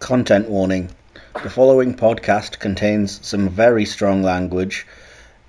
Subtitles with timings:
[0.00, 0.88] Content warning.
[1.42, 4.86] The following podcast contains some very strong language,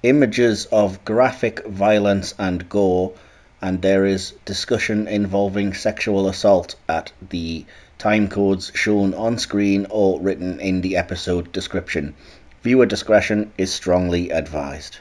[0.04, 3.14] images of graphic violence and gore,
[3.62, 7.66] and there is discussion involving sexual assault at the
[7.98, 12.14] time codes shown on screen or written in the episode description.
[12.62, 14.98] Viewer discretion is strongly advised.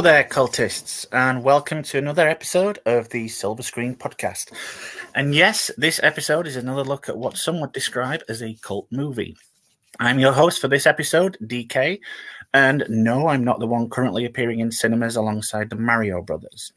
[0.00, 4.50] Hello there, cultists, and welcome to another episode of the Silver Screen Podcast.
[5.14, 8.86] And yes, this episode is another look at what some would describe as a cult
[8.90, 9.36] movie.
[9.98, 12.00] I'm your host for this episode, DK,
[12.54, 16.72] and no, I'm not the one currently appearing in cinemas alongside the Mario Brothers.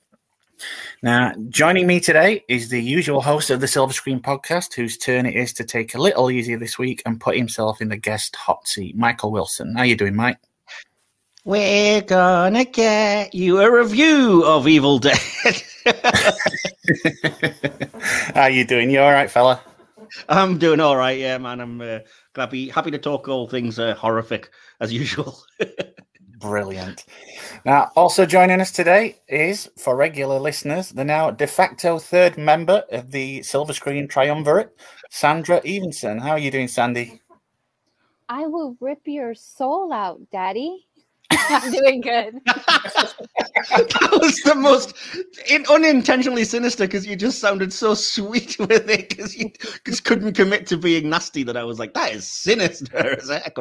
[1.01, 5.25] Now, joining me today is the usual host of the Silver Screen Podcast, whose turn
[5.25, 8.35] it is to take a little easier this week and put himself in the guest
[8.35, 8.97] hot seat.
[8.97, 10.39] Michael Wilson, how you doing, Mike?
[11.45, 15.19] We're gonna get you a review of Evil Dead.
[18.33, 18.89] How you doing?
[18.89, 19.59] You all right, fella?
[20.29, 21.59] I'm doing all right, yeah, man.
[21.59, 21.99] I'm uh,
[22.31, 25.37] glad be happy to talk all things uh, horrific as usual.
[26.39, 27.03] Brilliant.
[27.65, 32.85] Now, also joining us today is, for regular listeners, the now de facto third member
[32.89, 34.73] of the Silver Screen Triumvirate,
[35.09, 36.21] Sandra Eavenson.
[36.21, 37.19] How are you doing, Sandy?
[38.29, 40.87] I will rip your soul out, Daddy.
[41.49, 42.39] I'm doing good.
[42.45, 44.95] that was the most
[45.49, 49.51] in, unintentionally sinister because you just sounded so sweet with it because you
[49.85, 53.55] just couldn't commit to being nasty that I was like, that is sinister as heck.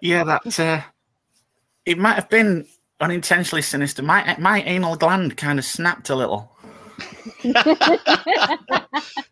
[0.00, 0.80] Yeah, that uh,
[1.84, 2.66] it might have been
[3.00, 4.02] unintentionally sinister.
[4.02, 6.50] My my anal gland kind of snapped a little.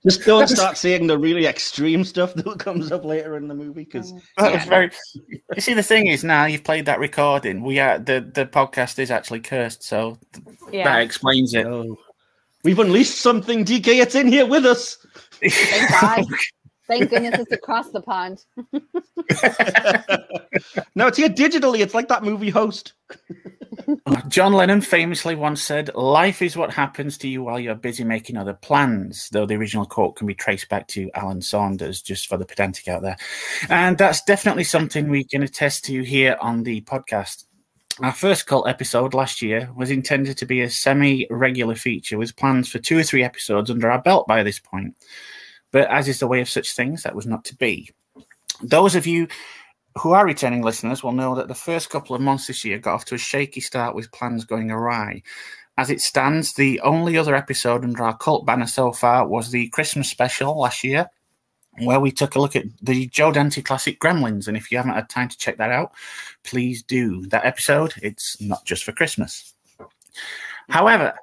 [0.06, 3.84] Just don't start seeing the really extreme stuff that comes up later in the movie
[3.84, 4.90] because oh, That was very.
[5.54, 7.62] You see, the thing is now you've played that recording.
[7.62, 10.98] We are the the podcast is actually cursed, so that Yeah.
[10.98, 11.66] explains it.
[11.66, 11.96] Oh.
[12.64, 13.64] we've unleashed something.
[13.64, 14.98] DK, it's in here with us.
[15.42, 16.24] Thank God.
[16.86, 18.44] Thank goodness it's across the pond.
[20.94, 21.80] no, it's here digitally.
[21.80, 22.94] It's like that movie host.
[24.28, 28.36] John Lennon famously once said, Life is what happens to you while you're busy making
[28.36, 32.36] other plans, though the original quote can be traced back to Allen Saunders, just for
[32.36, 33.16] the pedantic out there.
[33.68, 37.44] And that's definitely something we can attest to here on the podcast.
[38.00, 42.36] Our first cult episode last year was intended to be a semi regular feature with
[42.36, 44.96] plans for two or three episodes under our belt by this point.
[45.72, 47.90] But as is the way of such things, that was not to be.
[48.62, 49.28] Those of you
[49.98, 52.94] who are returning listeners will know that the first couple of months this year got
[52.94, 55.22] off to a shaky start with plans going awry.
[55.76, 59.68] As it stands, the only other episode under our cult banner so far was the
[59.68, 61.08] Christmas special last year,
[61.78, 64.48] where we took a look at the Joe Dante classic Gremlins.
[64.48, 65.92] And if you haven't had time to check that out,
[66.42, 67.26] please do.
[67.26, 69.54] That episode, it's not just for Christmas.
[70.68, 71.14] However,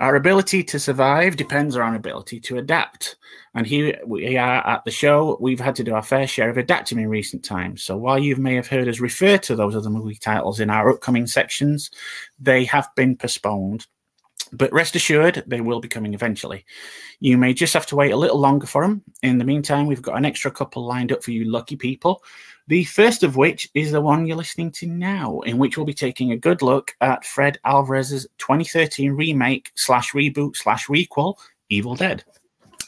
[0.00, 3.16] our ability to survive depends on our ability to adapt.
[3.54, 5.36] And here we are at the show.
[5.40, 7.82] We've had to do our fair share of adapting in recent times.
[7.82, 10.90] So while you may have heard us refer to those other movie titles in our
[10.90, 11.90] upcoming sections,
[12.38, 13.86] they have been postponed.
[14.52, 16.64] But rest assured, they will be coming eventually.
[17.20, 19.02] You may just have to wait a little longer for them.
[19.22, 22.24] In the meantime, we've got an extra couple lined up for you lucky people.
[22.70, 25.92] The first of which is the one you're listening to now, in which we'll be
[25.92, 31.34] taking a good look at Fred Alvarez's 2013 remake slash reboot slash requel,
[31.68, 32.22] Evil Dead.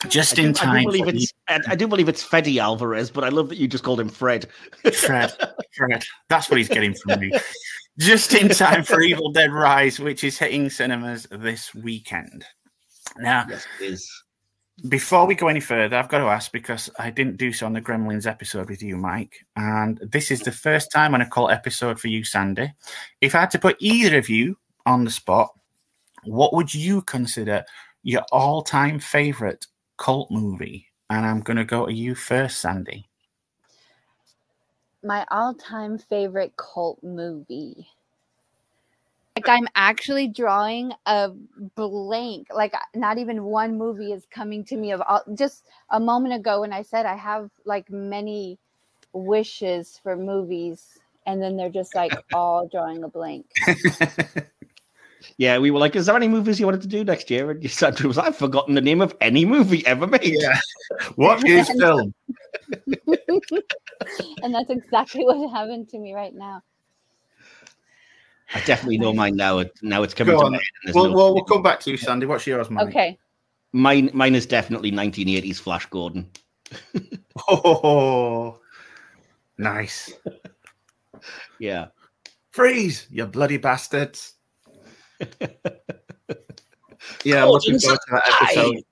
[0.06, 0.82] Just I in do, I time.
[0.84, 3.66] do believe it's I, I do believe it's Fede Alvarez, but I love that you
[3.66, 4.46] just called him Fred.
[4.94, 5.32] Fred.
[5.76, 6.04] Fred.
[6.28, 7.32] That's what he's getting from me.
[7.98, 12.44] Just in time for Evil Dead Rise, which is hitting cinemas this weekend.
[13.18, 14.08] Now, yes, it is.
[14.88, 17.72] Before we go any further, I've got to ask because I didn't do so on
[17.72, 21.52] the Gremlins episode with you, Mike, and this is the first time on a cult
[21.52, 22.72] episode for you, Sandy.
[23.20, 25.52] If I had to put either of you on the spot,
[26.24, 27.64] what would you consider
[28.02, 29.66] your all-time favorite
[29.98, 30.92] cult movie?
[31.12, 33.06] and I'm going to go to you first, Sandy.
[35.04, 37.86] My all-time favorite cult movie.
[39.36, 41.30] Like I'm actually drawing a
[41.74, 42.48] blank.
[42.54, 45.22] Like not even one movie is coming to me of all.
[45.34, 48.58] Just a moment ago when I said I have like many
[49.12, 53.46] wishes for movies, and then they're just like all drawing a blank.
[55.36, 57.62] Yeah, we were like, "Is there any movies you wanted to do next year?" And
[57.62, 60.58] you said, "Was I've forgotten the name of any movie ever made." Yeah.
[61.16, 62.12] What is film?
[64.42, 66.62] and that's exactly what happened to me right now.
[68.54, 69.62] I definitely know mine now.
[69.82, 70.52] Now it's coming Go to on.
[70.52, 70.94] my head.
[70.94, 72.26] We'll, no- we'll, we'll come back to you, Sandy.
[72.26, 72.88] What's yours, mate?
[72.88, 73.18] Okay.
[73.72, 76.28] Mine, mine is definitely 1980s Flash Gordon.
[77.48, 78.60] Oh,
[79.56, 80.12] nice.
[81.58, 81.86] Yeah,
[82.50, 84.34] Freeze, you bloody bastards.
[87.24, 88.82] yeah, I'm looking forward to that episode.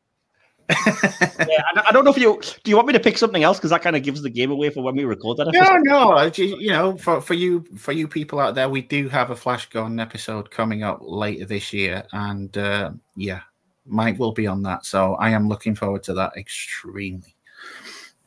[1.48, 1.62] yeah.
[1.76, 2.70] I, don't- know if you do.
[2.70, 4.70] You want me to pick something else because that kind of gives the game away
[4.70, 5.48] for when we record that.
[5.52, 5.80] No, Episode?
[5.84, 6.30] no.
[6.30, 9.36] Ju- You know, for, for you for you people out there, we do have a
[9.36, 13.40] Flash Gordon episode coming up later this year, and uh, yeah,
[13.86, 14.86] Mike will be on that.
[14.86, 17.34] So I am looking forward to that extremely.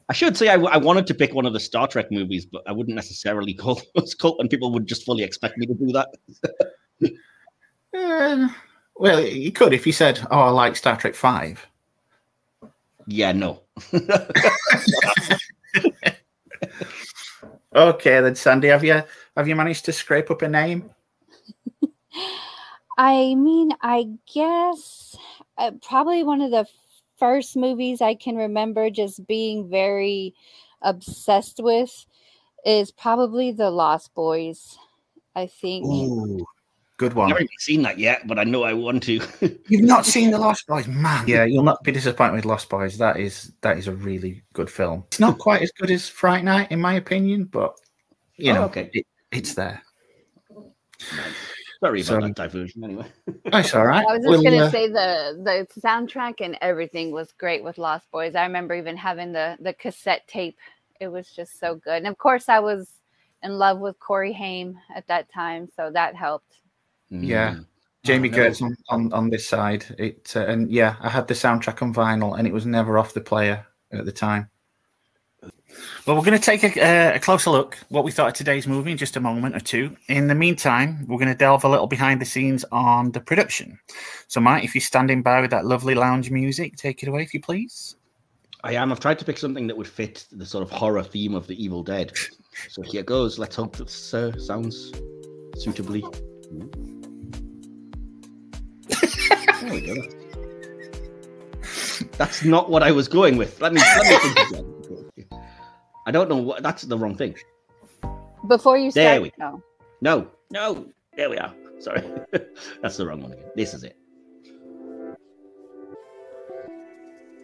[0.09, 2.45] I should say I, w- I wanted to pick one of the Star Trek movies,
[2.45, 5.73] but I wouldn't necessarily call those cult, and people would just fully expect me to
[5.73, 6.09] do that.
[7.95, 8.47] Uh,
[8.95, 11.67] well, you could if you said, "Oh, I like Star Trek 5.
[13.07, 13.61] Yeah, no.
[17.75, 19.01] Okay, then Sandy, have you
[19.35, 20.91] have you managed to scrape up a name?
[22.97, 25.15] I mean, I guess
[25.57, 26.67] uh, probably one of the
[27.17, 30.35] first movies I can remember just being very
[30.83, 32.05] obsessed with
[32.63, 34.77] is probably The Lost Boys.
[35.35, 35.85] I think.
[35.85, 36.45] Ooh,
[37.03, 37.29] good I one.
[37.31, 39.19] haven't seen that yet, but I know I want to.
[39.67, 41.27] You've not seen The Lost Boys, man.
[41.27, 42.97] Yeah, you'll not be disappointed with Lost Boys.
[42.97, 45.03] That is that is a really good film.
[45.07, 47.75] It's not quite as good as Fright Night, in my opinion, but
[48.37, 48.89] you Oh, know, okay.
[48.93, 49.81] it, it's there.
[51.79, 52.83] Sorry about So- that diversion.
[52.83, 53.05] Anyway,
[53.45, 54.05] That's all right.
[54.07, 57.77] I was just We'll, gonna uh, say the the soundtrack and everything was great with
[57.77, 58.35] Lost Boys.
[58.35, 60.57] I remember even having the the cassette tape.
[61.01, 62.89] It was just so good, and of course, I was
[63.41, 66.59] in love with Corey Haim at that time, so that helped.
[67.21, 67.51] Yeah.
[67.51, 67.65] Mm.
[68.03, 68.29] Jami.
[68.29, 69.85] Gertz on, on, on this side.
[69.97, 73.13] It uh, and yeah, I had the soundtrack on vinyl, and it was never off
[73.13, 74.49] the player at the time.
[76.05, 78.67] Well, we're going to take a, uh, a closer look what we thought of today's
[78.67, 79.95] movie in just a moment or two.
[80.07, 83.79] In the meantime, we're going to delve a little behind the scenes on the production.
[84.27, 87.33] So, Mike, if you're standing by with that lovely lounge music, take it away, if
[87.33, 87.95] you please.
[88.63, 88.91] I am.
[88.91, 91.61] I've tried to pick something that would fit the sort of horror theme of the
[91.61, 92.13] Evil Dead.
[92.69, 93.39] So here goes.
[93.39, 94.93] Let's hope this uh, sounds
[95.57, 96.03] suitably.
[99.63, 99.95] There we go.
[102.17, 103.61] That's not what I was going with.
[103.61, 103.79] Let me.
[103.79, 105.39] Let me think again.
[106.05, 106.61] I don't know what.
[106.61, 107.35] That's the wrong thing.
[108.47, 109.63] Before you There start, we no.
[110.01, 110.87] No, no.
[111.15, 111.53] There we are.
[111.79, 112.03] Sorry,
[112.81, 113.45] that's the wrong one again.
[113.55, 113.97] This is it.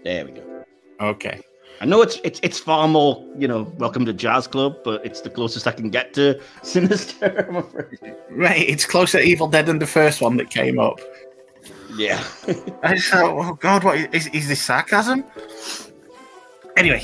[0.03, 0.65] There we go.
[0.99, 1.41] Okay.
[1.79, 5.21] I know it's it's it's far more, you know, welcome to Jazz Club, but it's
[5.21, 8.15] the closest I can get to Sinister, I'm afraid.
[8.29, 10.99] Right, it's closer to Evil Dead than the first one that came up.
[11.95, 12.23] Yeah.
[12.83, 15.23] I just thought, oh God, what is, is this sarcasm?
[16.77, 17.03] Anyway,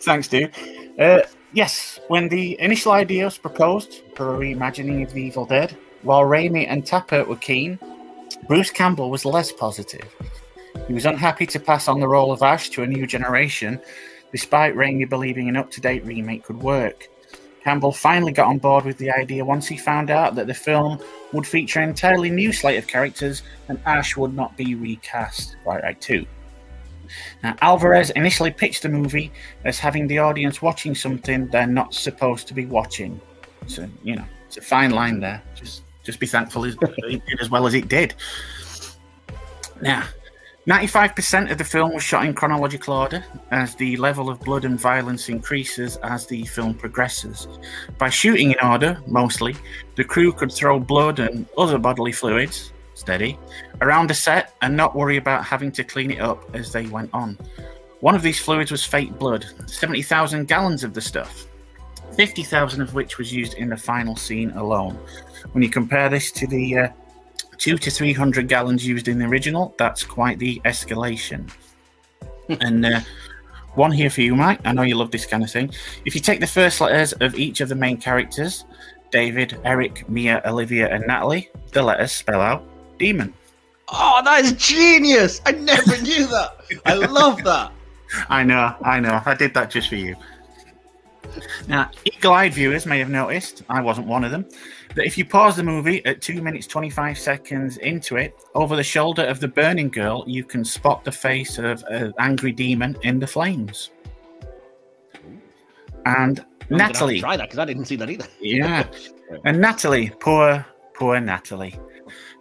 [0.00, 0.52] thanks, dude.
[0.98, 5.76] Uh, yes, when the initial idea was proposed for a reimagining of the Evil Dead,
[6.02, 7.78] while Raimi and Tapert were keen,
[8.46, 10.14] Bruce Campbell was less positive.
[10.86, 13.80] He was unhappy to pass on the role of Ash to a new generation,
[14.32, 17.08] despite Raimi believing an up to date remake could work.
[17.62, 20.98] Campbell finally got on board with the idea once he found out that the film
[21.32, 25.56] would feature an entirely new slate of characters and Ash would not be recast.
[25.66, 26.26] Right, right, too.
[27.42, 29.32] Now, Alvarez initially pitched the movie
[29.64, 33.20] as having the audience watching something they're not supposed to be watching.
[33.66, 35.42] So, you know, it's a fine line there.
[35.54, 38.14] Just just be thankful it did as well as it did.
[39.82, 40.04] Now,
[40.66, 44.78] 95% of the film was shot in chronological order, as the level of blood and
[44.78, 47.48] violence increases as the film progresses.
[47.96, 49.56] By shooting in order, mostly,
[49.96, 53.38] the crew could throw blood and other bodily fluids, steady,
[53.80, 57.08] around the set and not worry about having to clean it up as they went
[57.14, 57.38] on.
[58.00, 61.46] One of these fluids was fake blood, 70,000 gallons of the stuff,
[62.16, 64.98] 50,000 of which was used in the final scene alone.
[65.52, 66.88] When you compare this to the uh,
[67.60, 71.48] two to 300 gallons used in the original, that's quite the escalation.
[72.48, 73.00] and uh,
[73.74, 74.60] one here for you, Mike.
[74.64, 75.70] I know you love this kind of thing.
[76.04, 78.64] If you take the first letters of each of the main characters,
[79.12, 82.64] David, Eric, Mia, Olivia, and Natalie, the letters spell out
[82.98, 83.32] demon.
[83.88, 85.40] Oh, that is genius!
[85.44, 86.64] I never knew that.
[86.86, 87.72] I love that.
[88.28, 89.20] I know, I know.
[89.24, 90.16] I did that just for you.
[91.68, 94.46] Now, eagle eyed viewers may have noticed, I wasn't one of them,
[94.94, 98.82] that if you pause the movie at 2 minutes 25 seconds into it, over the
[98.82, 103.18] shoulder of the burning girl, you can spot the face of an angry demon in
[103.18, 103.90] the flames.
[106.06, 107.20] And I'm gonna have to Natalie.
[107.20, 108.26] try that because I didn't see that either.
[108.40, 108.86] Yeah.
[109.44, 111.78] And Natalie, poor, poor Natalie.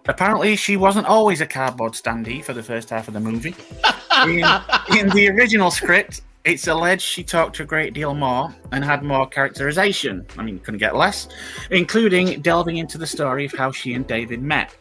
[0.08, 3.56] Apparently, she wasn't always a cardboard standee for the first half of the movie.
[4.26, 4.44] In,
[4.98, 9.28] in the original script, it's alleged she talked a great deal more and had more
[9.28, 10.26] characterization.
[10.38, 11.28] I mean, you couldn't get less,
[11.72, 14.76] including delving into the story of how she and David met.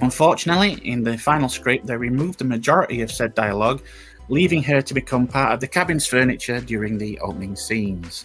[0.00, 3.82] Unfortunately, in the final script, they removed the majority of said dialogue,
[4.28, 8.24] leaving her to become part of the cabin's furniture during the opening scenes.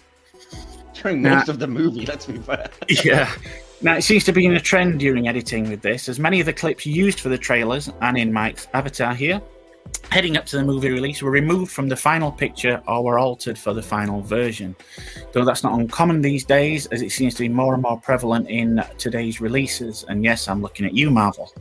[0.94, 1.36] During Nah.
[1.36, 2.68] most of the movie, let's be fair.
[3.04, 3.30] Yeah.
[3.80, 6.46] Now, it seems to be in a trend during editing with this, as many of
[6.46, 9.42] the clips used for the trailers and in Mike's avatar here,
[10.10, 13.58] heading up to the movie release, were removed from the final picture or were altered
[13.58, 14.76] for the final version.
[15.32, 18.48] Though that's not uncommon these days, as it seems to be more and more prevalent
[18.48, 20.04] in today's releases.
[20.08, 21.52] And yes, I'm looking at you, Marvel.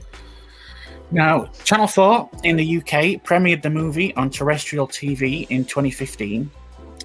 [1.12, 6.50] Now, Channel 4 in the UK premiered the movie on terrestrial TV in 2015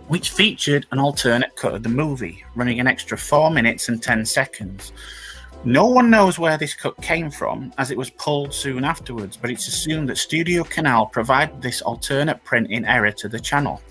[0.08, 4.24] which featured an alternate cut of the movie, running an extra 4 minutes and 10
[4.24, 4.92] seconds.
[5.66, 9.50] No one knows where this cut came from, as it was pulled soon afterwards, but
[9.50, 13.82] it's assumed that Studio Canal provided this alternate print in error to the channel.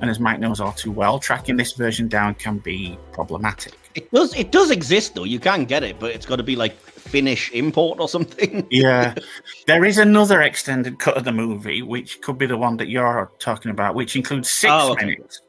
[0.00, 3.74] And as Mike knows all too well, tracking this version down can be problematic.
[3.94, 4.34] It does.
[4.36, 5.24] It does exist though.
[5.24, 8.66] You can get it, but it's got to be like Finnish import or something.
[8.70, 9.14] Yeah,
[9.66, 13.30] there is another extended cut of the movie, which could be the one that you're
[13.38, 15.04] talking about, which includes six Oh, okay.
[15.06, 15.42] minutes,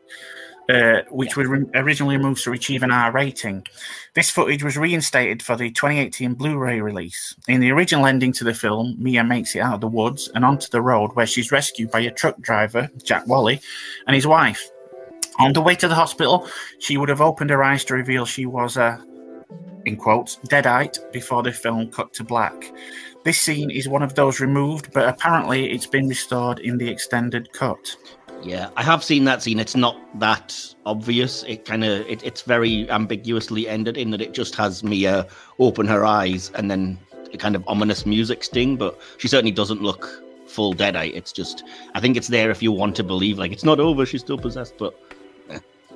[0.70, 3.66] uh, which was re- originally removed to achieve an R rating.
[4.14, 7.36] This footage was reinstated for the 2018 Blu-ray release.
[7.48, 10.46] In the original ending to the film, Mia makes it out of the woods and
[10.46, 13.60] onto the road, where she's rescued by a truck driver, Jack Wally,
[14.06, 14.70] and his wife.
[15.40, 16.48] On the way to the hospital,
[16.80, 19.04] she would have opened her eyes to reveal she was a,
[19.86, 22.72] in quotes, deadite before the film cut to black.
[23.24, 27.52] This scene is one of those removed, but apparently it's been restored in the extended
[27.54, 27.96] cut.
[28.44, 29.60] Yeah, I have seen that scene.
[29.60, 30.56] It's not that
[30.86, 31.44] obvious.
[31.44, 35.28] It kind of it, it's very ambiguously ended in that it just has Mia
[35.60, 36.98] open her eyes and then
[37.34, 41.16] a kind of ominous music sting, but she certainly doesn't look full deadite.
[41.16, 41.64] It's just
[41.96, 44.38] I think it's there if you want to believe like it's not over, she's still
[44.38, 44.98] possessed, but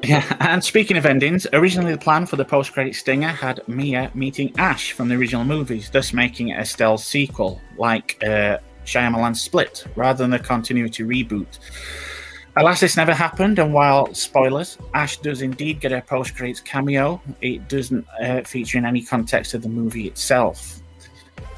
[0.03, 4.53] Yeah, and speaking of endings, originally the plan for the post-credit stinger had Mia meeting
[4.57, 10.25] Ash from the original movies, thus making it a sequel, like uh, Shyamalan's Split, rather
[10.25, 11.57] than a continuity reboot.
[12.55, 17.67] Alas, this never happened, and while spoilers, Ash does indeed get a post-credits cameo, it
[17.67, 20.79] doesn't uh, feature in any context of the movie itself.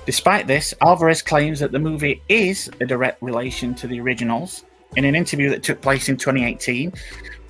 [0.06, 4.64] Despite this, Alvarez claims that the movie is a direct relation to the originals.
[4.96, 6.94] In an interview that took place in 2018,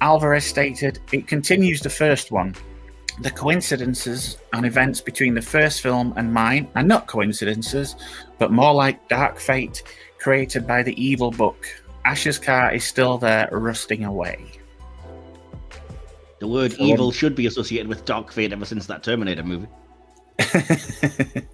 [0.01, 2.55] Alvarez stated, It continues the first one.
[3.21, 7.95] The coincidences and events between the first film and mine are not coincidences,
[8.39, 9.83] but more like dark fate
[10.17, 11.67] created by the evil book.
[12.05, 14.51] Ash's car is still there, rusting away.
[16.39, 19.67] the word So- evil should be associated with dark fate ever since that Terminator movie.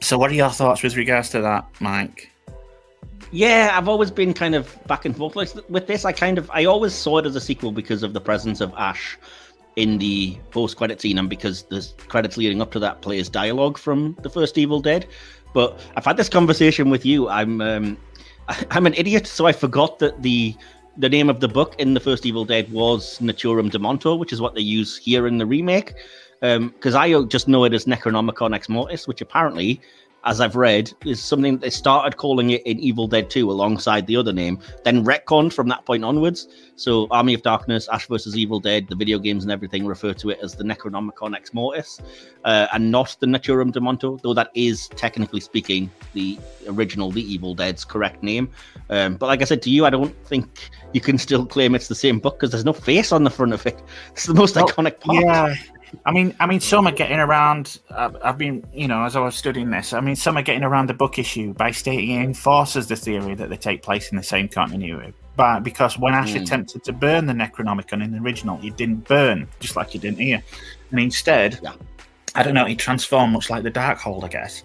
[0.00, 2.30] so, what are your thoughts with regards to that, Mike?
[3.32, 6.04] Yeah, I've always been kind of back and forth like with this.
[6.04, 8.72] I kind of I always saw it as a sequel because of the presence of
[8.76, 9.16] Ash
[9.76, 13.78] in the post credit scene and because the credits leading up to that plays dialogue
[13.78, 15.06] from the first Evil Dead.
[15.54, 17.28] But I've had this conversation with you.
[17.28, 17.96] I'm um,
[18.70, 20.54] I'm an idiot, so I forgot that the
[20.96, 24.40] the name of the book in the first Evil Dead was Naturom Demonto, which is
[24.40, 25.94] what they use here in the remake.
[26.42, 29.80] Um, because I just know it as Necronomicon Ex Mortis, which apparently
[30.24, 34.06] as I've read, is something that they started calling it in Evil Dead 2 alongside
[34.06, 36.48] the other name, then retconned from that point onwards.
[36.76, 38.36] So Army of Darkness, Ash vs.
[38.36, 42.00] Evil Dead, the video games and everything refer to it as the Necronomicon Ex Mortis,
[42.44, 47.54] uh, and not the Naturom Demonto, though that is technically speaking the original The Evil
[47.54, 48.50] Dead's correct name.
[48.90, 51.88] Um, but like I said to you, I don't think you can still claim it's
[51.88, 53.80] the same book because there's no face on the front of it.
[54.12, 55.24] It's the most Well, iconic part.
[55.24, 55.54] Yeah,
[56.06, 57.80] I mean, I mean, some are getting around.
[57.90, 60.62] I've, I've been, you know, as I was studying this, I mean, some are getting
[60.62, 64.16] around the book issue by stating it enforces the theory that they take place in
[64.16, 65.12] the same continuity.
[65.36, 66.38] But because when Ash Hmm.
[66.42, 70.18] attempted to burn the Necronomicon in the original, it didn't burn, just like it didn't
[70.20, 70.42] here,
[70.90, 71.72] and instead, Yeah.
[72.34, 74.62] I don't know, it transformed much like the Darkhold, I guess.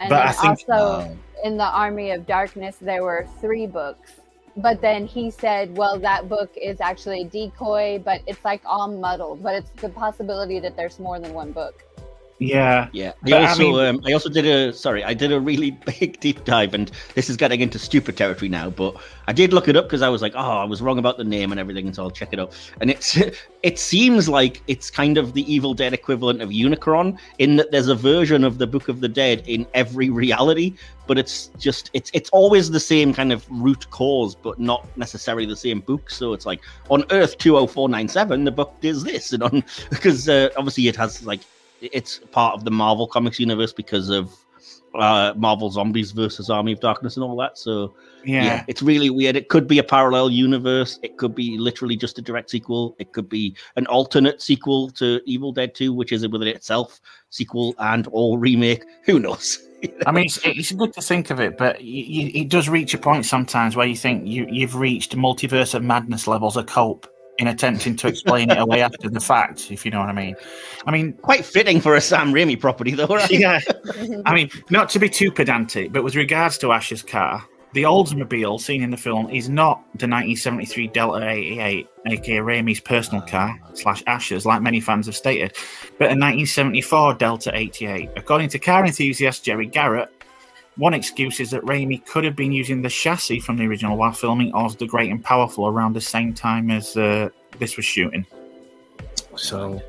[0.00, 4.12] And But I think- also in the Army of Darkness, there were three books.
[4.56, 8.88] But then he said, well, that book is actually a decoy, but it's like all
[8.88, 9.42] muddled.
[9.42, 11.84] But it's the possibility that there's more than one book.
[12.42, 12.88] Yeah.
[12.92, 15.40] Yeah, But, I I also mean- um, I also did a sorry I did a
[15.40, 15.70] really
[16.00, 18.96] big deep dive and this is getting into stupid territory now but
[19.28, 21.24] I did look it up because I was like oh I was wrong about the
[21.24, 23.18] name and everything and so I'll check it out and it's
[23.62, 27.88] it seems like it's kind of the Evil Dead equivalent of Unicron in that there's
[27.88, 30.74] a version of the Book of the Dead in every reality
[31.08, 35.44] but it's just it's it's always the same kind of root cause but not necessarily
[35.46, 36.08] the same book.
[36.10, 40.88] So it's like on Earth 20497 the book is this and on because uh, obviously
[40.88, 41.40] it has like
[41.82, 44.32] it's part of the Marvel Comics universe because of
[44.94, 47.58] uh, Marvel Zombies versus Army of Darkness and all that.
[47.58, 48.44] So yeah.
[48.44, 48.64] Yeah.
[48.68, 49.36] it's really weird.
[49.36, 50.98] It could be a parallel universe.
[51.02, 52.94] It could be literally just a direct sequel.
[52.98, 57.74] It could be an alternate sequel to Evil Dead 2, which is within itself sequel
[57.78, 58.84] and or remake.
[59.04, 59.66] Who knows?
[60.06, 62.98] I mean, it's, it's good to think of it, but y it does reach a
[62.98, 67.48] point sometimes where you think you, you've reached multiverse of madness levels of cope in
[67.48, 70.36] attempting to explain it away after the fact, if you know what I mean.
[70.86, 73.06] I mean, Quite fitting for a Sam Raimi property, though.
[73.06, 73.30] Right?
[73.30, 73.60] yeah.
[74.26, 78.60] I mean, not to be too pedantic, but with regards to Ash's car, the Oldsmobile
[78.60, 84.02] seen in the film is not the 1973 Delta 88, aka Raimi's personal car slash
[84.06, 85.52] Ash's, like many fans have stated,
[85.98, 88.10] but a 1974 Delta 88.
[88.16, 90.10] According to car enthusiast Jerry Garrett,
[90.76, 94.12] one excuse is that Raimi could have been using the chassis from the original while
[94.12, 98.26] filming Oz the Great and Powerful around the same time as uh, this was shooting.
[99.36, 99.80] So,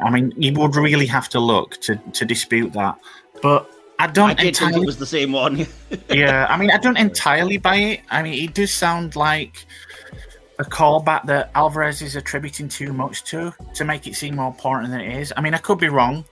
[0.00, 2.98] I mean, you would really have to look to, to dispute that.
[3.42, 5.66] But I don't I did think entirely it was the same one.
[6.10, 8.00] yeah, I mean, I don't entirely buy it.
[8.10, 9.64] I mean, it does sound like
[10.58, 14.90] a callback that Alvarez is attributing too much to to make it seem more important
[14.90, 15.32] than it is.
[15.36, 16.24] I mean, I could be wrong,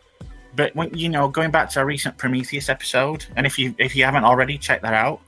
[0.57, 3.97] but when you know, going back to our recent Prometheus episode, and if you if
[3.97, 5.21] you haven't already, check that out.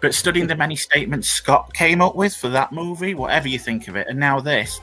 [0.00, 3.88] But studying the many statements Scott came up with for that movie, whatever you think
[3.88, 4.80] of it, and now this,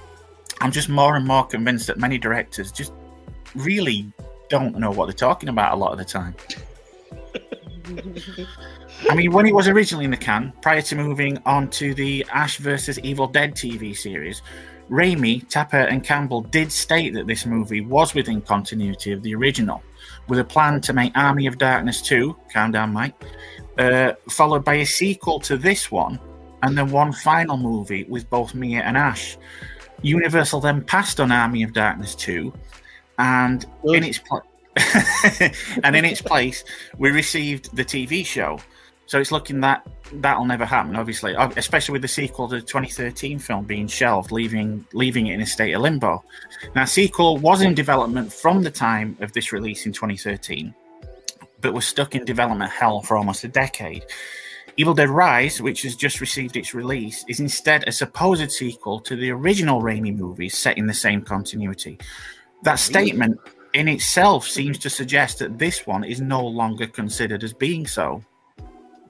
[0.61, 2.93] I'm just more and more convinced that many directors just
[3.55, 4.11] really
[4.49, 6.35] don't know what they're talking about a lot of the time.
[9.09, 12.25] I mean, when it was originally in the can, prior to moving on to the
[12.31, 12.99] Ash vs.
[12.99, 14.41] Evil Dead TV series,
[14.89, 19.83] Raimi, Tapert, and Campbell did state that this movie was within continuity of the original,
[20.27, 23.13] with a plan to make Army of Darkness 2, calm down, Mike,
[23.77, 26.19] uh, followed by a sequel to this one,
[26.63, 29.37] and then one final movie with both Mia and Ash.
[30.01, 32.51] Universal then passed on Army of Darkness 2,
[33.19, 34.41] and in its pla-
[35.83, 36.63] and in its place,
[36.97, 38.59] we received the TV show.
[39.09, 43.39] So it's looking that that'll never happen, obviously, especially with the sequel to the 2013
[43.39, 46.23] film being shelved, leaving leaving it in a state of limbo.
[46.75, 50.75] Now, sequel was in development from the time of this release in 2013,
[51.59, 54.05] but was stuck in development hell for almost a decade.
[54.77, 59.15] Evil Dead Rise, which has just received its release, is instead a supposed sequel to
[59.15, 61.97] the original Raimi movies set in the same continuity.
[62.61, 63.39] That statement
[63.73, 68.23] in itself seems to suggest that this one is no longer considered as being so,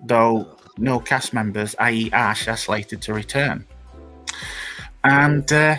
[0.03, 3.65] though no cast members, i.e., Ash, are slated to return.
[5.03, 5.77] And uh,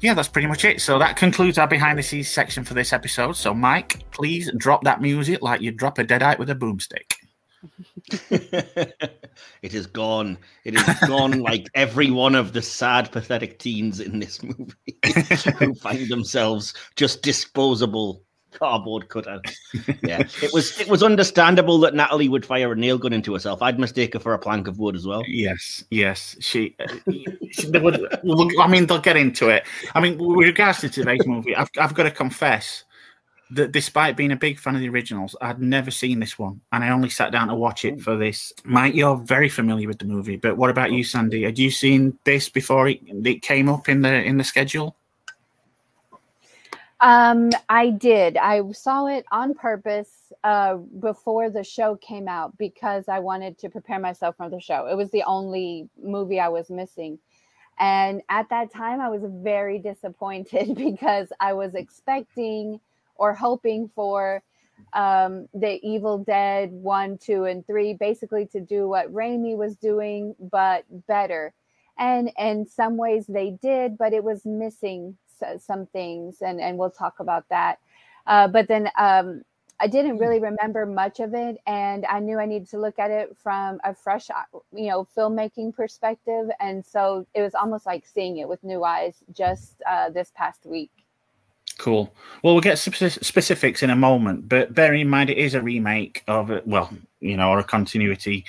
[0.00, 0.80] yeah, that's pretty much it.
[0.80, 3.36] So that concludes our behind the scenes section for this episode.
[3.36, 7.14] So, Mike, please drop that music like you drop a deadite with a boomstick.
[9.62, 10.38] it is gone.
[10.64, 14.98] It is gone like every one of the sad, pathetic teens in this movie
[15.58, 18.22] who find themselves just disposable
[18.58, 19.40] cardboard cutter.
[20.02, 23.62] Yeah, it was it was understandable that Natalie would fire a nail gun into herself.
[23.62, 25.22] I'd mistake her for a plank of wood as well.
[25.26, 26.36] Yes, yes.
[26.40, 26.86] She, uh,
[27.50, 28.06] she would,
[28.60, 29.64] I mean, they'll get into it.
[29.94, 32.84] I mean, with regards to today's movie, I've, I've got to confess
[33.50, 36.82] that despite being a big fan of the originals, I'd never seen this one, and
[36.82, 38.52] I only sat down to watch it for this.
[38.64, 41.44] Mike, you're very familiar with the movie, but what about you, Sandy?
[41.44, 44.96] Had you seen this before it, it came up in the in the schedule?
[47.00, 48.38] Um, I did.
[48.38, 53.68] I saw it on purpose uh, before the show came out because I wanted to
[53.68, 54.86] prepare myself for the show.
[54.86, 57.18] It was the only movie I was missing.
[57.78, 62.80] And at that time, I was very disappointed because I was expecting
[63.16, 64.42] or hoping for
[64.94, 70.34] um, the Evil Dead 1, 2, and 3 basically to do what Raimi was doing,
[70.38, 71.52] but better.
[71.98, 75.16] And in some ways they did, but it was missing
[75.58, 77.78] some things, and, and we'll talk about that.
[78.26, 79.42] Uh, but then um,
[79.78, 83.10] I didn't really remember much of it, and I knew I needed to look at
[83.10, 88.06] it from a fresh, uh, you know, filmmaking perspective, and so it was almost like
[88.06, 90.90] seeing it with new eyes just uh, this past week.
[91.78, 92.10] Cool.
[92.42, 96.22] Well, we'll get specifics in a moment, but bearing in mind it is a remake
[96.26, 98.46] of, a, well, you know, or a continuity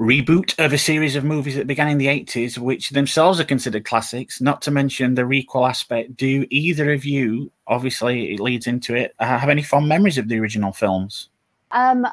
[0.00, 3.84] reboot of a series of movies that began in the 80s, which themselves are considered
[3.84, 6.16] classics, not to mention the requel aspect.
[6.16, 10.28] Do either of you, obviously, it leads into it, uh, have any fond memories of
[10.28, 11.28] the original films?
[11.70, 12.06] Um,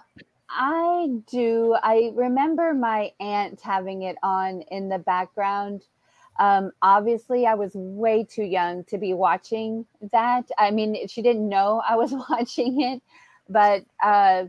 [0.49, 1.77] I do.
[1.81, 5.83] I remember my aunt having it on in the background.
[6.39, 10.49] Um, obviously, I was way too young to be watching that.
[10.57, 13.01] I mean, she didn't know I was watching it,
[13.47, 14.45] but uh,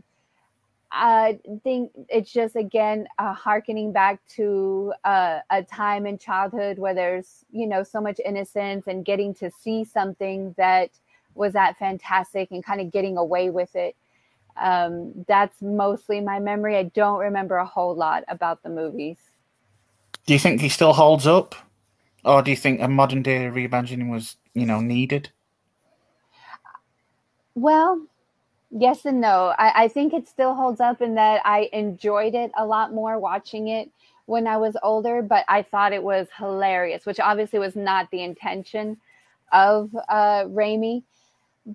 [0.91, 6.95] I think it's just again uh, harkening back to uh, a time in childhood where
[6.95, 10.89] there's you know so much innocence and getting to see something that
[11.35, 13.95] was that fantastic and kind of getting away with it.
[14.59, 16.75] Um, that's mostly my memory.
[16.75, 19.17] I don't remember a whole lot about the movies.
[20.25, 21.55] Do you think he still holds up,
[22.25, 25.29] or do you think a modern day reimagining was you know needed?
[27.53, 28.07] Well,
[28.71, 29.53] yes and no.
[29.57, 33.19] I, I think it still holds up in that I enjoyed it a lot more
[33.19, 33.89] watching it
[34.25, 38.21] when I was older, but I thought it was hilarious, which obviously was not the
[38.21, 38.97] intention
[39.51, 41.03] of uh, Raimi.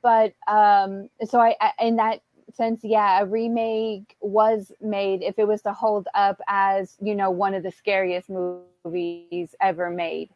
[0.02, 5.46] But um, so I, I, in that sense, yeah, a remake was made if it
[5.46, 10.30] was to hold up as you know one of the scariest movies ever made.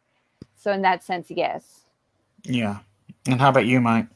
[0.56, 1.82] So in that sense, yes.
[2.42, 2.78] Yeah.
[3.26, 4.06] And how about you, Mike?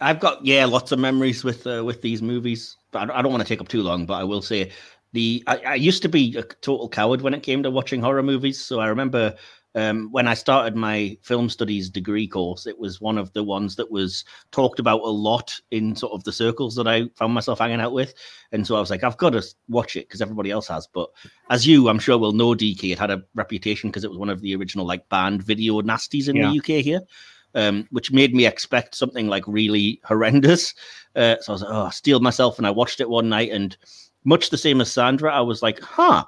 [0.00, 3.42] I've got yeah, lots of memories with uh, with these movies, but I, don't want
[3.42, 4.06] to take up too long.
[4.06, 4.70] But I will say
[5.12, 8.22] the I, I, used to be a total coward when it came to watching horror
[8.22, 8.60] movies.
[8.60, 9.34] So I remember
[9.74, 13.76] um, when I started my film studies degree course, it was one of the ones
[13.76, 17.58] that was talked about a lot in sort of the circles that I found myself
[17.58, 18.12] hanging out with.
[18.52, 20.86] And so I was like, I've got to watch it because everybody else has.
[20.86, 21.10] But
[21.50, 24.30] as you, I'm sure, will know, DK, it had a reputation because it was one
[24.30, 26.50] of the original like banned video nasties in yeah.
[26.50, 27.00] the UK here
[27.56, 30.74] um, which made me expect something like really horrendous.
[31.16, 33.76] Uh, so I was like, oh, steel myself, and I watched it one night, and
[34.24, 36.24] much the same as Sandra, I was like, huh,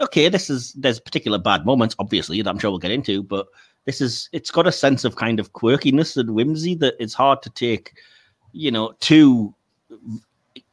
[0.00, 3.46] okay, this is there's particular bad moments, obviously, that I'm sure we'll get into, but
[3.86, 7.42] this is it's got a sense of kind of quirkiness and whimsy that it's hard
[7.42, 7.94] to take,
[8.52, 9.54] you know, too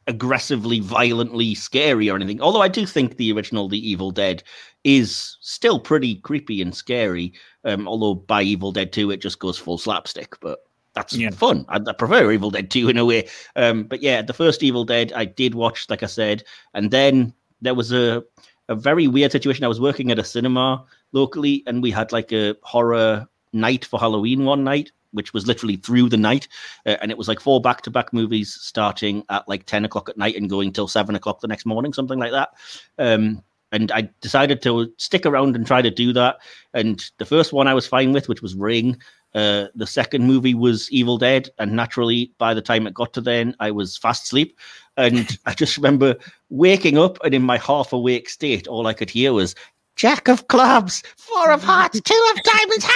[0.08, 2.40] aggressively, violently scary or anything.
[2.40, 4.42] Although I do think the original The Evil Dead
[4.82, 7.32] is still pretty creepy and scary.
[7.64, 10.60] Um, although by Evil Dead 2, it just goes full slapstick, but
[10.94, 11.30] that's yeah.
[11.30, 11.64] fun.
[11.68, 13.28] I, I, prefer Evil Dead 2 in a way.
[13.54, 16.42] Um, but yeah, the first Evil Dead I did watch, like I said,
[16.74, 18.24] and then there was a
[18.68, 19.64] a very weird situation.
[19.64, 23.98] I was working at a cinema locally, and we had like a horror night for
[23.98, 26.48] Halloween one night, which was literally through the night.
[26.86, 30.08] Uh, and it was like four back to back movies starting at like 10 o'clock
[30.08, 32.50] at night and going till seven o'clock the next morning, something like that.
[32.98, 33.42] Um,
[33.72, 36.38] and I decided to stick around and try to do that.
[36.72, 38.98] And the first one I was fine with, which was Ring.
[39.34, 43.20] Uh, the second movie was Evil Dead, and naturally, by the time it got to
[43.20, 44.58] then, I was fast asleep.
[44.96, 46.16] And I just remember
[46.48, 49.54] waking up, and in my half awake state, all I could hear was
[49.98, 52.86] Jack of clubs, four of hearts, two of diamonds.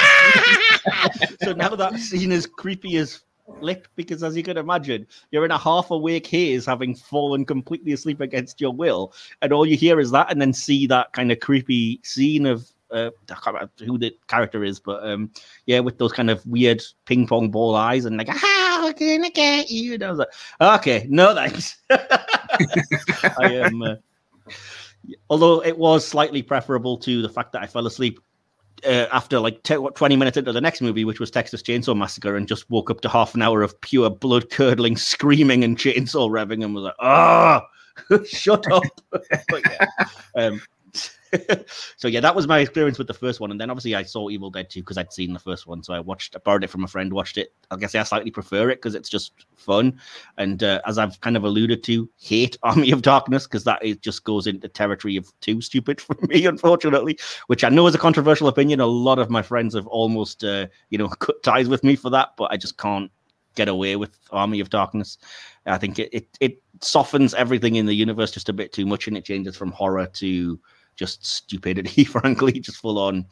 [1.43, 3.25] so now that scene is creepy as
[3.59, 7.93] flip because, as you can imagine, you're in a half awake haze, having fallen completely
[7.93, 9.13] asleep against your will,
[9.43, 12.71] and all you hear is that, and then see that kind of creepy scene of
[12.93, 15.31] uh, I can't remember who the character is, but um,
[15.67, 19.31] yeah, with those kind of weird ping pong ball eyes and like, how can I
[19.31, 19.95] get you?
[19.95, 20.29] And I was like,
[20.61, 21.79] okay, no thanks.
[21.91, 23.83] I am.
[23.83, 23.95] Uh,
[25.31, 28.21] although it was slightly preferable to the fact that I fell asleep
[28.87, 32.37] uh, after like t- 20 minutes into the next movie, which was Texas Chainsaw Massacre,
[32.37, 36.29] and just woke up to half an hour of pure blood curdling screaming and chainsaw
[36.31, 37.65] revving and was like, ah,
[38.27, 38.83] shut up.
[39.11, 39.87] but yeah.
[40.37, 40.61] Um,
[41.97, 44.29] so yeah, that was my experience with the first one, and then obviously I saw
[44.29, 46.71] Evil Dead 2 because I'd seen the first one, so I watched, I borrowed it
[46.71, 47.53] from a friend, watched it.
[47.71, 49.99] I guess I slightly prefer it because it's just fun,
[50.39, 54.03] and uh, as I've kind of alluded to, hate Army of Darkness because that it
[54.03, 57.19] just goes into territory of too stupid for me, unfortunately.
[57.47, 58.81] Which I know is a controversial opinion.
[58.81, 62.11] A lot of my friends have almost, uh, you know, cut ties with me for
[62.11, 63.11] that, but I just can't
[63.55, 65.19] get away with Army of Darkness.
[65.67, 69.07] I think it, it, it softens everything in the universe just a bit too much,
[69.07, 70.59] and it changes from horror to
[70.97, 73.27] just stupidity, frankly, just full on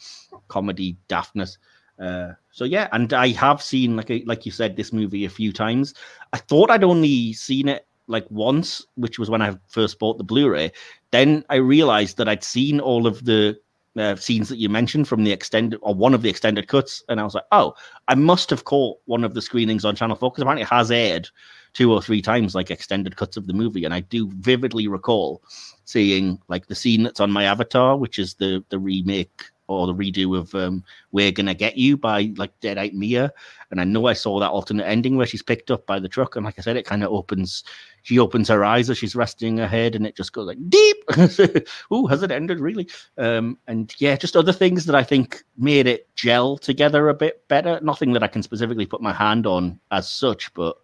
[0.49, 1.59] comedy daftness.
[1.99, 5.53] Uh, so yeah, and I have seen like like you said this movie a few
[5.53, 5.95] times.
[6.33, 10.25] I thought I'd only seen it like once, which was when I first bought the
[10.25, 10.73] Blu-ray.
[11.13, 13.59] Then I realized that I'd seen all of the
[13.97, 17.21] uh, scenes that you mentioned from the extended or one of the extended cuts, and
[17.21, 17.75] I was like, oh,
[18.09, 20.91] I must have caught one of the screenings on Channel Four because apparently it has
[20.91, 21.29] aired
[21.73, 25.43] two or three times, like extended cuts of the movie, and I do vividly recall
[25.85, 29.95] seeing like the scene that's on my avatar, which is the the remake or the
[29.95, 33.33] redo of um, "We're Gonna Get You" by like Dead Deadite Mia,
[33.71, 36.37] and I know I saw that alternate ending where she's picked up by the truck,
[36.37, 37.65] and like I said, it kind of opens.
[38.03, 40.97] She opens her eyes as she's resting her head, and it just goes like deep.
[41.93, 42.89] Ooh, has it ended really?
[43.17, 47.47] Um, and yeah, just other things that I think made it gel together a bit
[47.49, 47.79] better.
[47.83, 50.77] Nothing that I can specifically put my hand on as such, but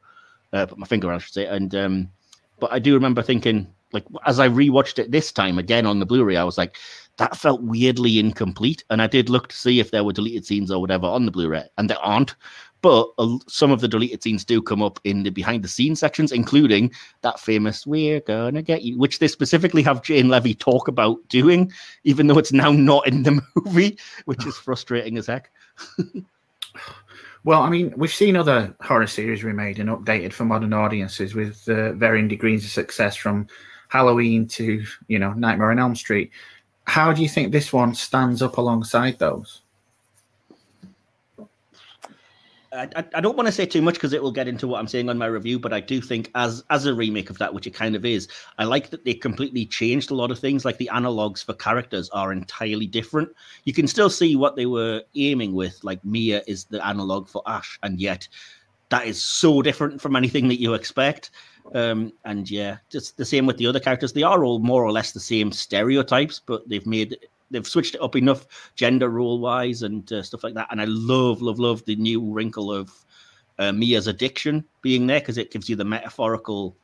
[0.57, 1.47] uh, put my finger on, I should say.
[1.47, 2.11] And um,
[2.59, 6.07] but I do remember thinking, like, as I rewatched it this time again on the
[6.07, 6.77] Blu-ray, I was like,
[7.19, 8.85] that felt weirdly incomplete.
[8.90, 11.31] And I did look to see if there were deleted scenes or whatever on the
[11.31, 12.35] Blu-ray, and there aren't.
[12.83, 13.09] But
[13.49, 16.92] some of the deleted scenes do come up in the behind the scenes sections, including
[17.23, 21.73] that famous "We're gonna get you," which they specifically have Jane Levy talk about doing,
[22.05, 25.51] even though it's now not in the movie, which is frustrating as heck.
[27.46, 31.68] Well, I mean, we've seen other horror series remade and updated for modern audiences with
[31.68, 33.46] uh, varying degrees of success, from
[33.88, 36.32] Halloween to you know Nightmare on Elm Street.
[36.88, 39.62] How do you think this one stands up alongside those?
[42.76, 44.86] I, I don't want to say too much because it will get into what I'm
[44.86, 47.66] saying on my review, but I do think as as a remake of that, which
[47.66, 50.64] it kind of is, I like that they completely changed a lot of things.
[50.64, 53.30] Like the analogs for characters are entirely different.
[53.64, 55.82] You can still see what they were aiming with.
[55.82, 58.28] Like Mia is the analog for Ash, and yet
[58.90, 61.30] that is so different from anything that you expect.
[61.74, 64.12] Um, and yeah, just the same with the other characters.
[64.12, 67.16] They are all more or less the same stereotypes, but they've made
[67.50, 70.68] they've switched it up enough gender role wise and uh, stuff like that.
[70.70, 72.90] And I love, love, love the new wrinkle of
[73.59, 76.76] uh, Mia's addiction being there because it gives you the metaphorical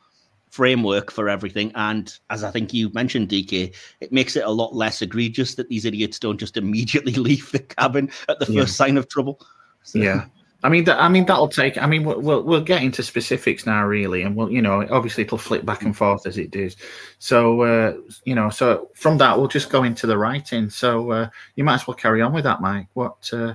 [0.51, 1.73] framework for everything.
[1.75, 5.69] And as I think you mentioned, DK, it makes it a lot less egregious that
[5.69, 8.65] these idiots don't just immediately leave the cabin at the first yeah.
[8.67, 9.41] sign of trouble.
[9.83, 9.99] So.
[9.99, 10.27] Yeah.
[10.65, 11.77] I mean, that, I mean that'll take.
[11.77, 15.39] I mean, we'll we'll get into specifics now, really, and we'll you know obviously it'll
[15.39, 16.77] flip back and forth as it does.
[17.19, 20.71] So uh, you know, so from that we'll just go into the writing.
[20.71, 22.87] So uh, you might as well carry on with that, Mike.
[22.95, 23.29] What?
[23.33, 23.55] Uh...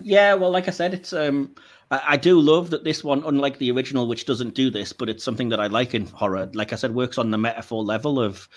[0.00, 1.56] Yeah, well, like I said, it's um,
[1.90, 5.08] I, I, do love that this one, unlike the original, which doesn't do this, but
[5.08, 6.48] it's something that I like in horror.
[6.54, 8.48] Like I said, works on the metaphor level of.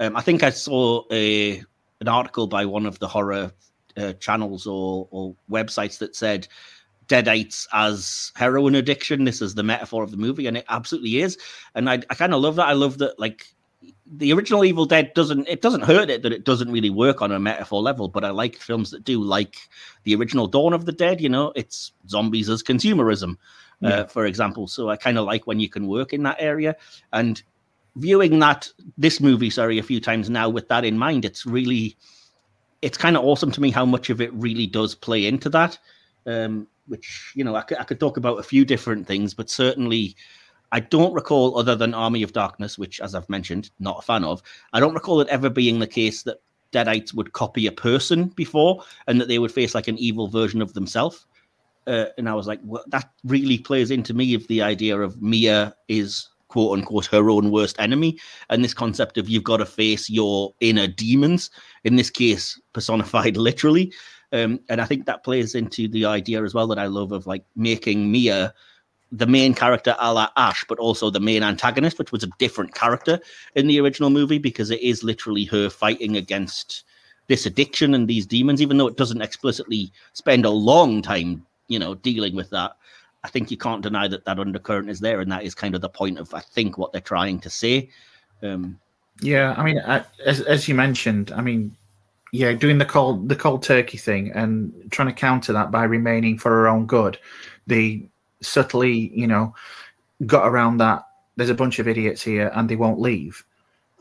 [0.00, 1.62] Um, I think I saw a
[2.00, 3.52] an article by one of the horror
[3.96, 6.48] uh, channels or, or websites that said
[7.08, 9.24] deadites as heroin addiction.
[9.24, 11.38] This is the metaphor of the movie, and it absolutely is.
[11.74, 12.66] And I, I kind of love that.
[12.66, 13.46] I love that, like
[14.06, 17.32] the original Evil Dead doesn't it doesn't hurt it that it doesn't really work on
[17.32, 19.56] a metaphor level, but I like films that do, like
[20.04, 21.20] the original Dawn of the Dead.
[21.20, 23.88] You know, it's zombies as consumerism, uh, yeah.
[23.88, 24.66] uh, for example.
[24.66, 26.76] So I kind of like when you can work in that area
[27.12, 27.42] and
[27.96, 31.24] viewing that this movie, sorry, a few times now with that in mind.
[31.24, 31.96] It's really
[32.82, 35.78] it's kind of awesome to me how much of it really does play into that.
[36.26, 39.50] Um, which you know, I could, I could talk about a few different things, but
[39.50, 40.16] certainly,
[40.72, 44.24] I don't recall other than Army of Darkness, which, as I've mentioned, not a fan
[44.24, 44.42] of.
[44.72, 46.40] I don't recall it ever being the case that
[46.72, 50.60] Deadites would copy a person before, and that they would face like an evil version
[50.60, 51.26] of themselves.
[51.86, 55.22] Uh, and I was like, well, that really plays into me of the idea of
[55.22, 58.18] Mia is quote unquote her own worst enemy
[58.50, 61.50] and this concept of you've got to face your inner demons
[61.84, 63.92] in this case personified literally.
[64.32, 67.28] Um, and i think that plays into the idea as well that i love of
[67.28, 68.52] like making mia
[69.12, 72.74] the main character a la ash but also the main antagonist which was a different
[72.74, 73.20] character
[73.54, 76.84] in the original movie because it is literally her fighting against
[77.28, 81.78] this addiction and these demons even though it doesn't explicitly spend a long time you
[81.78, 82.72] know dealing with that
[83.26, 85.80] I think you can't deny that that undercurrent is there, and that is kind of
[85.80, 87.90] the point of I think what they're trying to say.
[88.40, 88.78] Um,
[89.20, 91.76] yeah, I mean, as as you mentioned, I mean,
[92.30, 96.38] yeah, doing the cold the cold turkey thing and trying to counter that by remaining
[96.38, 97.18] for her own good.
[97.66, 98.08] They
[98.42, 99.56] subtly, you know,
[100.24, 101.04] got around that.
[101.34, 103.44] There's a bunch of idiots here, and they won't leave.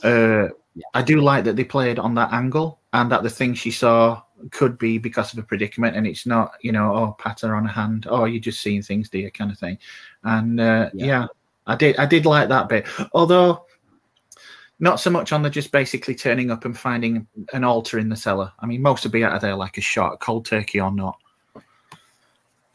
[0.03, 0.49] Uh,
[0.93, 4.21] I do like that they played on that angle, and that the thing she saw
[4.51, 7.71] could be because of a predicament and it's not you know oh patter on a
[7.71, 9.77] hand oh you're just seeing things dear kind of thing
[10.23, 11.05] and uh, yeah.
[11.05, 11.27] yeah.
[11.67, 13.65] i did i did like that bit although
[14.79, 18.15] not so much on the just basically turning up and finding an altar in the
[18.15, 20.91] cellar i mean most would be out of there like a shot cold turkey or
[20.91, 21.17] not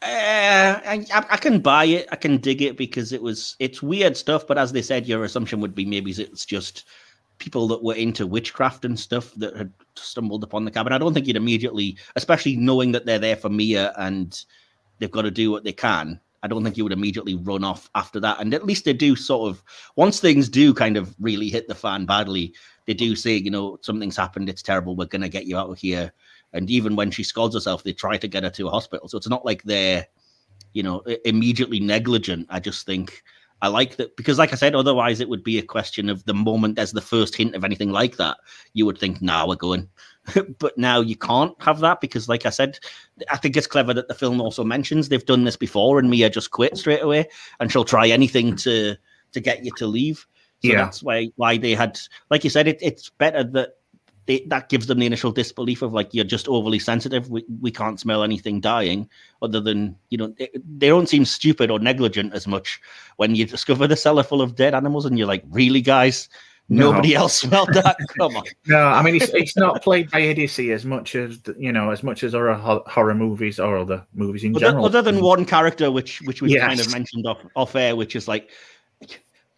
[0.03, 2.07] uh, I, I can buy it.
[2.11, 4.47] I can dig it because it was it's weird stuff.
[4.47, 6.85] But as they said, your assumption would be maybe it's just
[7.41, 10.93] people that were into witchcraft and stuff that had stumbled upon the cabin.
[10.93, 14.45] I don't think you'd immediately, especially knowing that they're there for Mia and
[14.99, 16.21] they've got to do what they can.
[16.43, 18.39] I don't think you would immediately run off after that.
[18.39, 19.63] And at least they do sort of,
[19.95, 22.53] once things do kind of really hit the fan badly,
[22.85, 24.47] they do say, you know, something's happened.
[24.47, 24.95] It's terrible.
[24.95, 26.13] We're going to get you out of here.
[26.53, 29.07] And even when she scalds herself, they try to get her to a hospital.
[29.07, 30.07] So it's not like they're,
[30.73, 32.47] you know, immediately negligent.
[32.49, 33.23] I just think
[33.61, 36.33] I like that because, like I said, otherwise it would be a question of the
[36.33, 38.37] moment there's the first hint of anything like that,
[38.73, 39.87] you would think, "Nah, we're going."
[40.59, 42.79] but now you can't have that because, like I said,
[43.29, 46.29] I think it's clever that the film also mentions they've done this before, and Mia
[46.29, 47.27] just quit straight away,
[47.59, 48.95] and she'll try anything to
[49.33, 50.25] to get you to leave.
[50.63, 50.83] So Yeah.
[50.83, 53.77] that's why why they had, like you said, it, it's better that
[54.31, 57.29] they, that gives them the initial disbelief of like you're just overly sensitive.
[57.29, 59.09] We we can't smell anything dying,
[59.41, 62.79] other than you know they, they don't seem stupid or negligent as much
[63.17, 66.29] when you discover the cellar full of dead animals, and you're like, really, guys.
[66.69, 66.91] No.
[66.91, 67.97] Nobody else smelled that.
[68.17, 68.45] Come on.
[68.65, 72.01] No, I mean it's, it's not played by idiocy as much as you know, as
[72.01, 72.53] much as horror
[72.87, 74.85] horror movies or other movies in Other, general.
[74.85, 78.29] other than one character, which which we've kind of mentioned off, off air, which is
[78.29, 78.51] like,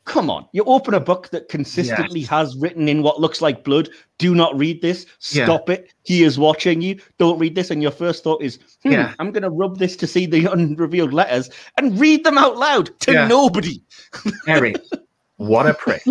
[0.05, 2.29] come on, you open a book that consistently Yes.
[2.29, 3.89] has written in what looks like blood.
[4.17, 5.05] Do not read this.
[5.31, 5.45] Yeah.
[5.45, 5.93] Stop it.
[6.03, 6.99] He is watching you.
[7.19, 7.71] Don't read this.
[7.71, 9.13] And your first thought is, hmm, Yeah.
[9.19, 12.97] I'm going to rub this to see the unrevealed letters and read them out loud
[13.01, 13.27] to Yeah.
[13.27, 13.81] nobody.
[14.45, 14.75] Harry,
[15.37, 16.03] what a prick.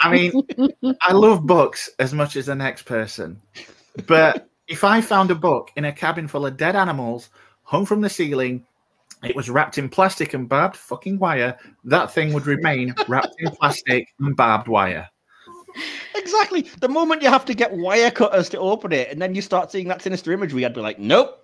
[0.00, 0.32] I mean,
[1.00, 3.40] I love books as much as the next person.
[4.06, 7.28] But if I found a book in a cabin full of dead animals
[7.64, 8.64] hung from the ceiling,
[9.22, 13.50] it was wrapped in plastic and barbed fucking wire, that thing would remain wrapped in
[13.52, 15.08] plastic and barbed wire.
[16.14, 16.62] Exactly.
[16.80, 19.70] The moment you have to get wire cutters to open it, and then you start
[19.70, 21.38] seeing that sinister imagery, I'd be like, nope.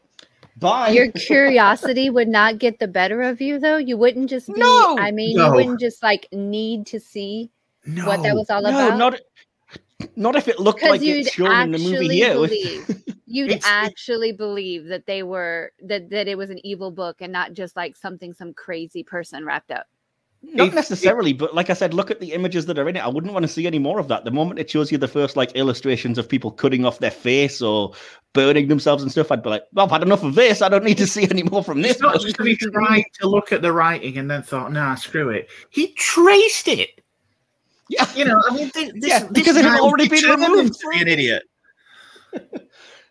[0.56, 0.90] Bye.
[0.90, 3.76] Your curiosity would not get the better of you, though.
[3.76, 4.60] You wouldn't just be.
[4.60, 5.46] No, I mean, no.
[5.46, 7.50] you wouldn't just like need to see
[7.86, 8.06] No.
[8.06, 8.98] what that was all no, about.
[8.98, 9.20] not
[10.16, 12.82] not if it looked like it's shown in the movie actually here.
[12.86, 17.16] believe you'd It's- actually believe that they were that that it was an evil book
[17.20, 19.86] and not just like something some crazy person wrapped up.
[20.40, 23.00] Not If- necessarily, but like I said, look at the images that are in it.
[23.00, 24.24] I wouldn't want to see any more of that.
[24.24, 27.60] The moment it shows you the first like illustrations of people cutting off their face
[27.60, 27.92] or
[28.34, 30.62] burning themselves and stuff, I'd be like, well, I've had enough of this.
[30.62, 31.92] I don't need to see any more from this.
[31.94, 34.94] It's not just that he tried to look at the writing and then thought, nah,
[34.94, 35.48] screw it.
[35.70, 36.97] He traced it.
[37.88, 38.06] Yeah.
[38.14, 41.00] You know, I mean, this, Yeah, this because it had already been removed to be
[41.00, 41.42] an idiot.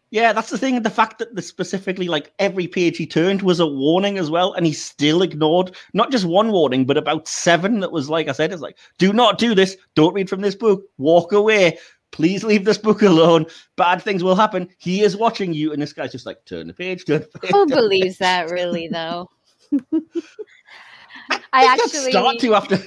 [0.10, 0.82] Yeah, that's the thing.
[0.82, 4.54] The fact that the specifically like every page he turned was a warning as well,
[4.54, 8.32] and he still ignored not just one warning, but about seven that was like I
[8.32, 11.78] said, it's like, do not do this, don't read from this book, walk away,
[12.12, 13.48] please leave this book alone.
[13.76, 14.70] Bad things will happen.
[14.78, 17.52] He is watching you, and this guy's just like turn the page, turn the page.
[17.52, 19.30] Who believes that really though?
[19.74, 22.80] I think I'd actually start to after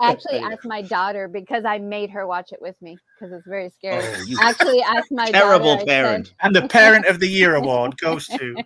[0.00, 3.46] I actually asked my daughter because I made her watch it with me because it's
[3.46, 4.02] very scary.
[4.04, 6.34] Oh, you actually asked my terrible daughter, I said- parent.
[6.42, 7.96] And the Parent of the Year award.
[7.98, 8.56] Goes to.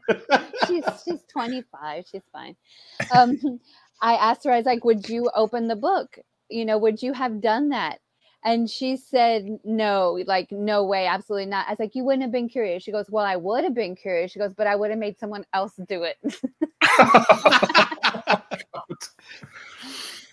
[0.66, 2.56] she's she's 25 she's fine.
[3.14, 3.38] Um
[4.00, 6.18] i asked her i was like would you open the book?
[6.48, 7.98] You know would you have done that?
[8.44, 11.66] And she said no like no way absolutely not.
[11.66, 12.82] I was like you wouldn't have been curious.
[12.82, 14.32] She goes well i would have been curious.
[14.32, 16.16] She goes but i would have made someone else do it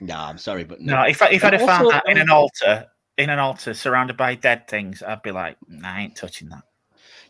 [0.01, 2.29] No, I'm sorry, but No, if I, if I'd have And found that in an
[2.29, 2.86] altar,
[3.17, 6.63] in an altar surrounded by dead things, I'd be like, nah, I ain't touching that.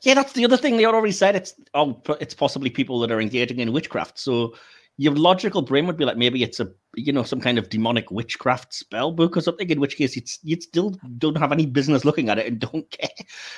[0.02, 1.36] Yeah, that's the other thing they already said.
[1.36, 4.20] It's oh, it's possibly people that are engaging in witchcraft.
[4.20, 4.56] So
[4.98, 8.12] your logical brain would be like, maybe it's a you know some kind of demonic
[8.12, 9.70] witchcraft spell book or something.
[9.70, 12.90] In which case, it's you still don't have any business looking at it and don't
[13.00, 13.10] care.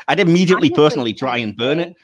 [0.08, 1.96] I'd immediately personally try and burn it.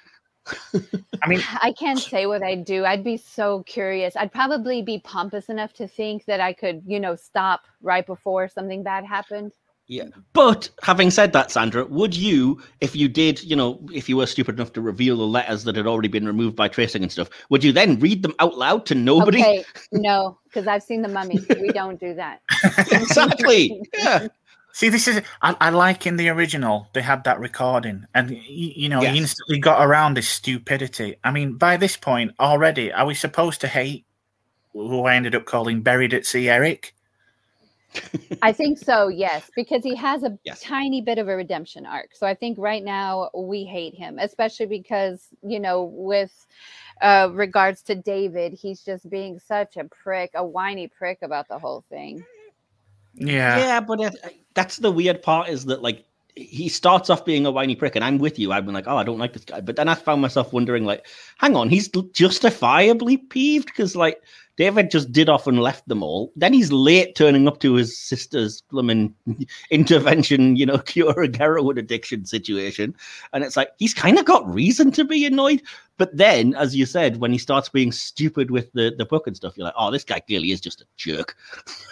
[1.22, 5.00] I mean, i can't say what i'd do i'd be so curious i'd probably be
[5.00, 9.54] pompous enough to think that i could you know stop right before something bad happened
[9.88, 10.06] Yeah.
[10.32, 14.26] But having said that, Sandra, would you, if you did, you know, if you were
[14.26, 17.30] stupid enough to reveal the letters that had already been removed by tracing and stuff,
[17.50, 19.42] would you then read them out loud to nobody?
[19.42, 22.42] okay no because i've seen the mummy we don't do that
[22.92, 23.82] exactly.
[23.98, 24.28] Yeah.
[24.74, 28.44] See, this is, I, I like in the original, they had that recording, and, y-
[28.48, 29.14] you know, Yes.
[29.14, 31.18] he instantly got around this stupidity.
[31.24, 34.06] I mean, by this point already, are we supposed to hate
[34.74, 36.96] who I ended up calling Buried at Sea Eric?
[38.42, 40.62] I think so, yes, because he has a Yes.
[40.62, 42.16] tiny bit of a redemption arc.
[42.16, 46.46] So I think right now we hate him, especially because, you know, with
[47.02, 51.60] uh regards to David, he's just being such a prick, a whiny prick about the
[51.60, 52.26] whole thing.
[53.16, 53.58] Yeah.
[53.58, 54.16] Yeah, but it,
[54.54, 58.04] that's the weird part is that like he starts off being a whiny prick, and
[58.04, 58.52] I'm with you.
[58.52, 60.84] I've been like, oh, I don't like this guy, but then I found myself wondering,
[60.84, 61.06] like,
[61.38, 64.22] hang on, he's justifiably peeved because like
[64.56, 66.32] David just did off and left them all.
[66.36, 69.14] Then he's late turning up to his sister's blooming
[69.72, 72.96] intervention, you know, cure a heroin addiction situation,
[73.34, 75.62] and it's like he's kind of got reason to be annoyed.
[75.98, 79.36] But then, as you said, when he starts being stupid with the the book and
[79.36, 81.36] stuff, you're like, oh, this guy clearly is just a jerk.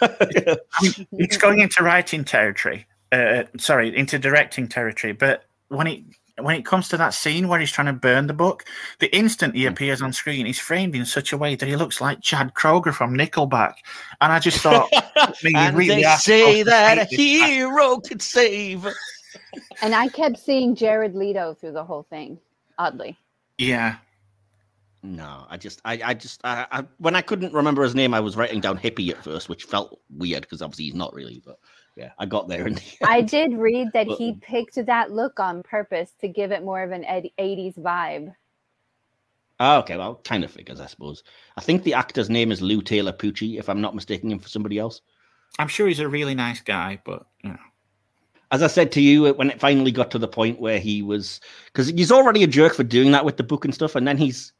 [0.02, 2.86] it's going into writing territory.
[3.10, 5.12] Uh, sorry, into directing territory.
[5.12, 6.02] But when it
[6.42, 8.64] when it comes to that scene where he's trying to burn the book,
[8.98, 9.72] the instant he hmm.
[9.72, 12.92] appears on screen, he's framed in such a way that he looks like Chad Kroeger
[12.92, 13.74] from Nickelback.
[14.20, 17.18] And I just thought, I mean, you and really they say that a hate this
[17.18, 18.86] hero could save.
[19.80, 22.38] And I kept seeing Jared Leto through the whole thing.
[22.78, 23.16] Oddly,
[23.58, 23.96] Yeah.
[25.04, 28.20] No, I just, I, I just, I, I, when I couldn't remember his name, I
[28.20, 31.42] was writing down hippie at first, which felt weird because obviously he's not really.
[31.44, 31.58] But
[31.96, 32.82] yeah, I got there in the.
[33.02, 36.82] I did read that But- he picked that look on purpose to give it more
[36.82, 38.34] of an 80s vibe.
[39.60, 41.22] Oh, okay, well, kind of figures, I suppose.
[41.56, 44.48] I think the actor's name is Lou Taylor Pucci, if I'm not mistaking him for
[44.48, 45.02] somebody else.
[45.58, 47.58] I'm sure he's a really nice guy, but you know.
[48.50, 51.00] As I said to you, uh, when it finally got to the point where he
[51.00, 54.06] was, because he's already a jerk for doing that with the book and stuff, and
[54.06, 54.52] then he's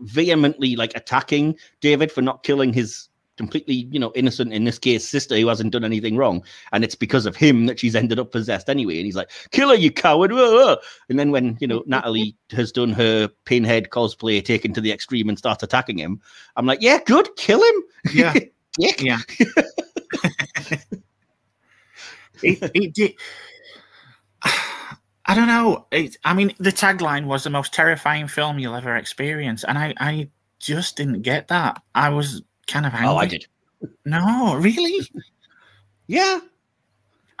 [0.00, 5.06] vehemently like attacking David for not killing his completely, you know, innocent in this case
[5.06, 8.32] sister who hasn't done anything wrong, and it's because of him that she's ended up
[8.32, 8.96] possessed anyway.
[8.96, 10.76] And he's like, "Kill her, you coward!" whoa, whoa."
[11.08, 15.28] And then when you know Natalie has done her pinhead cosplay, taken to the extreme,
[15.28, 16.20] and starts attacking him,
[16.56, 17.82] I'm like, "Yeah, good, kill him."
[18.12, 18.34] Yeah.
[18.78, 19.00] Dick.
[19.00, 19.18] Yeah.
[22.42, 23.14] it, it did.
[25.28, 25.86] I don't know.
[25.90, 29.94] It, I mean, the tagline was the most terrifying film you'll ever experience, and I,
[29.98, 30.30] I
[30.60, 31.82] just didn't get that.
[31.94, 33.08] I was kind of angry.
[33.08, 33.46] Oh, I did.
[34.04, 35.06] No, really.
[36.08, 36.38] Yeah,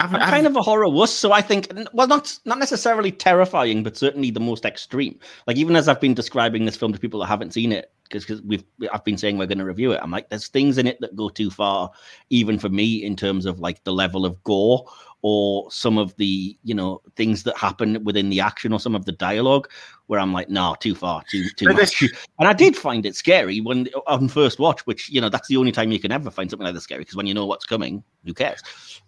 [0.00, 3.12] I've, I'm I've- kind of a horror wuss, so I think well, not not necessarily
[3.12, 5.18] terrifying, but certainly the most extreme.
[5.46, 8.42] Like even as I've been describing this film to people that haven't seen it, because
[8.42, 10.00] we've I've been saying we're going to review it.
[10.02, 11.90] I'm like, there's things in it that go too far,
[12.30, 14.86] even for me, in terms of like the level of gore
[15.22, 19.04] or some of the you know things that happen within the action or some of
[19.04, 19.68] the dialogue,
[20.06, 22.02] where I'm like, no, too far, too too much.
[22.38, 25.56] And I did find it scary when on first watch, which you know that's the
[25.56, 27.64] only time you can ever find something like this scary because when you know what's
[27.64, 28.62] coming, who cares?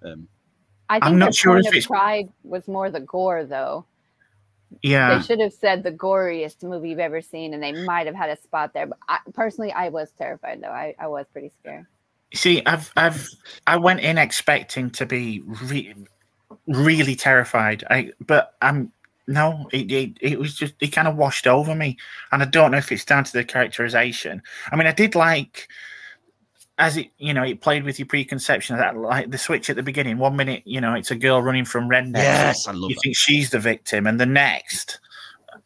[0.05, 0.27] Um,
[0.89, 3.45] I think I'm not the sure point if of it's- Pride was more the gore,
[3.45, 3.85] though.
[4.83, 5.17] Yeah.
[5.19, 8.31] They should have said the goriest movie you've ever seen, and they might have had
[8.31, 8.87] a spot there.
[8.87, 10.69] But I, personally, I was terrified, though.
[10.69, 11.87] I, I was pretty scared.
[12.35, 13.27] See, I've I've
[13.67, 15.95] I went in expecting to be re-
[16.67, 17.85] really terrified.
[17.89, 18.93] I but I'm
[19.27, 21.97] no, it, it it was just it kind of washed over me,
[22.31, 24.43] and I don't know if it's down to the characterization.
[24.71, 25.69] I mean, I did like
[26.79, 29.83] as it you know it played with your preconception that like the switch at the
[29.83, 30.19] beginning.
[30.19, 32.15] One minute, you know, it's a girl running from rednecks.
[32.15, 33.01] yes, I love you that.
[33.03, 35.01] think she's the victim, and the next,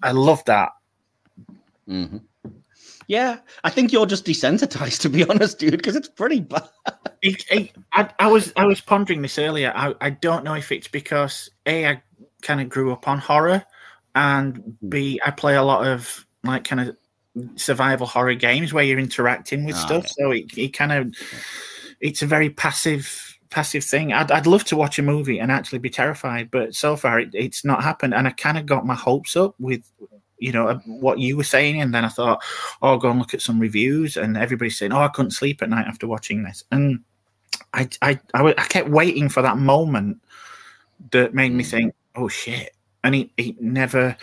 [0.02, 0.70] I love that.
[1.86, 2.18] hmm
[3.06, 6.68] Yeah, I think you're just desensitized, to be honest, dude, because it's pretty bad.
[7.20, 9.72] It, it, I, I was I was pondering this earlier.
[9.74, 12.02] I, I don't know if it's because a I
[12.42, 13.64] kind of grew up on horror,
[14.14, 16.96] and b I play a lot of like kind of
[17.56, 20.04] survival horror games where you're interacting with Ah, stuff.
[20.04, 20.14] okay.
[20.18, 21.14] So it, it kind of
[22.00, 24.12] it's a very passive passive thing.
[24.12, 27.30] I'd I'd love to watch a movie and actually be terrified, but so far it,
[27.32, 28.14] it's not happened.
[28.14, 29.82] And I kind of got my hopes up with
[30.38, 32.42] you know what you were saying, and then I thought,
[32.82, 35.62] oh, I'll go and look at some reviews, and everybody's saying, oh, I couldn't sleep
[35.62, 37.00] at night after watching this, and
[37.72, 40.20] I I I, I kept waiting for that moment
[41.12, 41.70] that made me Mm.
[41.70, 42.74] think, oh shit,
[43.04, 44.16] and it, it never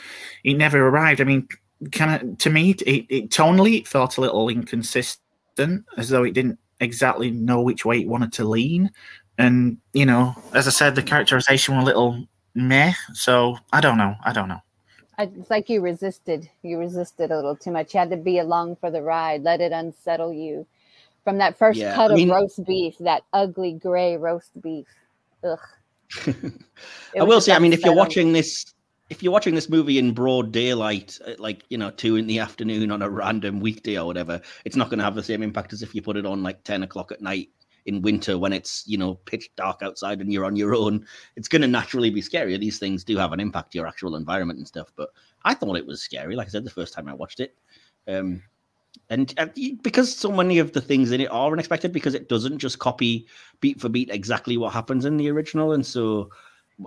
[0.43, 1.21] it never arrived.
[1.21, 1.47] I mean,
[1.91, 6.33] kind of to me, it, it tonally it felt a little inconsistent, as though it
[6.33, 8.89] didn't exactly know which way it wanted to lean,
[9.37, 12.25] and you know, as I said, the characterization was a little
[12.55, 12.93] meh.
[13.13, 14.61] So I don't know, I don't know.
[15.17, 16.49] It's like you resisted.
[16.63, 17.93] You resisted a little too much.
[17.93, 19.43] You had to be along for the ride.
[19.43, 20.65] Let it unsettle you.
[21.25, 24.87] From that first Yeah, cut I mean- of roast beef, that ugly gray roast beef.
[25.43, 25.59] Ugh.
[27.19, 28.65] I will say, I mean, if you're watching this,
[29.09, 32.39] if you're watching this movie in broad daylight, at like you know two in the
[32.47, 35.73] afternoon on a random weekday or whatever, it's not going to have the same impact
[35.73, 37.49] as if you put it on like ten o'clock at night
[37.85, 41.05] in winter when it's you know pitch dark outside and you're on your own.
[41.35, 42.59] It's going to naturally be scarier.
[42.59, 44.91] These things do have an impact your actual environment and stuff.
[44.95, 45.09] But
[45.43, 46.35] I thought it was scary.
[46.35, 47.55] Like I said, the first time I watched it.
[48.07, 48.43] Um,
[49.09, 49.47] and uh,
[49.81, 53.27] because so many of the things in it are unexpected, because it doesn't just copy
[53.59, 56.29] beat for beat exactly what happens in the original, and so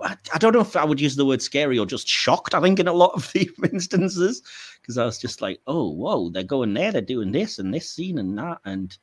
[0.01, 2.53] I I don't know if I would use the word scary or just shocked.
[2.55, 4.41] I think in a lot of the instances,
[4.81, 7.89] because I was just like, "Oh, whoa, they're going there, they're doing this and this
[7.89, 8.97] scene and that." And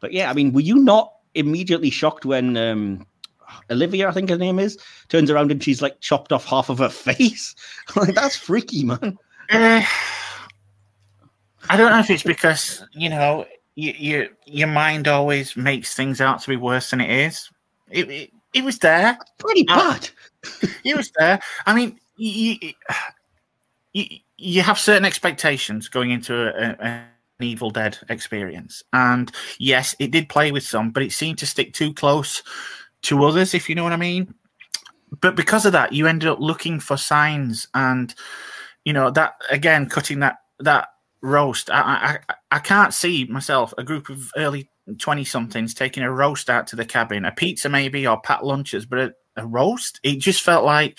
[0.00, 3.06] but yeah, I mean, were you not immediately shocked when um,
[3.70, 4.78] Olivia, I think her name is,
[5.08, 7.54] turns around and she's like chopped off half of her face?
[7.94, 9.18] like that's freaky, man.
[9.50, 9.82] Uh,
[11.68, 16.20] I don't know if it's because you know you, you, your mind always makes things
[16.20, 17.50] out to be worse than it is.
[17.90, 19.18] It it, it was there.
[19.38, 20.08] Pretty bad.
[20.84, 21.40] It was there.
[21.66, 22.56] I mean, you,
[23.92, 27.04] you, you have certain expectations going into a, a, an
[27.40, 31.74] Evil Dead experience, and yes, it did play with some, but it seemed to stick
[31.74, 32.42] too close
[33.02, 34.34] to others, if you know what I mean.
[35.20, 38.14] But because of that, you ended up looking for signs, and
[38.84, 40.88] you know that again, cutting that that
[41.22, 41.70] roast.
[41.70, 44.68] I I, I can't see myself a group of early
[44.98, 48.86] twenty somethings taking a roast out to the cabin, a pizza maybe or pat lunches,
[48.86, 50.00] but a, a roast.
[50.02, 50.98] It just felt like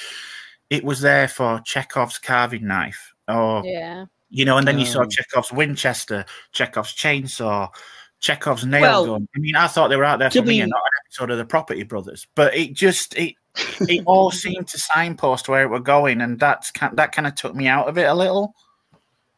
[0.70, 4.06] it was there for Chekhov's carving knife, or Yeah.
[4.30, 5.06] you know, and then you saw Oh.
[5.06, 7.70] Chekhov's Winchester, Chekhov's chainsaw,
[8.20, 9.28] Chekhov's nail Well, gun.
[9.36, 11.32] I mean, I thought they were out there for me be- and not an episode
[11.32, 12.28] of the Property Brothers.
[12.36, 13.36] But it just it
[13.82, 17.56] it all seemed to signpost where it were going, and that's that kind of took
[17.56, 18.54] me out of it a little.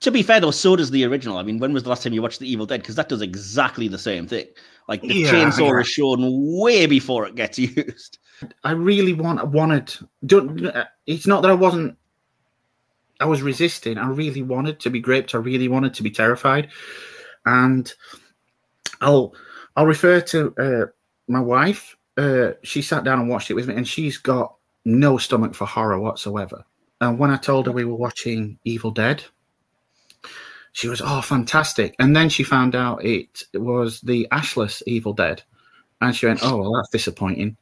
[0.02, 1.38] To be fair, though, so does the original.
[1.38, 2.82] I mean, when was the last time you watched The Evil Dead?
[2.82, 4.48] Because that does exactly the same thing.
[4.88, 5.80] Like the Yeah, chainsaw yeah.
[5.82, 6.20] is shown
[6.58, 8.18] way before it gets used.
[8.64, 9.94] I really want wanted.
[10.26, 10.72] Don't.
[11.06, 11.98] It's not that I wasn't.
[13.20, 13.98] I was resisting.
[13.98, 15.36] I really wanted to be gripped.
[15.36, 16.70] I really wanted to be terrified,
[17.46, 17.94] and
[19.02, 19.34] I'll
[19.76, 20.86] I'll refer to uh,
[21.28, 21.98] my wife.
[22.18, 25.66] Uh, she sat down and watched it with me, and she's got no stomach for
[25.66, 26.64] horror whatsoever.
[27.02, 29.24] And when I told her we were watching Evil Dead,
[30.74, 31.96] she was oh fantastic.
[32.00, 35.42] And then she found out it was the Ashless Evil Dead,
[36.02, 37.58] and she went oh well that's disappointing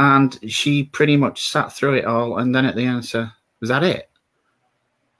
[0.00, 3.28] and she pretty much sat through it all and then at the end said
[3.58, 4.08] was that it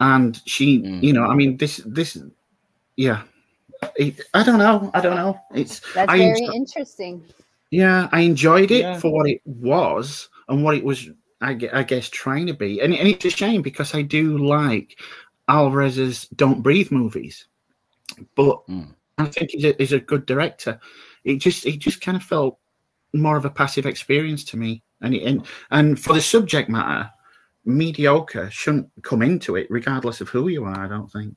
[0.01, 1.03] and she Mm.
[1.03, 2.17] you know i mean this this
[2.97, 3.23] yeah
[3.97, 7.25] it, i don't know i don't know it's That's I very enjoy- interesting.
[7.71, 8.99] yeah i enjoyed it Yeah.
[8.99, 11.09] for what it was and what it was
[11.41, 15.01] i, I guess trying to be and, and it's a shame because i do like
[15.49, 17.47] alvarez's don't breathe movies
[18.35, 18.95] but Mm.
[19.19, 20.79] i think he's a, he's a good director
[21.25, 22.59] it just it just kind of felt
[23.15, 27.11] more of a passive experience to me and it, and and for the subject matter
[27.65, 31.35] mediocre shouldn't come into it regardless of who you are i don't think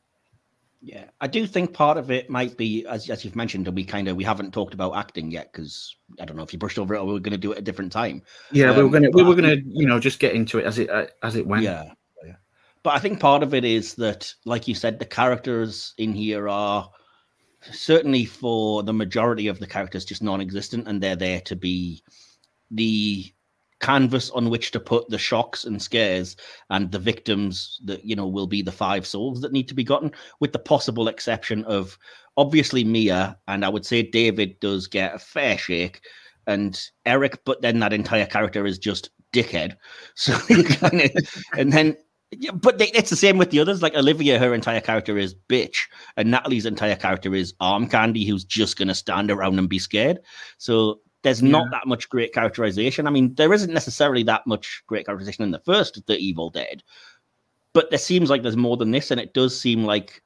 [0.83, 3.85] Yeah, I do think part of it might be, as, as you've mentioned, and we
[3.85, 6.79] kind of we haven't talked about acting yet because I don't know if you brushed
[6.79, 8.23] over it or we are going to do it at a different time.
[8.51, 10.79] yeah we were Um, gonna we were gonna you know just get into it as
[10.79, 11.93] it uh, as it went yeah.
[12.83, 16.49] But I think part of it is that, like you said, the characters in here
[16.49, 16.89] are
[17.71, 22.03] certainly for the majority of the characters just non-existent, and they're there to be
[22.71, 23.31] the
[23.79, 26.35] canvas on which to put the shocks and scares
[26.69, 29.83] and the victims that you know will be the five souls that need to be
[29.83, 31.97] gotten with the possible exception of
[32.37, 35.99] obviously mia and i would say david does get a fair shake
[36.45, 39.75] and eric but then that entire character is just dickhead.
[40.15, 40.37] So
[41.57, 41.97] and then
[42.31, 43.81] yeah, but they, it's the same with the others.
[43.81, 48.43] Like Olivia, her entire character is bitch, and Natalie's entire character is arm candy, who's
[48.43, 50.19] just gonna stand around and be scared.
[50.57, 53.05] So there's not that much great characterization.
[53.05, 56.81] I mean, there isn't necessarily that much great characterization in the first The Evil Dead,
[57.73, 60.23] but there seems like there's more than this, and it does seem like,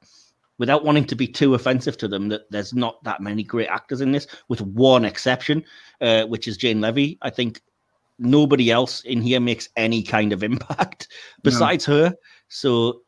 [0.58, 4.00] without wanting to be too offensive to them, that there's not that many great actors
[4.00, 5.62] in this, with one exception,
[6.00, 7.18] uh, which is Jane Levy.
[7.20, 7.60] I think
[8.18, 11.08] nobody else in here makes any kind of impact
[11.42, 12.14] besides her.
[12.48, 13.02] So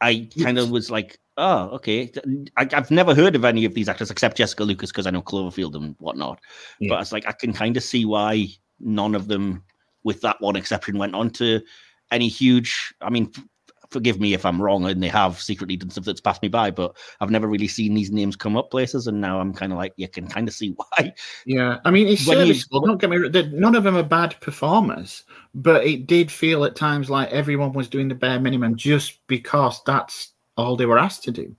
[0.00, 2.10] I kind of was like, oh, okay.
[2.56, 5.22] I, I've never heard of any of these actors except Jessica Lucas because I know
[5.22, 6.40] Cloverfield and whatnot.
[6.80, 6.90] Yeah.
[6.90, 8.48] But it's like I can kind of see why
[8.80, 9.62] none of them,
[10.04, 11.60] with that one exception, went on to
[12.10, 12.94] any huge.
[13.00, 13.32] I mean,
[13.90, 16.70] forgive me if I'm wrong and they have secretly done stuff that's passed me by,
[16.70, 19.78] but I've never really seen these names come up places, and now I'm kind of
[19.78, 21.14] like, you can kind of see why.
[21.46, 22.82] Yeah, I mean, it's When you- serviceable.
[22.86, 23.32] Don't get me wrong.
[23.52, 25.24] None of them are bad performers,
[25.54, 29.82] but it did feel at times like everyone was doing the bare minimum just because
[29.84, 31.54] that's all they were asked to do.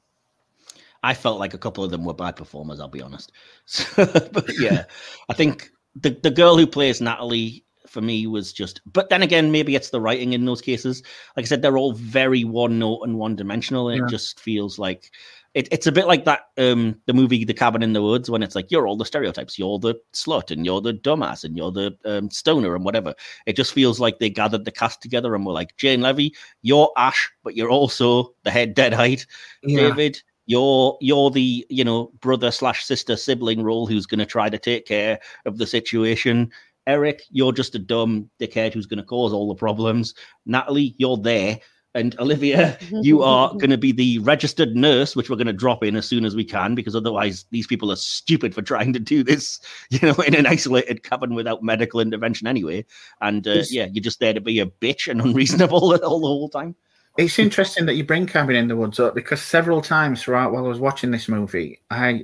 [1.01, 2.79] I felt like a couple of them were bad performers.
[2.79, 3.31] I'll be honest.
[3.65, 3.85] So,
[4.33, 4.83] but yeah,
[5.29, 8.81] I think the the girl who plays Natalie for me was just.
[8.85, 11.03] But then again, maybe it's the writing in those cases.
[11.35, 13.89] Like I said, they're all very one note and one dimensional.
[13.89, 14.05] And Yeah.
[14.05, 15.11] It just feels like
[15.55, 18.43] it, it's a bit like that um the movie The Cabin in the Woods when
[18.43, 19.57] it's like you're all the stereotypes.
[19.57, 23.15] You're the slut and you're the dumbass and you're the um, stoner and whatever.
[23.45, 26.91] It just feels like they gathered the cast together and were like Jane Levy, you're
[26.97, 29.25] Ash, but you're also the head deadite.
[29.63, 34.25] Yeah, David, you're you're the you know brother slash sister sibling role who's going to
[34.25, 36.51] try to take care of the situation.
[36.87, 40.13] Eric, you're just a dumb dickhead who's going to cause all the problems.
[40.45, 41.59] Natalie, you're there.
[41.95, 45.83] And Olivia, you are going to be the registered nurse, which we're going to drop
[45.83, 48.99] in as soon as we can, because otherwise these people are stupid for trying to
[48.99, 49.59] do this,
[49.89, 52.85] you know, in an isolated cabin without medical intervention anyway.
[53.21, 56.49] And uh, yeah, you're just there to be a bitch and unreasonable all the whole
[56.49, 56.75] time.
[57.17, 60.65] it's interesting that you bring Cabin in the Woods up because several times throughout while
[60.65, 62.23] I was watching this movie, I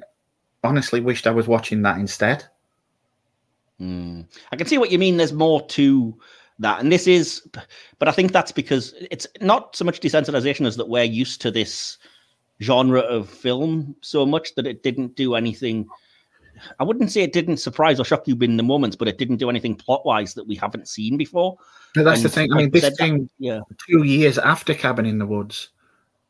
[0.64, 2.46] honestly wished I was watching that instead.
[3.80, 4.22] Hmm.
[4.52, 5.18] I can see what you mean.
[5.18, 6.18] There's more to
[6.60, 7.46] that, and this is,
[8.00, 11.52] but I think that's because it's not so much desensitization as that we're used to
[11.52, 11.98] this
[12.62, 15.88] genre of film so much that it didn't do anything.
[16.80, 19.38] I wouldn't say it didn't surprise or shock you in the moments, but it didn't
[19.38, 21.58] do anything plot wise that we haven't seen before.
[21.94, 22.54] But that's the thing.
[22.54, 23.60] I mean, this thing, that- yeah,
[23.90, 25.70] two years after Cabin in the Woods,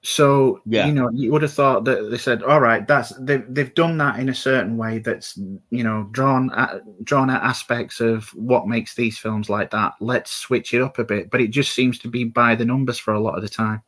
[0.06, 0.86] So Yeah.
[0.86, 3.98] you know, you would have thought that they said, "All right, that's they've they've done
[3.98, 5.36] that in a certain way that's
[5.72, 9.94] you know drawn at, drawn at aspects of what makes these films like that.
[10.00, 13.00] Let's switch it up a bit." But it just seems to be by the numbers
[13.00, 13.82] for a lot of the time.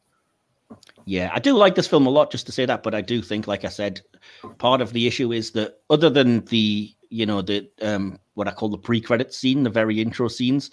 [1.05, 2.81] Yeah, I do like this film a lot, just to say that.
[2.81, 4.01] But I do think, like I said,
[4.57, 8.51] part of the issue is that other than the, you know, the um, what I
[8.51, 10.71] call the pre-credit scene, the very intro scenes,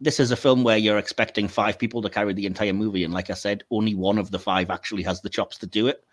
[0.00, 3.14] this is a film where you're expecting five people to carry the entire movie, and
[3.14, 6.04] like I said, only one of the five actually has the chops to do it.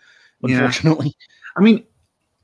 [0.42, 0.56] Yeah.
[0.58, 1.16] Unfortunately,
[1.58, 1.84] I mean,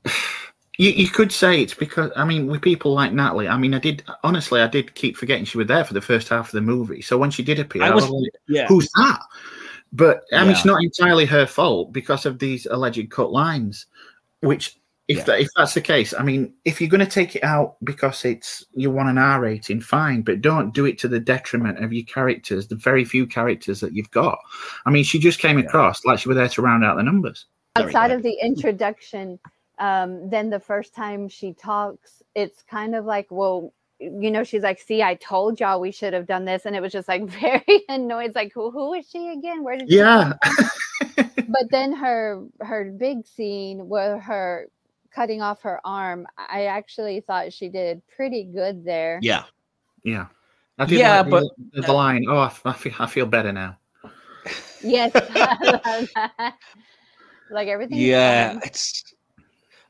[0.78, 3.78] you, you could say it's because I mean, with people like Natalie, I mean, I
[3.78, 6.60] did honestly, I did keep forgetting she was there for the first half of the
[6.60, 7.02] movie.
[7.02, 9.20] So when she did appear, I I was- was like, yeah, who's that?
[9.92, 13.86] But I mean, it's not entirely her fault because of these alleged cut lines.
[14.40, 14.78] Which,
[15.10, 15.24] if Yeah.
[15.24, 18.24] that, if that's the case, I mean, if you're going to take it out because
[18.24, 21.92] it's you want an R rating, fine, but don't do it to the detriment of
[21.92, 24.38] your characters, the very few characters that you've got.
[24.86, 25.64] I mean, she just came Yeah.
[25.64, 27.46] across like she was there to round out the numbers.
[27.76, 29.38] Outside of the introduction
[29.78, 34.62] um then the first time she talks it's kind of like well you know she's
[34.62, 37.24] like see i told y'all we should have done this and it was just like
[37.40, 40.34] very annoyed It's like who, who is she again where did she Yeah,
[41.16, 44.68] but then her her big scene where her
[45.14, 49.44] cutting off her arm i actually thought she did pretty good there yeah,
[50.04, 50.26] yeah.
[50.78, 52.24] I did Yeah, like but- the, the line.
[52.26, 53.76] Oh, I, f- I feel, I feel better now.
[54.82, 55.12] yes
[57.50, 58.58] like everything yeah.
[58.64, 59.14] It's.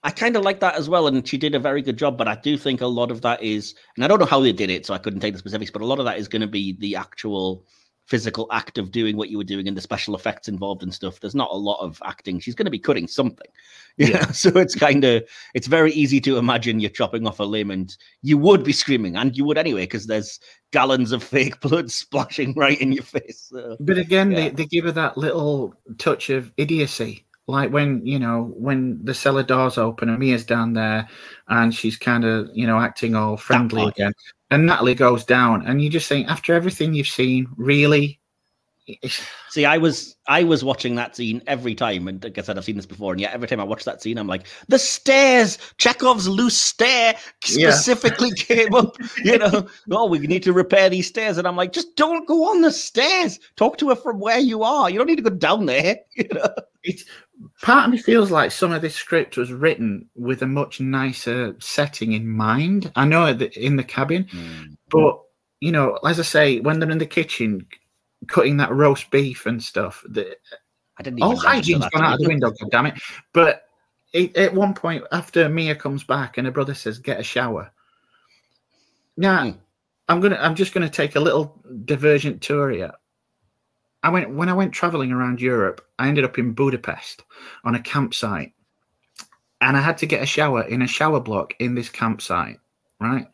[0.02, 2.16] I kind of like that as well, and she did a very good job.
[2.16, 4.52] But I do think a lot of that is, and I don't know how they
[4.52, 5.70] did it, so I couldn't take the specifics.
[5.70, 7.66] But a lot of that is going to be the actual
[8.10, 11.20] physical act of doing what you were doing and the special effects involved and stuff.
[11.20, 12.40] There's not a lot of acting.
[12.40, 13.46] She's going to be cutting something.
[13.96, 14.30] Yeah.
[14.30, 17.94] so it's kind of it's very easy to imagine you're chopping off a limb and
[18.22, 20.40] you would be screaming, and you would anyway, because there's
[20.72, 23.48] gallons of fake blood splashing right in your face.
[23.50, 23.76] So.
[23.78, 24.40] But again, Yeah.
[24.40, 27.26] they, they give her that little touch of idiocy.
[27.46, 31.08] Like when, you know, when the cellar doors open and Mia's down there
[31.48, 34.12] and she's kind of, you know, acting all friendly again.
[34.50, 38.20] And Natalie goes down and you just think, after everything you've seen, really?
[39.50, 42.64] See, I was I was watching that scene every time, and like I said, I've
[42.64, 45.58] seen this before, and yet every time I watch that scene, I'm like, the stairs,
[45.78, 47.14] Chekhov's loose stair
[47.48, 47.70] Yeah.
[47.70, 48.96] specifically came up.
[49.24, 52.50] You know, oh, we need to repair these stairs, and I'm like, just don't go
[52.50, 53.38] on the stairs.
[53.56, 54.90] Talk to her from where you are.
[54.90, 55.96] You don't need to go down there.
[56.16, 56.48] You know,
[56.82, 57.04] It's
[57.62, 61.56] part of me feels like some of this script was written with a much nicer
[61.58, 62.92] setting in mind.
[62.96, 64.26] I know in the cabin,
[64.90, 65.20] but
[65.60, 67.66] you know, as I say, when they're in the kitchen
[68.28, 70.36] cutting that roast beef and stuff, the,
[70.98, 72.50] I didn't all hygiene's gone out of the window.
[72.50, 73.00] God damn it!
[73.32, 73.64] But
[74.12, 77.72] it, at one point, after Mia comes back and her brother says, "Get a shower,"
[79.16, 79.58] now Hmm.
[80.08, 82.92] I'm gonna, I'm just gonna take a little divergent tour here.
[84.02, 85.86] I went when I went traveling around Europe.
[85.98, 87.22] I ended up in Budapest
[87.64, 88.52] on a campsite,
[89.60, 92.58] and I had to get a shower in a shower block in this campsite,
[93.00, 93.26] right?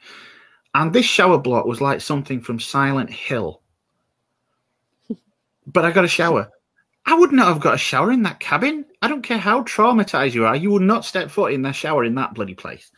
[0.75, 3.63] And this shower block was like something from Silent Hill.
[5.69, 6.49] But I got a shower.
[7.07, 8.85] I would not have got a shower in that cabin.
[9.03, 10.55] I don't care how traumatized you are.
[10.55, 12.91] You would not step foot in that shower in that bloody place.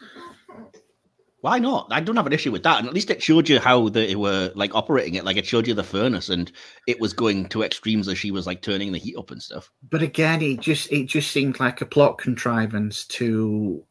[1.41, 1.87] Why not?
[1.91, 2.79] I don't have an issue with that.
[2.79, 5.25] And at least it showed you how they were like operating it.
[5.25, 6.51] Like it showed you the furnace, and
[6.89, 9.71] it was going to extremes as she was like turning the heat up and stuff.
[9.89, 13.85] But again, it just it just seemed like a plot contrivance to,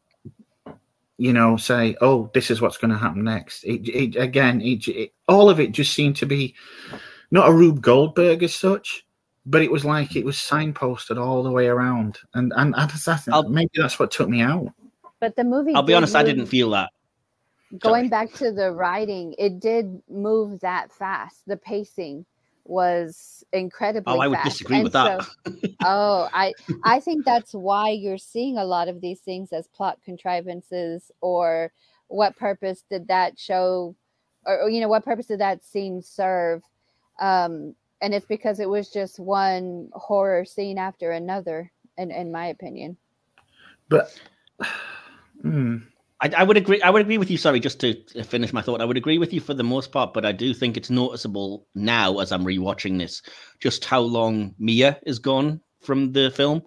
[1.16, 4.86] you know, say, "Oh, this is what's going to happen next." It, it again, it,
[4.86, 6.54] it all of it just seemed to be
[7.30, 9.06] not a Rube Goldberg as such,
[9.46, 13.08] but it was like it was signposted all the way around, and and I just,
[13.08, 14.70] I maybe that's what took me out.
[15.18, 16.90] but the movie I'll be did honest, I didn't feel that.
[17.78, 18.26] Going Sorry.
[18.26, 21.42] back to the writing, it did move that fast.
[21.46, 22.24] The pacing
[22.64, 24.50] was incredibly Oh, I would fast.
[24.50, 25.22] disagree And with that.
[25.22, 25.52] so-
[25.84, 26.54] oh, I
[26.84, 31.72] I think that's why you're seeing a lot of these things as plot contrivances or
[32.08, 33.94] what purpose did that show
[34.46, 36.62] or, or, you know what purpose did that scene serve?
[37.20, 42.46] Um and it's because it was just one horror scene after another in in my
[42.46, 42.96] opinion.
[43.88, 44.18] But
[45.42, 45.78] hmm,
[46.20, 46.82] I, I would agree.
[46.82, 47.38] I would agree with you.
[47.38, 47.94] Sorry, just to
[48.24, 50.52] finish my thought, I would agree with you for the most part, but I do
[50.52, 53.22] think it's noticeable now as I'm rewatching this,
[53.60, 56.62] just how long Mia is gone from the film,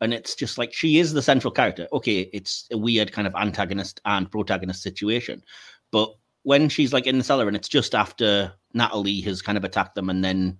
[0.00, 1.86] and it's just like she is the central character.
[1.92, 5.42] Okay, it's a weird kind of antagonist and protagonist situation,
[5.90, 9.64] but when she's like in the cellar and it's just after Natalie has kind of
[9.64, 10.58] attacked them, and then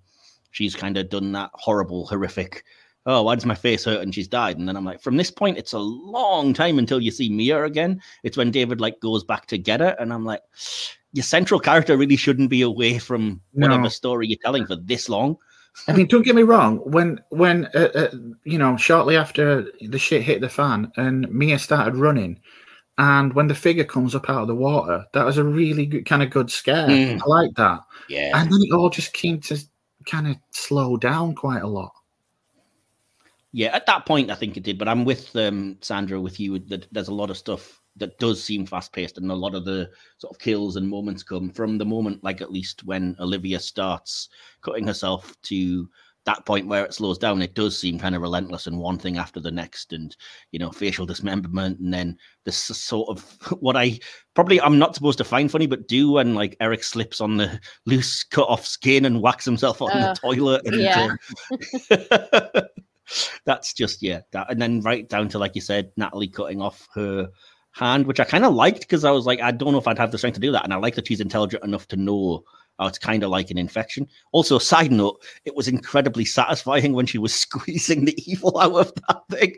[0.51, 2.63] she's kind of done that horrible, horrific
[3.05, 4.01] oh, why does my face hurt?
[4.01, 4.57] And she's died.
[4.57, 7.63] And then I'm like, from this point, it's a long time until you see Mia
[7.63, 8.01] again.
[8.23, 10.41] It's when David like goes back to get her, and I'm like,
[11.13, 15.37] your central character really shouldn't be away from whatever story you're telling for this long.
[15.87, 16.77] I mean, don't get me wrong.
[16.79, 18.11] When when uh, uh,
[18.43, 22.39] you know, shortly after the shit hit the fan and Mia started running,
[22.97, 26.05] and when the figure comes up out of the water, that was a really good,
[26.05, 26.87] kind of good scare.
[26.87, 27.21] Mm.
[27.21, 27.81] I like that.
[28.07, 28.31] Yeah.
[28.33, 29.57] And then it all just came to
[30.05, 31.91] kind of slow down quite a lot.
[33.55, 34.77] Yeah, at that point, I think it did.
[34.77, 36.59] But I'm with um, Sandra, with you.
[36.59, 39.63] That there's a lot of stuff that does seem fast paced, and a lot of
[39.63, 43.57] the sort of kills and moments come from the moment, like at least when Olivia
[43.61, 44.27] starts
[44.61, 45.87] cutting herself to
[46.25, 47.41] that point where it slows down.
[47.41, 50.13] It does seem kind of relentless, and one thing after the next, and
[50.51, 53.21] you know, facial dismemberment, and then this sort of
[53.61, 53.97] what I
[54.33, 57.57] probably I'm not supposed to find funny, but do when like Eric slips on the
[57.85, 60.61] loose cut off skin and whacks himself on Uh, the toilet.
[60.65, 61.15] And, yeah.
[62.33, 62.61] uh,
[63.45, 66.87] that's just yeah that and then right down to like you said natalie cutting off
[66.93, 67.29] her
[67.71, 69.97] hand which i kind of liked because i was like i don't know if i'd
[69.97, 72.43] have the strength to do that and i like that she's intelligent enough to know
[72.79, 74.07] oh, it's kind of like an infection.
[74.31, 78.93] Also side note it was incredibly satisfying when she was squeezing the evil out of
[79.07, 79.55] that thing.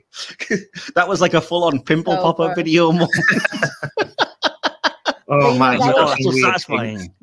[0.95, 3.11] That was like a full-on pimple So popper video moment.
[5.29, 7.13] Oh my god, that oh, was- so satisfying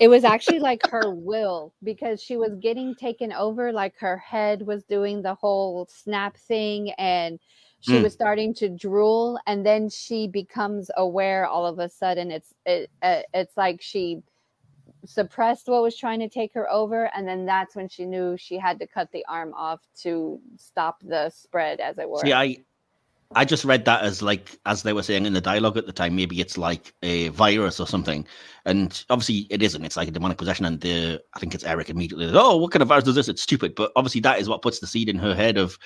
[0.00, 4.62] It was actually like her will because she was getting taken over, like her head
[4.66, 7.38] was doing the whole snap thing and
[7.80, 8.02] she Mm.
[8.02, 12.90] was starting to drool and then she becomes aware all of a sudden it's it,
[13.02, 14.20] uh, it's like she
[15.06, 18.58] suppressed what was trying to take her over and then that's when she knew she
[18.58, 22.58] had to cut the arm off to stop the spread as it were See, I
[23.34, 25.92] I just read that as like as they were saying in the dialogue at the
[25.92, 28.26] time, maybe it's like a virus or something.
[28.64, 29.84] And obviously it isn't.
[29.84, 30.64] It's like a demonic possession.
[30.64, 32.26] And the I think it's Eric immediately.
[32.26, 33.28] like, Oh, what kind of virus does this?
[33.28, 33.74] It's stupid.
[33.74, 35.78] But obviously that is what puts the seed in her head of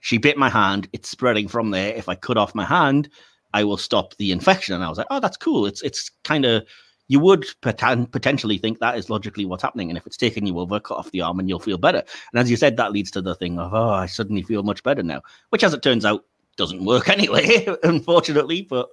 [0.00, 0.88] she bit my hand.
[0.92, 1.94] It's spreading from there.
[1.94, 3.08] If I cut off my hand,
[3.54, 4.74] I will stop the infection.
[4.74, 5.66] And I was like, oh, that's cool.
[5.66, 6.64] It's it's kind of
[7.08, 9.90] you would poten- potentially think that is logically what's happening.
[9.90, 12.02] And if it's taking you over, cut off the arm and you'll feel better.
[12.32, 14.82] And as you said, that leads to the thing of, oh, I suddenly feel much
[14.82, 16.24] better now, which as it turns out
[16.56, 18.62] doesn't work anyway, unfortunately.
[18.62, 18.88] But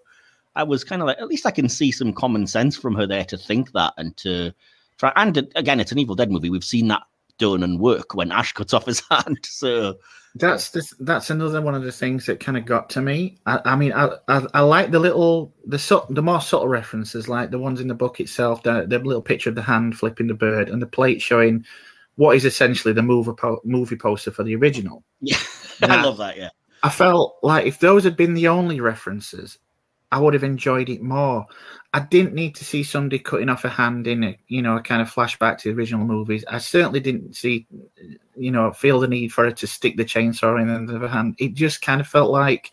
[0.56, 3.08] I was kind of like, at least I can see some common sense from her
[3.08, 4.54] there to think that and to
[4.98, 5.12] try.
[5.16, 6.50] And again, it's an Evil Dead movie.
[6.50, 7.04] We've seen that
[7.38, 9.40] done and work when Ash cuts off his hand.
[9.44, 9.98] So
[10.36, 13.40] That's this, that's another one of the things that kind of got to me.
[13.46, 17.52] I, I mean, I, I I like the little the the more subtle references, like
[17.52, 20.34] the ones in the book itself, the, the little picture of the hand flipping the
[20.34, 21.66] bird, and the plate showing
[22.16, 25.04] what is essentially the movie po- movie poster for the original.
[25.20, 25.38] yeah,
[25.82, 26.38] I love that.
[26.38, 26.50] Yeah.
[26.84, 29.60] I felt like if those had been the only references,
[30.12, 31.46] I would have enjoyed it more.
[31.94, 34.82] I didn't need to see somebody cutting off a hand in it, you know, a
[34.82, 36.44] kind of flashback to the original movies.
[36.50, 37.68] I certainly didn't see,
[38.36, 41.36] you know, feel the need for her to stick the chainsaw in the other hand.
[41.38, 42.72] It just kind of felt like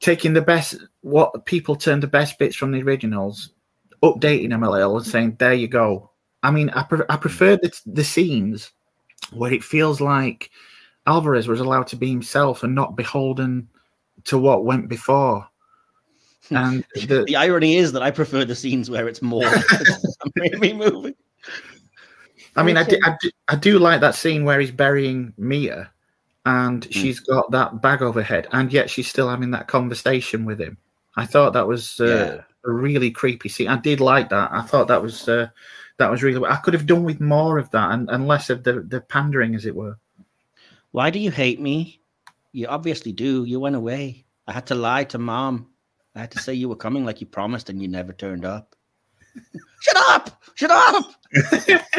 [0.00, 3.50] taking the best, what people turned the best bits from the originals,
[4.02, 6.10] updating them a little and saying, there you go.
[6.42, 8.72] I mean, I, pre- I prefer the, the scenes
[9.32, 10.50] where it feels like
[11.06, 13.68] Alvarez was allowed to be himself and not beholden
[14.24, 15.46] to what went before.
[16.50, 19.42] And the, The irony is that I prefer the scenes where it's more
[20.36, 21.16] movie.
[22.54, 22.96] I mean, I do.
[23.02, 25.90] I, do, I do like that scene where he's burying Mia
[26.46, 30.44] and she's got that bag over her head, and yet she's still having that conversation
[30.44, 30.78] with him.
[31.16, 33.66] I thought that was uh, a really creepy scene.
[33.66, 34.52] I did like that.
[34.52, 35.48] I thought that was uh,
[35.98, 36.46] that was really.
[36.48, 39.56] I could have done with more of that and, and less of the, the pandering,
[39.56, 39.98] as it were.
[40.96, 42.00] Why do you hate me?
[42.52, 43.44] You obviously do.
[43.44, 44.24] You went away.
[44.46, 45.66] I had to lie to mom.
[46.14, 48.74] I had to say you were coming like you promised and you never turned up.
[49.82, 50.42] Shut up!
[50.54, 51.12] Shut up!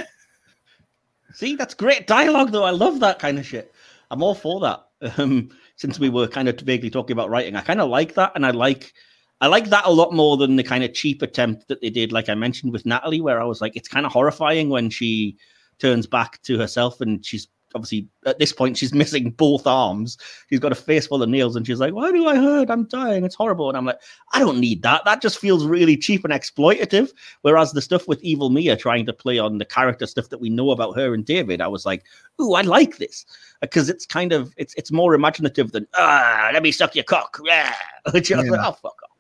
[1.36, 2.64] See, that's great dialogue, though.
[2.64, 3.72] I love that kind of shit.
[4.10, 4.88] I'm all for that.
[5.20, 8.32] Um, since we were kind of vaguely talking about writing, I kind of like that,
[8.34, 8.94] and I like,
[9.42, 12.12] I like that a lot more than the kind of cheap attempt that they did,
[12.12, 15.38] like I mentioned with Natalie, where I was like, it's kind of horrifying when she
[15.78, 17.48] turns back to herself and she's
[17.78, 20.18] obviously at this point she's missing both arms.
[20.50, 22.70] She's got a face full of nails, and she's like, "Why do I hurt?
[22.70, 23.24] I'm dying.
[23.24, 24.00] It's horrible." And I'm like,
[24.34, 25.06] I don't need that.
[25.06, 27.12] That just feels really cheap and exploitative.
[27.44, 30.50] Whereas the stuff with Evil Mia trying to play on the character stuff that we
[30.50, 32.04] know about her and David, I was like,
[32.42, 33.26] "Ooh, I like this."
[33.62, 37.40] Because it's kind of it's it's more imaginative than ah, let me suck your cock.
[37.46, 37.74] Yeah,
[38.12, 39.18] Which I was like, oh fuck off.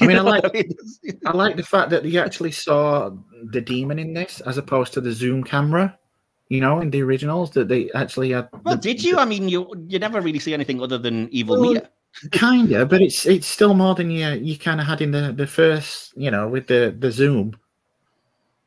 [0.00, 0.74] I mean, I like- what mean?
[1.26, 3.10] I like the fact that you actually saw
[3.52, 5.98] the demon in this, as opposed to the zoom camera.
[6.48, 8.48] You know, in the originals, that they actually had.
[8.64, 9.18] well, the- did you?
[9.18, 11.90] I mean, you you never really see anything other than Evil Well, Mia.
[12.30, 15.46] Kinda, but it's it's still more than you you kind of had in the the
[15.46, 17.56] first, you know, with the the zoom.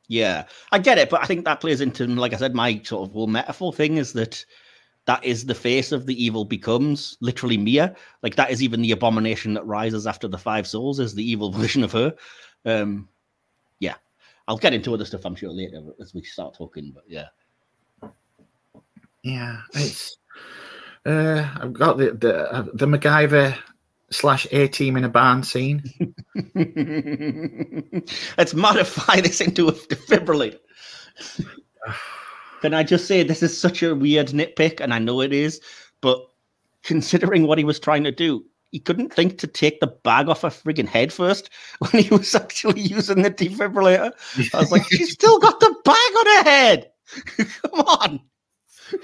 [0.10, 3.08] Yeah, I get it, but I think that plays into, like I said, my sort
[3.08, 4.44] of whole metaphor thing is that
[5.06, 7.96] that is the face of the evil becomes literally Mia.
[8.24, 11.52] Like that is even the abomination that rises after the five souls is the evil
[11.62, 12.14] version of her.
[12.66, 13.08] Um,
[13.80, 13.96] yeah,
[14.48, 17.28] I'll get into other stuff I'm sure later as we start talking, but yeah.
[19.28, 20.18] Yeah, it's.
[21.06, 23.58] Uh, I've got the the uh, the MacGyver
[24.10, 25.84] slash A team in a barn scene.
[28.38, 30.60] Let's modify this into a defibrillator.
[32.62, 35.62] Can I just say this is such a weird nitpick, and I know it is,
[36.02, 36.26] but
[36.84, 40.42] considering what he was trying to do, he couldn't think to take the bag off
[40.42, 41.50] her friggin' head first
[41.80, 44.12] when he was actually using the defibrillator.
[44.54, 46.92] I was like, she's still got the bag on her head.
[47.38, 48.20] Come on.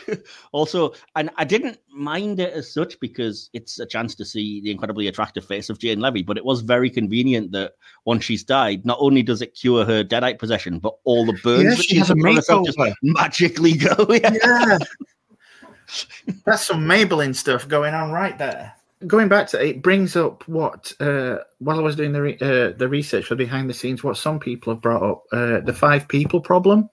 [0.52, 4.72] also, and I didn't mind it as such because it's a chance to see the
[4.72, 7.74] incredibly attractive face of Jane Levy, but it was very convenient that
[8.06, 11.64] once she's died, not only does it cure her deadite possession, but all the burns
[11.64, 14.08] Yeah, that she she's has a herself just magically go.
[14.10, 14.34] Yeah.
[14.34, 14.78] Yeah,
[16.46, 18.74] that's some Maybelline stuff going on right there.
[19.06, 22.72] Going back to it, brings up what uh, while I was doing the re- uh,
[22.78, 26.08] the research for behind the scenes, what some people have brought up uh, the five
[26.08, 26.89] people problem.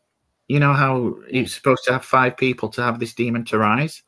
[0.51, 4.03] You know how it's supposed to have five people to have this demon to rise.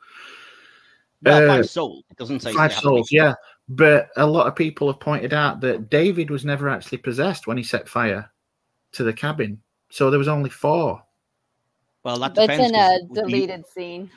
[1.23, 2.03] Well, Uh, five souls.
[2.11, 3.35] It doesn't say five souls, yeah.
[3.69, 7.57] But a lot of people have pointed out that David was never actually possessed when
[7.57, 8.29] he set fire
[8.91, 9.63] to the cabin.
[9.93, 11.01] So there was only four.
[12.03, 12.71] Well, that It's depends.
[12.71, 14.11] in 'cause a would be- deleted scene.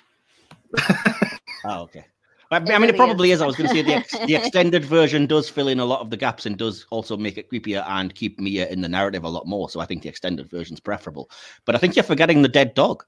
[1.67, 2.05] Oh, okay.
[2.51, 3.37] I, I It mean, really it probably is.
[3.37, 3.41] is.
[3.41, 6.01] I was going to say the, ex- the extended version does fill in a lot
[6.01, 9.23] of the gaps and does also make it creepier and keep Mia in the narrative
[9.23, 9.69] a lot more.
[9.69, 11.29] So I think the extended version's preferable.
[11.65, 13.03] But I think you're forgetting the dead dog.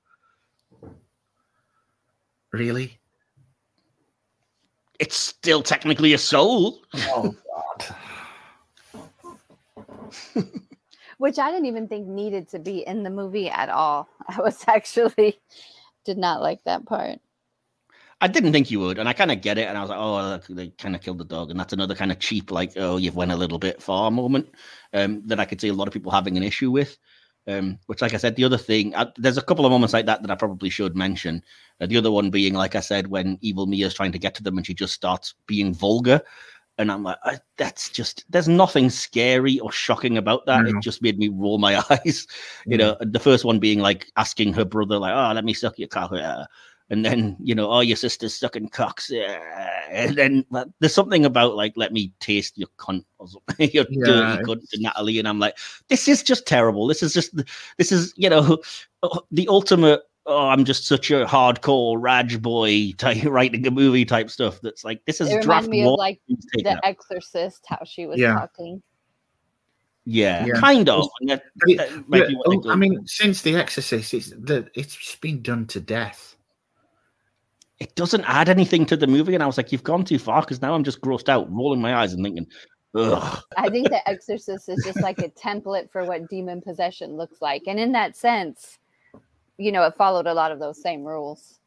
[2.52, 3.00] Really?
[5.00, 6.82] It's still technically a soul.
[6.96, 7.36] Oh
[10.36, 10.46] God.
[11.18, 14.08] which I didn't even think needed to be in the movie at all.
[14.28, 15.40] I was actually
[16.06, 17.20] did not like that part.
[18.20, 19.68] I didn't think you would, and I kind of get it.
[19.68, 22.12] And I was like, oh, they kind of killed the dog, and that's another kind
[22.12, 24.50] of cheap, like, oh, you've went a little bit far moment
[24.94, 26.98] um, that I could see a lot of people having an issue with.
[27.50, 30.06] Um, which, like I said, the other thing, I, there's a couple of moments like
[30.08, 31.42] that that I probably should mention.
[31.80, 34.44] Uh, the other one being, like I said, when Evil Mia's trying to get to
[34.44, 36.22] them and she just starts being vulgar.
[36.78, 40.68] And I'm like, I, that's just, there's nothing scary or shocking about that.
[40.68, 42.28] It just made me roll my eyes.
[42.66, 45.80] You know, the first one being like asking her brother, like, oh, let me suck
[45.80, 46.12] your cock.
[46.90, 49.10] Yeah." And then, you know, oh, your sister's sucking cocks.
[49.10, 49.40] yeah."
[49.90, 53.86] And then but there's something about like, let me taste your cunt or something, your
[53.90, 55.18] Yeah, dirty cunt to Natalie.
[55.20, 55.58] And I'm like,
[55.88, 56.88] this is just terrible.
[56.88, 57.34] This is just,
[57.78, 58.58] this is, you know,
[59.32, 60.02] the ultimate.
[60.30, 64.60] Oh, I'm just such a hardcore Raj boy type writing a movie type stuff.
[64.62, 66.80] That's like this is It draft reminded me of like Please take it The out.
[66.84, 68.34] Exorcist, how she was Yeah.
[68.34, 68.84] talking.
[70.06, 70.54] yeah, Yeah.
[70.60, 71.08] kind of.
[71.22, 71.44] And that-
[71.78, 74.96] that Yeah, be what they oh, go I mean, since The Exorcist, it's the it's
[74.96, 76.36] just been done to death.
[77.80, 79.34] It doesn't add anything to the movie.
[79.34, 81.82] And I was like, you've gone too far because now I'm just grossed out, rolling
[81.82, 82.48] my eyes and thinking,
[82.96, 83.44] ugh.
[83.58, 87.64] I think The Exorcist is just like a template for what demon possession looks like.
[87.68, 88.80] And in that sense,
[89.58, 91.60] you know, it followed a lot of those same rules.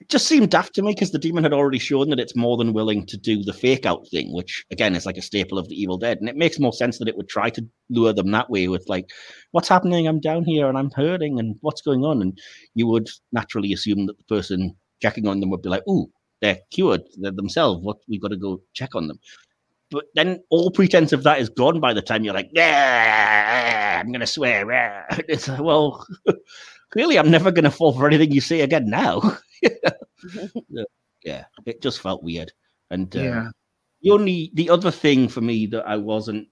[0.00, 2.56] It just seemed daft to me because the demon had already shown that it's more
[2.56, 5.68] than willing to do the fake out thing, which again is like a staple of
[5.68, 6.18] the Evil Dead.
[6.18, 8.88] And it makes more sense that it would try to lure them that way with
[8.88, 9.10] like,
[9.52, 10.08] what's happening?
[10.08, 12.22] I'm down here and I'm hurting and what's going on?
[12.22, 12.36] And
[12.74, 16.58] you would naturally assume that the person checking on them would be like, ooh, they're
[16.70, 17.82] cured they're themselves.
[17.84, 19.18] What we've got to go check on them.
[19.90, 24.10] But then all pretense of that is gone by the time you're like, yeah, I'm
[24.12, 24.70] gonna swear.
[24.72, 26.06] ah." It's like, well,
[26.90, 29.38] clearly I'm never gonna fall for anything you say again now.
[31.24, 32.52] yeah, it just felt weird.
[32.90, 33.48] And uh, Yeah.
[34.02, 36.48] the only the other thing for me that I wasn't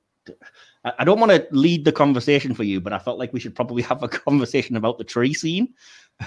[0.84, 3.40] I, I don't want to lead the conversation for you, but I felt like we
[3.40, 5.74] should probably have a conversation about the tree scene.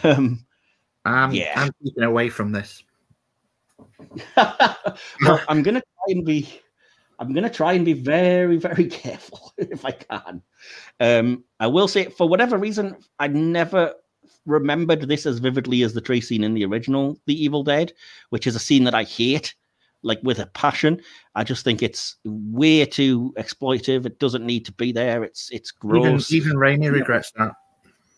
[0.03, 0.45] Um,
[1.05, 1.53] I'm, Yeah.
[1.55, 2.83] I'm keeping away from this.
[4.37, 6.61] well, I'm gonna try and be
[7.19, 10.41] I'm gonna try and be very, very careful if I can.
[10.99, 13.93] Um, I will say for whatever reason, I never
[14.45, 17.93] remembered this as vividly as the tree scene in the original The Evil Dead,
[18.29, 19.55] which is a scene that I hate,
[20.03, 21.01] like with a passion.
[21.35, 24.05] I just think it's way too exploitive.
[24.05, 25.23] It doesn't need to be there.
[25.23, 26.31] It's it's Even, gross.
[26.31, 27.53] even Raimi regrets that.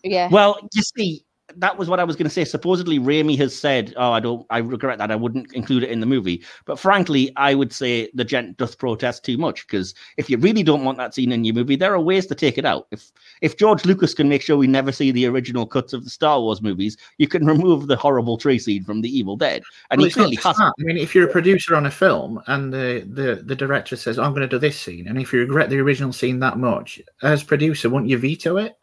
[0.03, 0.29] Yeah.
[0.31, 1.23] Well, you see,
[1.55, 2.43] that was what I was going to say.
[2.43, 5.11] Supposedly, Raimi has said, "Oh, I don't, I regret that.
[5.11, 8.77] I wouldn't include it in the movie." But frankly, I would say the gent doth
[8.77, 11.93] protest too much because if you really don't want that scene in your movie, there
[11.93, 12.87] are ways to take it out.
[12.91, 16.09] If if George Lucas can make sure we never see the original cuts of the
[16.09, 19.99] Star Wars movies, you can remove the horrible tree scene from The Evil Dead, and
[19.99, 20.59] Well, he clearly has.
[20.59, 24.19] I mean, if you're a producer on a film and the, the, the director says,
[24.19, 26.57] oh, I'm going to do this scene, and if you regret the original scene that
[26.57, 28.77] much, as producer, won't you veto it?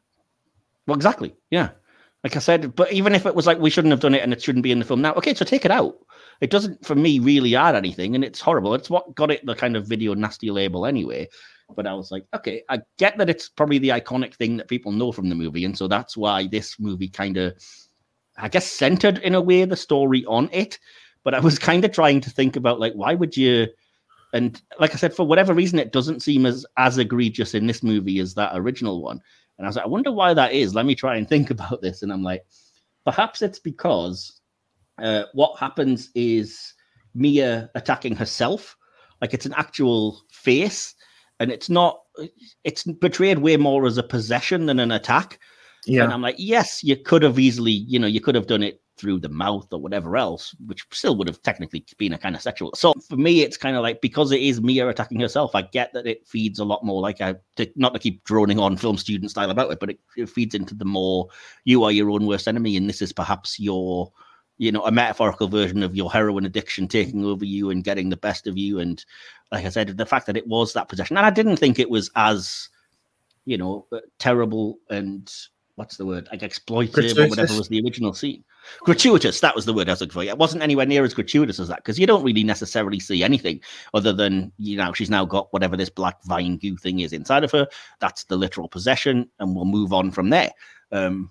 [0.87, 1.35] Well, exactly.
[1.51, 1.71] Yeah.
[2.25, 4.33] Like I said, but even if it was like we shouldn't have done it and
[4.33, 5.95] it shouldn't be in the film now, okay, so take it out.
[6.41, 8.75] It doesn't, for me, really add anything, and it's horrible.
[8.75, 11.29] It's what got it the kind of video nasty label anyway.
[11.77, 14.91] But I was like, okay, I get that it's probably the iconic thing that people
[14.91, 17.55] know from the movie, and so that's why this movie kind of
[18.37, 20.79] I guess, centered in a way the story on it.
[21.22, 23.68] But I was kind of trying to think about like, why would you?
[24.33, 27.83] And like I said, for whatever reason, it doesn't seem as as egregious in this
[27.83, 29.20] movie as that original one.
[29.59, 30.75] And I was like, I wonder why that is.
[30.75, 32.03] Let me try and think about this.
[32.03, 32.45] And I'm like,
[33.05, 34.41] perhaps it's because
[34.99, 36.75] uh, what happens is
[37.15, 38.77] Mia attacking herself.
[39.21, 40.95] Like it's an actual face,
[41.41, 42.01] and it's not.
[42.65, 45.39] It's portrayed way more as a possession than an attack.
[45.87, 46.05] Yeah.
[46.05, 48.81] And I'm like, yes, you could have easily, you know, you could have done it
[48.97, 52.42] through the mouth or whatever else, which still would have technically been a kind of
[52.42, 53.03] sexual assault.
[53.05, 56.07] For me, it's kind of like because it is Mia attacking herself, I get that
[56.07, 59.30] it feeds a lot more like a to, not to keep droning on film student
[59.30, 61.28] style about it, but it, it feeds into the more
[61.64, 64.12] you are your own worst enemy, and this is perhaps your
[64.59, 68.16] you know, a metaphorical version of your heroin addiction taking over you and getting the
[68.16, 68.78] best of you.
[68.78, 69.05] And
[69.51, 71.90] like I said, the fact that it was that possession, and I didn't think it
[71.90, 72.68] was as,
[73.45, 75.32] you know, uh, terrible and
[75.74, 78.45] what's the word, like exploitive or whatever was the original scene.
[78.81, 80.23] Gratuitous, that was the word I was looking for.
[80.23, 83.61] It wasn't anywhere near as gratuitous as that because you don't really necessarily see anything
[83.93, 87.45] other than, you know, she's now got whatever this black vine goo thing is inside
[87.45, 87.67] of her.
[88.01, 90.51] That's the literal possession, and we'll move on from there.
[90.93, 91.31] Um,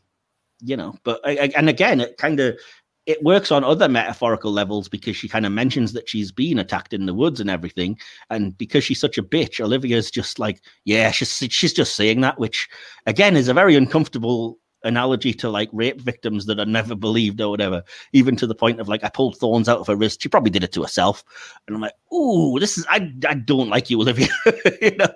[0.62, 2.58] you know, but and again, it kind of
[3.06, 6.94] it works on other metaphorical levels because she kind of mentions that she's been attacked
[6.94, 7.98] in the woods and everything,
[8.30, 12.40] and because she's such a bitch, Olivia's just like, yeah, she's she's just saying that,
[12.40, 12.70] which
[13.06, 17.50] again is a very uncomfortable analogy to like rape victims that are never believed or
[17.50, 20.22] whatever, even to the point of like I pulled thorns out of her wrist.
[20.22, 21.24] She probably did it to herself,
[21.68, 24.28] and I'm like, ooh, this is I I don't like you, Olivia,
[24.82, 25.14] you know,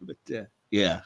[0.00, 1.00] but uh, yeah.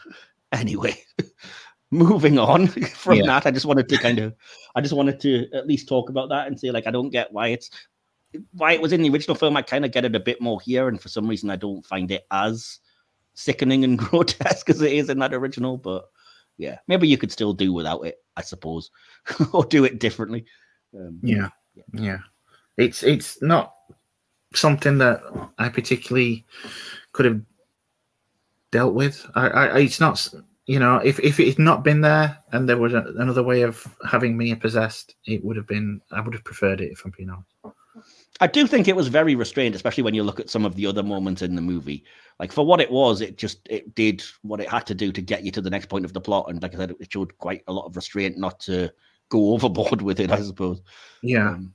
[0.52, 0.96] Anyway,
[1.90, 3.26] moving on from Yeah.
[3.26, 4.34] that, I just wanted to kind of
[4.74, 7.32] I just wanted to at least talk about that and say, like, I don't get
[7.32, 7.70] why it's
[8.52, 9.56] why it was in the original film.
[9.56, 11.84] I kind of get it a bit more here, and for some reason, I don't
[11.84, 12.80] find it as
[13.34, 15.76] sickening and grotesque as it is in that original.
[15.76, 16.04] But
[16.62, 18.90] yeah, maybe you could still do without it, I suppose,
[19.52, 20.44] or do it differently.
[20.94, 21.48] Um, Yeah,
[21.92, 22.18] yeah.
[22.76, 23.74] It's it's not
[24.54, 25.22] something that
[25.58, 26.46] I particularly
[27.12, 27.40] could have
[28.70, 29.26] dealt with.
[29.34, 30.28] I, I it's not
[30.66, 33.62] you know if if it had not been there and there was a, another way
[33.62, 37.12] of having Mia possessed, it would have been I would have preferred it if I'm
[37.16, 37.76] being honest.
[38.40, 40.86] I do think it was very restrained, especially when you look at some of the
[40.86, 42.04] other moments in the movie.
[42.38, 45.20] Like for what it was, it just it did what it had to do to
[45.20, 47.36] get you to the next point of the plot, and like I said, it showed
[47.38, 48.90] quite a lot of restraint not to
[49.28, 50.30] go overboard with it.
[50.30, 50.80] I suppose.
[51.22, 51.72] Yeah, Um,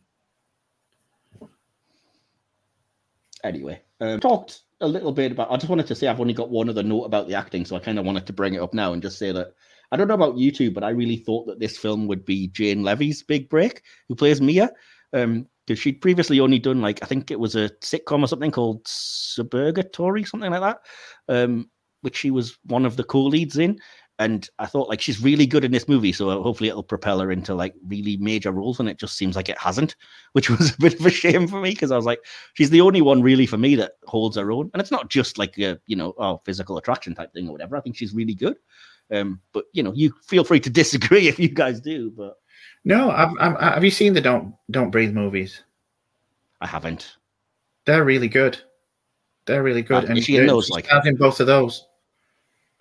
[3.43, 5.51] anyway, uh, talked a little bit about.
[5.51, 7.75] I just wanted to say I've only got one other note about the acting, so
[7.75, 9.53] I kind of wanted to bring it up now and just say that
[9.91, 12.47] I don't know about you two, but I really thought that this film would be
[12.47, 14.71] Jane Levy's big break, who plays Mia,
[15.11, 18.83] because she'd previously only done like I think it was a sitcom or something called
[18.85, 20.79] Suburgatory, something like that,
[21.27, 21.69] um,
[22.01, 23.79] which she was one of the co-leads in.
[24.19, 27.31] And I thought like she's really good in this movie, so hopefully it'll propel her
[27.31, 28.79] into like really major roles.
[28.79, 29.95] And it just seems like it hasn't,
[30.31, 32.21] which was a bit of a shame for me because I was like,
[32.55, 34.71] she's the only one really for me that holds her own.
[34.73, 37.77] And it's not just like a you know oh physical attraction type thing or whatever.
[37.77, 38.55] I think she's really good.
[39.11, 42.35] Um, but you know, you feel free to disagree if you guys do, but
[42.83, 43.11] no.
[43.11, 45.63] I've, I've, have you seen the Don't Don't Breathe movies?
[46.61, 47.17] I haven't.
[47.85, 48.59] They're really good.
[49.45, 50.09] They're really good.
[50.09, 51.87] Ah, is she in uh, those, like- stars in both of those.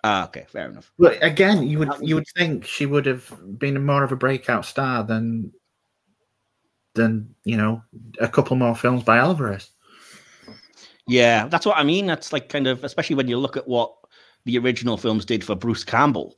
[0.03, 0.91] Ah, okay, fair enough.
[0.99, 4.63] But again, you would you would think she would have been more of a breakout
[4.65, 5.51] star than
[6.93, 7.81] than you know
[8.19, 9.71] a couple more films by Alvarez.
[11.07, 12.05] Yeah, that's what I mean.
[12.05, 13.93] That's like kind of, especially when you look at what
[14.45, 16.37] the original films did for Bruce Campbell,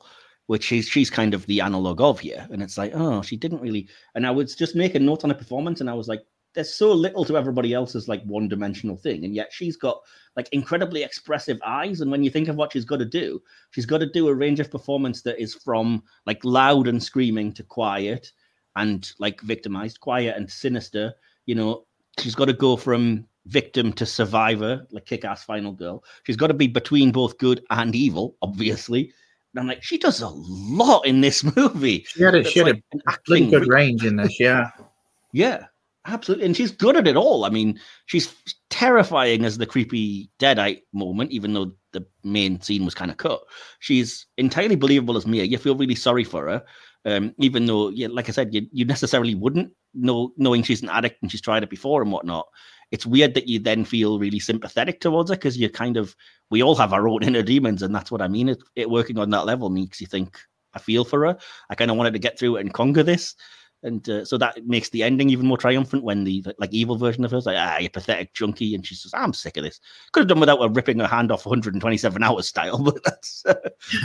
[0.50, 2.44] which is she's kind of the analog of here.
[2.50, 3.86] And it's like, oh, she didn't really.
[4.16, 6.24] And I was just making notes on her performance, and I was like,
[6.54, 9.24] there's so little to everybody else's like one dimensional thing.
[9.24, 10.00] And yet she's got
[10.34, 12.00] like incredibly expressive eyes.
[12.00, 13.40] And when you think of what she's got to do,
[13.70, 17.52] she's got to do a range of performance that is from like loud and screaming
[17.52, 18.32] to quiet
[18.74, 21.14] and like victimized, quiet and sinister.
[21.46, 21.86] You know,
[22.18, 26.02] she's got to go from victim to survivor, like kick ass final girl.
[26.24, 29.12] She's got to be between both good and evil, obviously.
[29.54, 32.04] And I'm like, she does a lot in this movie.
[32.08, 32.82] She had a, she had
[33.28, 34.38] like a good range in this.
[34.38, 34.70] Yeah,
[35.32, 35.66] Yeah,
[36.06, 36.46] absolutely.
[36.46, 37.44] And she's good at it all.
[37.44, 38.34] I mean, she's
[38.68, 43.40] terrifying as the creepy deadite moment, even though the main scene was kind of cut.
[43.80, 45.44] She's entirely believable as Mia.
[45.44, 46.62] You feel really sorry for her.
[47.04, 50.90] Um, even though, yeah, like I said, you, you necessarily wouldn't know knowing she's an
[50.90, 52.46] addict and she's tried it before and whatnot.
[52.90, 56.16] It's weird that you then feel really sympathetic towards her because you're kind of
[56.50, 58.48] we all have our own inner demons, and that's what I mean.
[58.48, 60.38] It, it working on that level makes you think
[60.74, 61.38] I feel for her.
[61.68, 63.34] I kind of wanted to get through it and conquer this
[63.82, 67.24] and uh, so that makes the ending even more triumphant when the like evil version
[67.24, 69.80] of her is like ah you pathetic junkie and she says i'm sick of this
[70.12, 73.42] could have done without her ripping her hand off 127 hours style but that's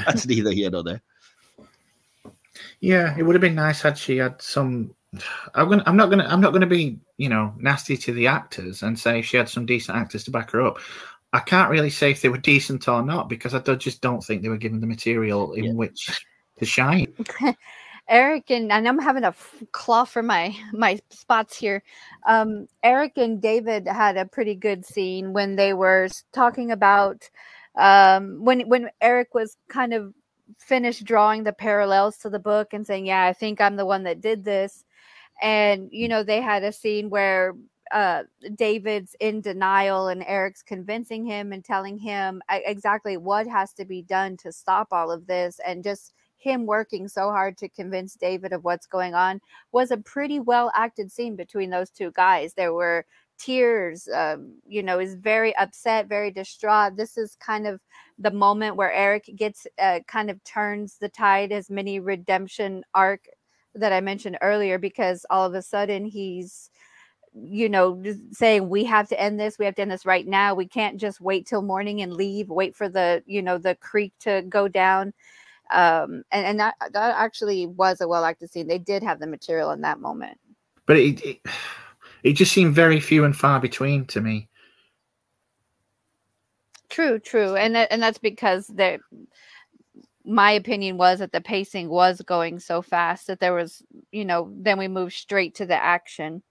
[0.05, 1.01] that's neither here nor there
[2.79, 3.15] yeah.
[3.17, 4.94] It would have been nice had she had some
[5.53, 8.83] I'm gonna, I'm not gonna, I'm not gonna be, you know, nasty to the actors
[8.83, 10.79] and say she had some decent actors to back her up.
[11.33, 14.23] I can't really say if they were decent or not because I do, just don't
[14.23, 15.73] think they were given the material in Yeah.
[15.73, 16.25] which
[16.59, 17.13] to shine.
[18.07, 21.83] Eric and and I'm having a f- claw for my my spots here.
[22.27, 27.29] Um, Eric and David had a pretty good scene when they were talking about
[27.75, 30.13] um, when when Eric was kind of
[30.57, 34.03] finished drawing the parallels to the book and saying, "Yeah, I think I'm the one
[34.03, 34.85] that did this,"
[35.41, 37.53] and you know they had a scene where
[37.91, 38.23] uh
[38.55, 44.01] David's in denial and Eric's convincing him and telling him exactly what has to be
[44.01, 48.53] done to stop all of this and just him working so hard to convince David
[48.53, 52.53] of what's going on was a pretty well acted scene between those two guys.
[52.53, 53.05] There were
[53.37, 56.95] tears, um, you know, is very upset, very distraught.
[56.95, 57.81] This is kind of
[58.17, 63.25] the moment where Eric gets uh, kind of turns the tide, his mini redemption arc
[63.75, 66.69] that I mentioned earlier, because all of a sudden he's
[67.33, 68.01] you know
[68.31, 70.97] saying we have to end this we have to end this right now we can't
[70.97, 74.67] just wait till morning and leave wait for the you know the creek to go
[74.69, 75.13] down
[75.73, 79.27] um and, and that that actually was a well acted scene they did have the
[79.27, 80.39] material in that moment
[80.85, 81.41] But it, it,
[82.23, 84.47] it just seemed very few and far between to me.
[86.89, 88.99] true true and and that's because there
[90.25, 94.51] my opinion was that the pacing was going so fast that there was you know
[94.55, 96.41] then we moved straight to the action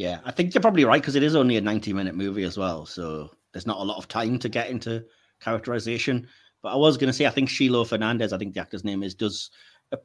[0.00, 2.56] Yeah, I think you're probably right because it is only a 90 minute movie as
[2.56, 2.86] well.
[2.86, 5.04] So there's not a lot of time to get into
[5.42, 6.26] characterization.
[6.62, 9.02] But I was going to say, I think Shiloh Fernandez, I think the actor's name
[9.02, 9.50] is, does
[9.92, 9.98] a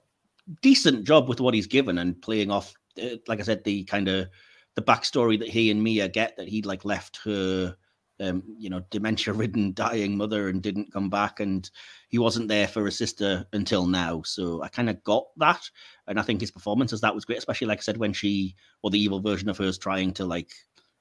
[0.62, 4.10] decent job with what he's given and playing off, uh, like I said, the kind
[4.10, 4.28] of
[4.76, 7.76] the backstory that he and Mia get that he'd like left her,
[8.20, 11.40] um, you know, dementia ridden, dying mother and didn't come back.
[11.40, 11.70] And
[12.10, 14.22] he wasn't there for his sister until now.
[14.24, 15.62] So I kind of got that.
[16.08, 18.56] And I think his performance as that was great, especially like I said, when she
[18.84, 20.52] or the evil version of her is trying to like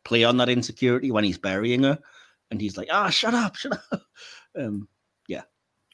[0.05, 1.99] play on that insecurity when he's burying her.
[2.51, 4.03] And he's like, ah, shut up, shut up.
[4.59, 4.89] Um,
[5.29, 5.43] yeah.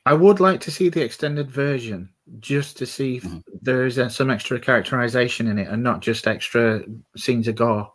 [0.07, 2.09] I would like to see the extended version
[2.39, 3.43] just to see if Mhm.
[3.61, 6.83] there's uh, some extra characterization in it and not just extra
[7.16, 7.93] scenes of gore.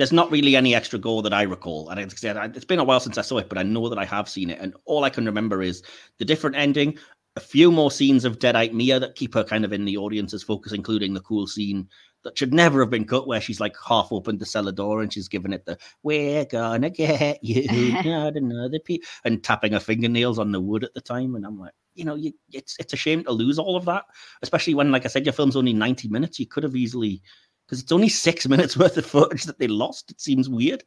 [0.00, 1.90] There's not really any extra gore that I recall.
[1.90, 3.86] And like I said, it's been a while since I saw it, but I know
[3.90, 4.58] that I have seen it.
[4.58, 5.82] And all I can remember is
[6.16, 6.96] the different ending,
[7.36, 10.42] a few more scenes of Deadite Mia that keep her kind of in the audience's
[10.42, 11.86] focus, including the cool scene
[12.24, 15.12] that should never have been cut, where she's like half opened the cellar door and
[15.12, 20.38] she's giving it the "We're gonna get you, not another piece," and tapping her fingernails
[20.38, 21.34] on the wood at the time.
[21.34, 24.04] And I'm like, you know, you, it's it's a shame to lose all of that,
[24.40, 26.40] especially when, like I said, your film's only 90 minutes.
[26.40, 27.22] You could have easily
[27.70, 30.10] because it's only six minutes worth of footage that they lost.
[30.10, 30.82] It seems weird.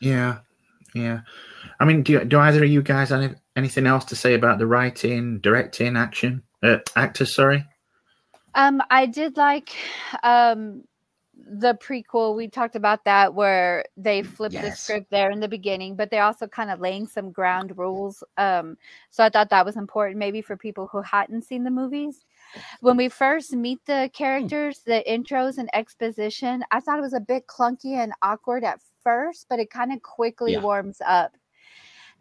[0.00, 0.38] Yeah,
[0.94, 1.20] yeah.
[1.80, 4.58] I mean, do do either of you guys have any, anything else to say about
[4.58, 7.34] the writing, directing, action, uh, actors?
[7.34, 7.64] Sorry.
[8.54, 9.74] Um, I did like
[10.22, 10.84] um
[11.34, 12.36] the prequel.
[12.36, 16.22] We talked about that where they flipped the script there in the beginning, but they're
[16.22, 18.24] also kind of laying some ground rules.
[18.36, 18.76] Um,
[19.10, 22.24] so I thought that was important, maybe for people who hadn't seen the movies.
[22.80, 24.16] When we first meet the hmm.
[24.16, 28.80] characters, the intros and exposition, I thought it was a bit clunky and awkward at
[29.02, 30.60] first, but it kind of quickly Yeah.
[30.60, 31.36] warms up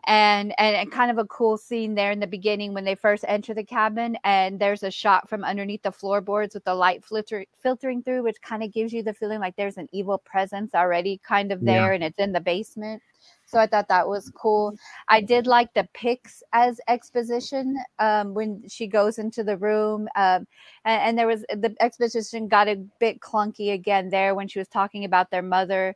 [0.07, 3.26] and, and and kind of a cool scene there in the beginning when they first
[3.28, 7.45] enter the cabin and there's a shot from underneath the floorboards with the light filter,
[7.57, 11.19] filtering through which kind of gives you the feeling like there's an evil presence already
[11.23, 11.73] kind of Yeah.
[11.73, 13.01] there and it's in the basement
[13.46, 14.76] so i thought that was cool.
[15.08, 20.48] I did like the pics as exposition um, when she goes into the room um,
[20.86, 24.68] and, and there was the exposition got a bit clunky again there when she was
[24.68, 25.96] talking about their mother.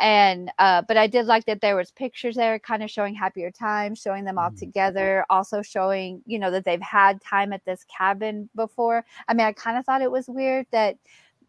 [0.00, 3.50] And uh but i did like that there was pictures there kind of showing happier
[3.50, 4.58] times showing them all Mhm.
[4.58, 9.04] together also showing you know that they've had time at this cabin before.
[9.28, 10.96] I mean i kind of thought it was weird that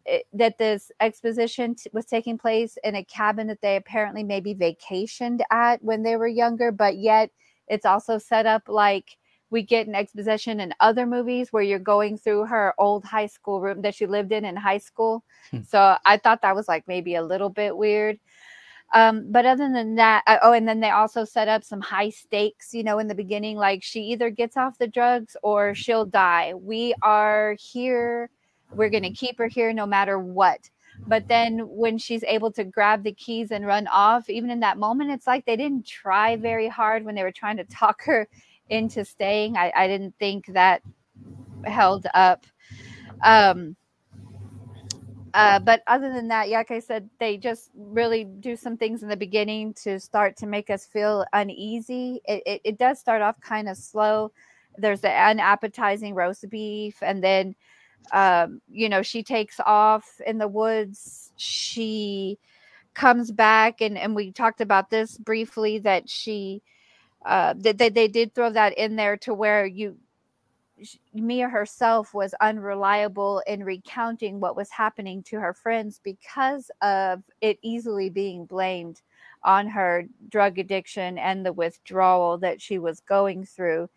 [0.06, 4.54] it, that this exposition t- was taking place in a cabin that they apparently maybe
[4.54, 7.30] vacationed at when they were younger but yet
[7.68, 9.16] it's also set up like
[9.50, 13.60] we get an exposition in other movies where you're going through her old high school
[13.60, 15.62] room that she lived in in high school Hmm.
[15.66, 18.18] so i thought that was like maybe a little bit weird
[18.92, 22.10] um, but other than that, uh, oh, and then they also set up some high
[22.10, 26.06] stakes, you know, in the beginning, like she either gets off the drugs or she'll
[26.06, 26.54] die.
[26.54, 28.30] We are here.
[28.72, 30.68] We're going to keep her here no matter what.
[31.06, 34.78] But then when she's able to grab the keys and run off, even in that
[34.78, 38.28] moment, it's like they didn't try very hard when they were trying to talk her
[38.68, 39.56] into staying.
[39.56, 40.82] I, I didn't think that
[41.64, 42.46] held up.
[43.24, 43.76] Um,
[45.32, 49.02] uh, but other than that, yeah, like I said, they just really do some things
[49.02, 52.20] in the beginning to start to make us feel uneasy.
[52.24, 54.32] It, it, it does start off kind of slow.
[54.76, 57.54] There's the unappetizing roast beef, and then
[58.12, 61.32] um, you know, she takes off in the woods.
[61.36, 62.38] She
[62.94, 66.62] comes back, and and we talked about this briefly that she
[67.24, 69.96] uh, that they, they did throw that in there to where you
[71.12, 77.58] Mia herself was unreliable in recounting what was happening to her friends because of it
[77.62, 79.02] easily being blamed
[79.42, 83.88] on her drug addiction and the withdrawal that she was going through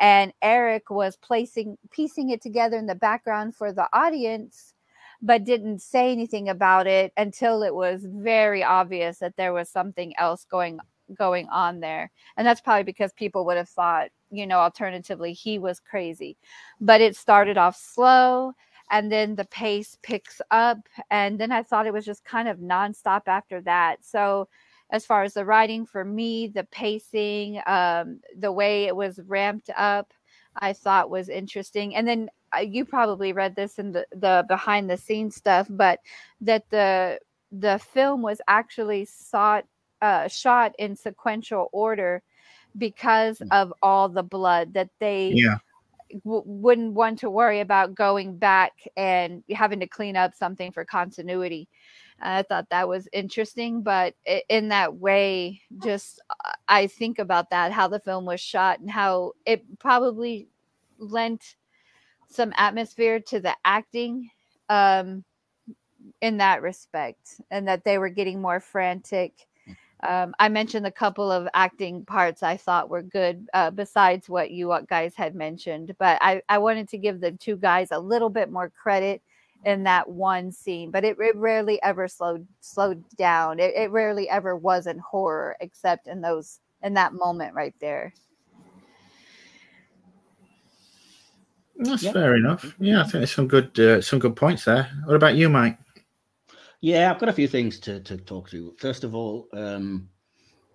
[0.00, 4.74] and Eric was placing piecing it together in the background for the audience
[5.22, 10.12] but didn't say anything about it until it was very obvious that there was something
[10.18, 10.80] else going
[11.14, 12.10] going on there.
[12.36, 16.36] And that's probably because people would have thought you know alternatively he was crazy.
[16.80, 18.52] But it started off slow
[18.90, 20.78] and then the pace picks up
[21.10, 24.04] and then i thought it was just kind of nonstop after that.
[24.04, 24.48] So
[24.92, 29.70] as far as the writing for me, the pacing, um, the way it was ramped
[29.76, 30.12] up,
[30.54, 31.96] I thought was interesting.
[31.96, 35.98] And then uh, you probably read this in the, the behind the scenes stuff, but
[36.42, 37.18] that the
[37.50, 39.64] the film was actually sought
[40.02, 42.22] uh, shot in sequential order
[42.76, 43.48] because mm.
[43.50, 45.58] of all the blood that they yeah.
[46.24, 50.84] w- wouldn't want to worry about going back and having to clean up something for
[50.84, 51.68] continuity.
[52.22, 54.14] I thought that was interesting, but
[54.48, 58.90] in that way, just uh, I think about that how the film was shot and
[58.90, 60.48] how it probably
[60.98, 61.56] lent
[62.28, 64.30] some atmosphere to the acting
[64.68, 65.24] um,
[66.20, 69.46] in that respect, and that they were getting more frantic.
[70.04, 74.50] Um, I mentioned a couple of acting parts I thought were good, uh, besides what
[74.50, 75.94] you guys had mentioned.
[75.98, 79.22] But I, I wanted to give the two guys a little bit more credit
[79.64, 83.60] in that one scene, but it, it rarely ever slowed slowed down.
[83.60, 88.12] It, it rarely ever was in horror, except in those in that moment right there.
[91.76, 92.14] That's yep.
[92.14, 92.74] fair enough.
[92.78, 94.90] Yeah, I think there's some good uh, some good points there.
[95.04, 95.78] What about you, Mike?
[96.80, 98.74] Yeah, I've got a few things to to talk to.
[98.78, 100.08] First of all, um,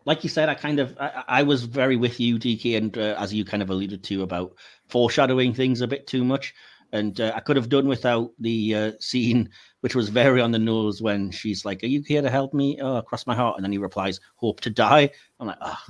[0.06, 3.16] like you said, I kind of I, I was very with you, DK, and uh,
[3.20, 4.56] as you kind of alluded to about
[4.88, 6.54] foreshadowing things a bit too much.
[6.94, 9.50] And uh, I could have done without the uh, scene,
[9.82, 12.80] which was very on the nose when she's like, Are you here to help me?
[12.82, 13.58] Oh, cross my heart.
[13.58, 15.10] And then he replies, Hope to die.
[15.40, 15.78] I'm like, Oh,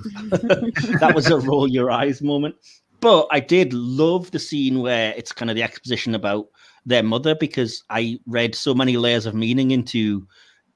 [1.00, 2.56] that was a roll your eyes moment.
[3.00, 6.48] But I did love the scene where it's kind of the exposition about
[6.84, 10.26] their mother because I read so many layers of meaning into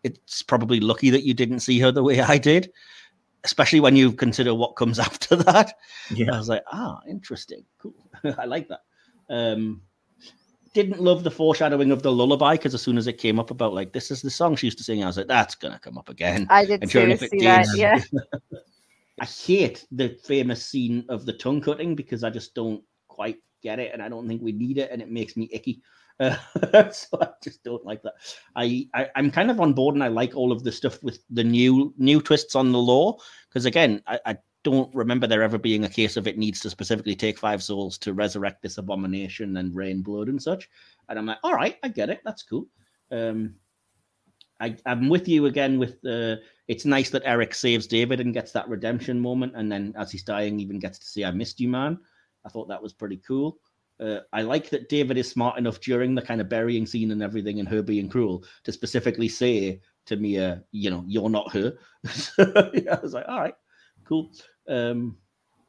[0.05, 2.70] it's probably lucky that you didn't see her the way I did,
[3.44, 5.74] especially when you consider what comes after that.
[6.11, 6.35] Yeah.
[6.35, 7.65] I was like, ah, interesting.
[7.78, 7.94] Cool.
[8.39, 8.81] I like that.
[9.31, 9.82] Um,
[10.74, 13.74] didn't love the foreshadowing of the lullaby because as soon as it came up about
[13.74, 15.99] like this is the song she used to sing, I was like, that's gonna come
[15.99, 16.47] up again.
[16.51, 17.66] I did and sure see that.
[17.74, 18.01] Yeah.
[19.20, 23.78] I hate the famous scene of the tongue cutting because I just don't quite get
[23.78, 25.82] it, and I don't think we need it, and it makes me icky.
[26.19, 26.36] Uh,
[26.90, 28.15] so I just don't like that.
[28.57, 31.20] I, I am kind of on board, and I like all of the stuff with
[31.31, 33.16] the new new twists on the lore
[33.49, 36.70] because again, I, I don't remember there ever being a case of it needs to
[36.70, 40.68] specifically take five souls to resurrect this abomination and rain blood and such.
[41.09, 42.20] And I'm like, all right, I get it.
[42.24, 42.68] That's cool.
[43.10, 43.56] Um,
[44.62, 46.39] I, am with you again with the.
[46.40, 50.12] Uh, it's nice that Eric saves David and gets that redemption moment, and then as
[50.12, 51.98] he's dying, even gets to say, "I missed you, man."
[52.44, 53.59] I thought that was pretty cool.
[54.01, 57.22] Uh, I like that David is smart enough during the kind of burying scene and
[57.22, 61.76] everything, and her being cruel to specifically say to Mia, "You know, you're not her."
[62.39, 63.55] yeah, I was like, "All right,
[64.05, 64.30] cool."
[64.68, 65.16] Um,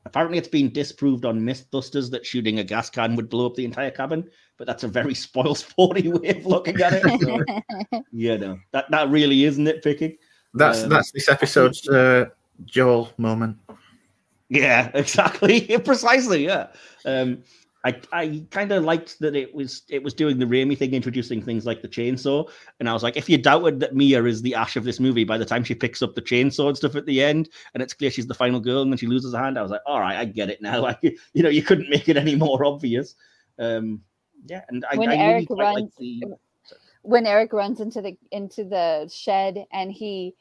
[0.06, 3.66] apparently, it's been disproved on Mythbusters that shooting a gas can would blow up the
[3.66, 7.22] entire cabin, but that's a very spoil sporty way of looking at it.
[7.22, 10.18] So, yeah, no, that that really is nitpicking.
[10.54, 12.26] That's um, that's this episode's uh,
[12.66, 13.58] Joel moment.
[14.50, 16.46] Yeah, exactly, precisely.
[16.46, 16.68] Yeah.
[17.06, 17.44] Um,
[17.86, 21.42] I, I kind of liked that it was it was doing the Raimi thing, introducing
[21.42, 22.50] things like the chainsaw,
[22.80, 25.26] and I was like, if you doubted that Mia is the Ash of this movie,
[25.26, 27.94] by the time she picks up the chainsaw and stuff at the end, and it's
[27.94, 30.00] clear she's the final girl, and then she loses a hand, I was like, all
[30.00, 30.74] right, I get it now.
[30.84, 33.16] Like, you know, you couldn't make it any more obvious.
[33.58, 34.02] Um,
[34.46, 36.24] yeah, and I, when I Eric really runs, the...
[37.04, 40.36] when Eric runs into the into the shed and he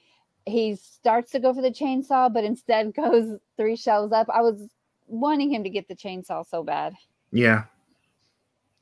[0.46, 4.28] he starts to go for the chainsaw, but instead goes three shelves up.
[4.32, 4.68] I was
[5.06, 6.94] wanting him to get the chainsaw so bad.
[7.32, 7.64] Yeah.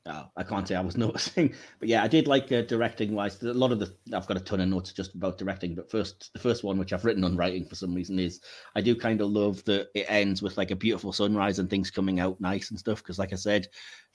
[0.07, 3.41] Oh, I can't say I was noticing, but yeah, I did like uh, directing wise.
[3.43, 6.31] A lot of the I've got a ton of notes just about directing, but first,
[6.33, 8.41] the first one which I've written on writing for some reason is
[8.75, 11.91] I do kind of love that it ends with like a beautiful sunrise and things
[11.91, 12.97] coming out nice and stuff.
[12.97, 13.67] Because, like I said,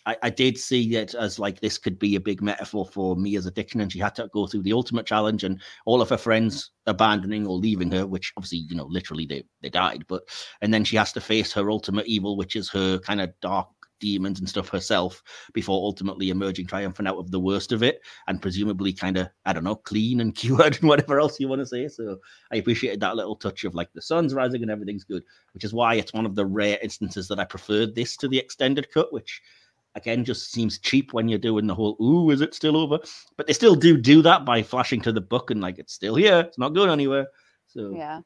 [0.07, 3.31] I, I did see it as like this could be a big metaphor for me
[3.31, 6.17] Mia's addiction, and she had to go through the ultimate challenge, and all of her
[6.17, 10.23] friends abandoning or leaving her, which obviously you know literally they they died, but
[10.63, 13.69] and then she has to face her ultimate evil, which is her kind of dark
[14.01, 18.43] demons and stuff herself before ultimately emerging triumphant out of the worst of it and
[18.43, 21.67] presumably kind of I don't know clean and cured and whatever else you want to
[21.67, 21.89] say.
[21.89, 22.19] So
[22.53, 25.75] I appreciated that little touch of like the sun's rising and everything's good, which is
[25.75, 29.13] why it's one of the rare instances that I preferred this to the extended cut,
[29.13, 29.43] which
[29.97, 32.99] again just seems cheap when you're doing the whole ooh is it still over
[33.37, 36.15] but they still do do that by flashing to the book and like it's still
[36.15, 37.27] here it's not going anywhere
[37.67, 38.21] so Yeah.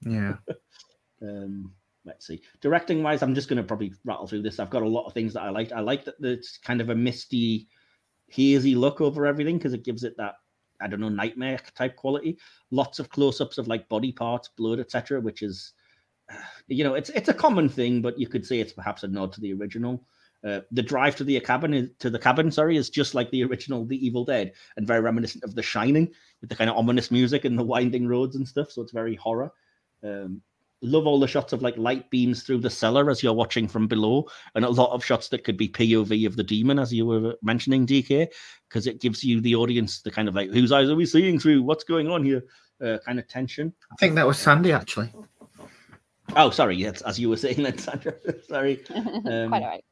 [0.00, 0.36] Yeah.
[1.22, 1.72] um
[2.10, 4.88] let's see directing wise i'm just going to probably rattle through this i've got a
[4.88, 7.68] lot of things that i liked i like that it's kind of a misty
[8.26, 10.34] hazy look over everything because it gives it that
[10.80, 12.36] i don't know nightmare type quality
[12.72, 15.72] lots of close-ups of like body parts blood etc which is
[16.66, 19.32] you know it's it's a common thing but you could say it's perhaps a nod
[19.32, 20.04] to the original
[20.42, 23.44] uh, the drive to the cabin is, to the cabin, sorry, is just like the
[23.48, 26.10] original The Evil Dead and very reminiscent of The Shining
[26.40, 28.70] with the kind of ominous music and the winding roads and stuff.
[28.72, 29.52] So it's very horror.
[30.02, 30.40] Um,
[30.82, 33.86] love all the shots of like light beams through the cellar as you're watching from
[33.86, 37.06] below, and a lot of shots that could be POV of the demon, as you
[37.06, 38.28] were mentioning, DK,
[38.68, 41.38] because it gives you the audience the kind of like whose eyes are we seeing
[41.38, 41.62] through?
[41.62, 42.44] What's going on here?
[42.82, 43.72] Uh, kind of tension.
[43.92, 45.12] I think that was Sandy actually.
[46.36, 48.14] Oh, sorry, yes, as you were saying that, Sandra.
[48.48, 48.76] sorry.
[48.86, 49.84] Quite Um, all right.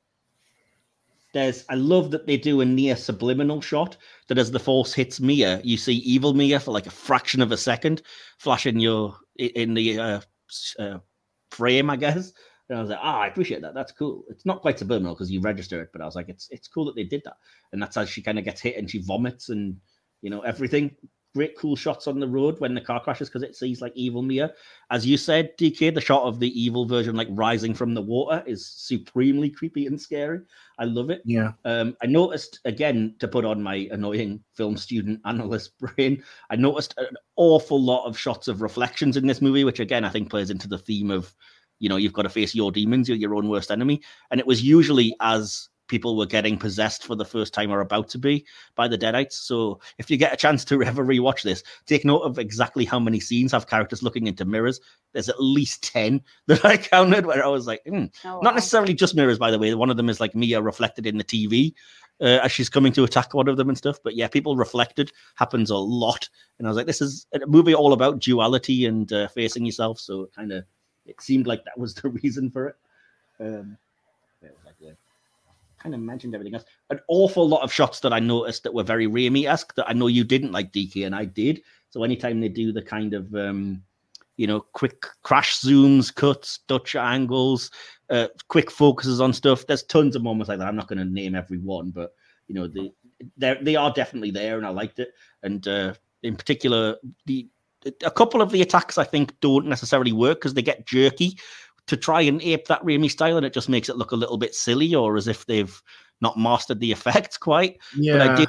[1.35, 3.98] There's, I love that they do a near subliminal shot
[4.28, 7.52] that as the force hits Mia, you see evil Mia for like a fraction of
[7.52, 8.01] a second,
[8.39, 10.27] flashing your in the uh, s-
[10.79, 10.99] uh,
[11.51, 12.33] frame, I guess.
[12.69, 13.75] And I was like, ah, I appreciate that.
[13.75, 14.25] That's cool.
[14.29, 16.85] It's not quite subliminal because you register it, but I was like, it's it's cool
[16.87, 17.37] that they did that.
[17.73, 19.77] And that's how she kind of gets hit and she vomits and
[20.20, 20.95] you know everything.
[21.35, 24.23] Great cool shots on the road when the car crashes because it sees like evil
[24.23, 24.53] Mia.
[24.91, 28.43] As you said, DK, the shot of the evil version like rising from the water
[28.47, 30.41] is supremely creepy and scary.
[30.79, 31.21] I love it.
[31.25, 31.53] Yeah.
[31.65, 36.23] Um, I noticed again to put on my annoying film student analyst brain.
[36.51, 40.11] I noticed an awful lot of shots of reflections in this movie, which again I
[40.11, 41.35] think plays into the theme of,
[41.79, 44.01] you know, you've got to face your demons, you're your own worst enemy.
[44.31, 48.09] And it was usually as people were getting possessed for the first time or about
[48.10, 49.32] to be by the Deadites.
[49.32, 53.01] So if you get a chance to ever rewatch this, take note of exactly how
[53.01, 54.81] many scenes have characters looking into mirrors.
[55.12, 58.94] There's at least ten that I counted where I was like, hmm, Oh, not necessarily
[58.94, 59.74] just mirrors, by the way.
[59.74, 61.74] One of them is like Mia reflected in the TV
[62.20, 63.98] uh, as she's coming to attack one of them and stuff.
[64.02, 66.28] But yeah, people reflected happens a lot,
[66.59, 69.98] and I was like, this is a movie all about duality and uh, facing yourself.
[70.01, 70.65] So it kind of
[71.06, 72.77] it seemed like that was the reason for it.
[73.40, 73.77] Um,
[74.40, 74.97] where was I going?
[75.83, 76.65] Kind of mentioned everything else.
[76.91, 80.09] An awful lot of shots that I noticed that were very Raimi-esque that I know
[80.09, 81.63] you didn't like, DK, and I did.
[81.91, 83.83] So anytime they do the kind of um,
[84.39, 87.71] you know, quick crash zooms, cuts, Dutch angles,
[88.09, 89.67] uh, quick focuses on stuff.
[89.67, 90.69] There's tons of moments like that.
[90.69, 92.15] I'm not going to name every one, but
[92.47, 92.93] you know, they
[93.61, 95.13] they are definitely there, and I liked it.
[95.43, 96.97] And uh, in particular,
[97.27, 97.49] the
[98.05, 101.39] a couple of the attacks I think don't necessarily work because they get jerky
[101.89, 104.39] to try and ape that Raimi style, and it just makes it look a little
[104.39, 105.81] bit silly or as if they've
[106.20, 107.78] not mastered the effects quite.
[107.97, 108.19] Yeah.
[108.19, 108.48] But I did,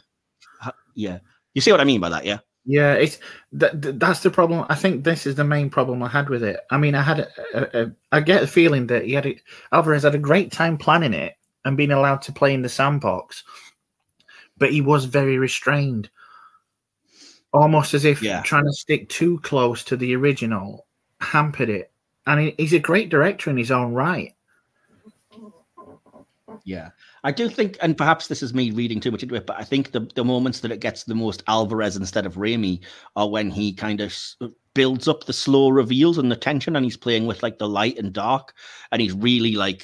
[0.95, 1.19] yeah.
[1.53, 2.39] You see what I mean by that, yeah?
[2.65, 3.17] Yeah, it's
[3.53, 4.65] that, that- that's the problem.
[4.69, 6.59] I think this is the main problem I had with it.
[6.69, 9.39] I mean, I had a, a, a I get a feeling that he had a,
[9.71, 11.33] Alvarez had a great time planning it
[11.65, 13.43] and being allowed to play in the sandbox,
[14.57, 16.09] but he was very restrained,
[17.53, 18.41] almost as if Yeah.
[18.43, 20.85] trying to stick too close to the original
[21.21, 21.91] hampered it.
[22.27, 24.35] And he's a great director in his own right.
[26.65, 26.89] Yeah,
[27.23, 29.63] I do think, and perhaps this is me reading too much into it, but I
[29.63, 32.81] think the, the moments that it gets the most Alvarez instead of Raimi
[33.15, 34.15] are when he kind of
[34.73, 37.97] builds up the slow reveals and the tension, and he's playing with like the light
[37.97, 38.53] and dark,
[38.91, 39.83] and he's really like,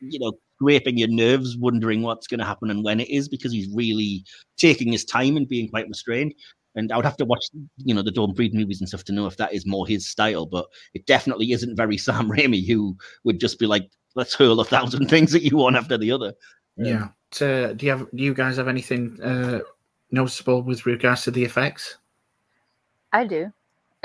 [0.00, 3.52] you know, scraping your nerves, wondering what's going to happen and when it is, because
[3.52, 4.24] he's really
[4.56, 6.34] taking his time and being quite restrained.
[6.74, 7.46] And I would have to watch,
[7.78, 10.08] you know, the Don't Breathe movies and stuff to know if that is more his
[10.08, 14.60] style, but it definitely isn't very Sam Raimi, who would just be like, let's hurl
[14.60, 16.32] a thousand things at you one after the other.
[16.78, 17.08] Um, Yeah.
[17.30, 18.08] So, do you have?
[18.14, 19.60] Do you guys have anything uh,
[20.10, 21.98] noticeable with regards to the effects?
[23.12, 23.52] I do.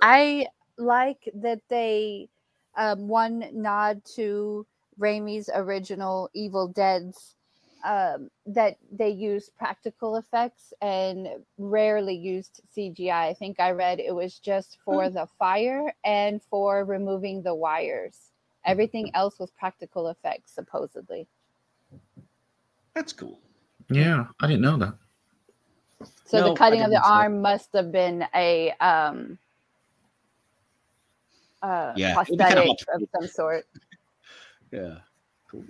[0.00, 0.46] I
[0.78, 2.28] like that they
[2.76, 4.66] um, one nod to
[4.98, 7.36] Raimi's original Evil Dead's
[7.84, 11.28] um, that they used practical effects and
[11.58, 13.28] rarely used CGI.
[13.28, 18.30] I think I read it was just for the fire and for removing the wires.
[18.64, 21.26] Everything else was practical effects, supposedly.
[22.94, 23.40] That's cool.
[23.90, 24.94] Yeah, I didn't know that.
[26.24, 27.14] So No, the cutting of the didn't see it.
[27.14, 29.38] arm must have been a um,
[31.62, 33.66] uh, Yeah, it'd kind of prosthetic of some sort.
[34.70, 35.00] Yeah,
[35.50, 35.64] cool.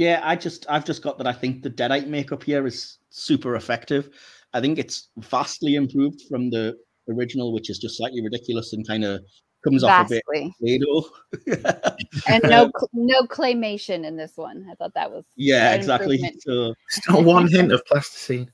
[0.00, 1.26] Yeah, I just I've just got that.
[1.26, 4.08] I think the Deadite makeup here is super effective.
[4.54, 6.74] I think it's vastly improved from the
[7.10, 9.20] original, which is just slightly ridiculous and kind of
[9.62, 11.06] comes off a bit Vastly.
[12.28, 14.66] And no no claymation in this one.
[14.70, 16.16] I thought that was yeah, exactly.
[16.16, 16.42] improvement.
[16.44, 18.50] So Still one hint of plasticine.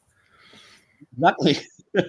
[1.12, 1.58] Exactly.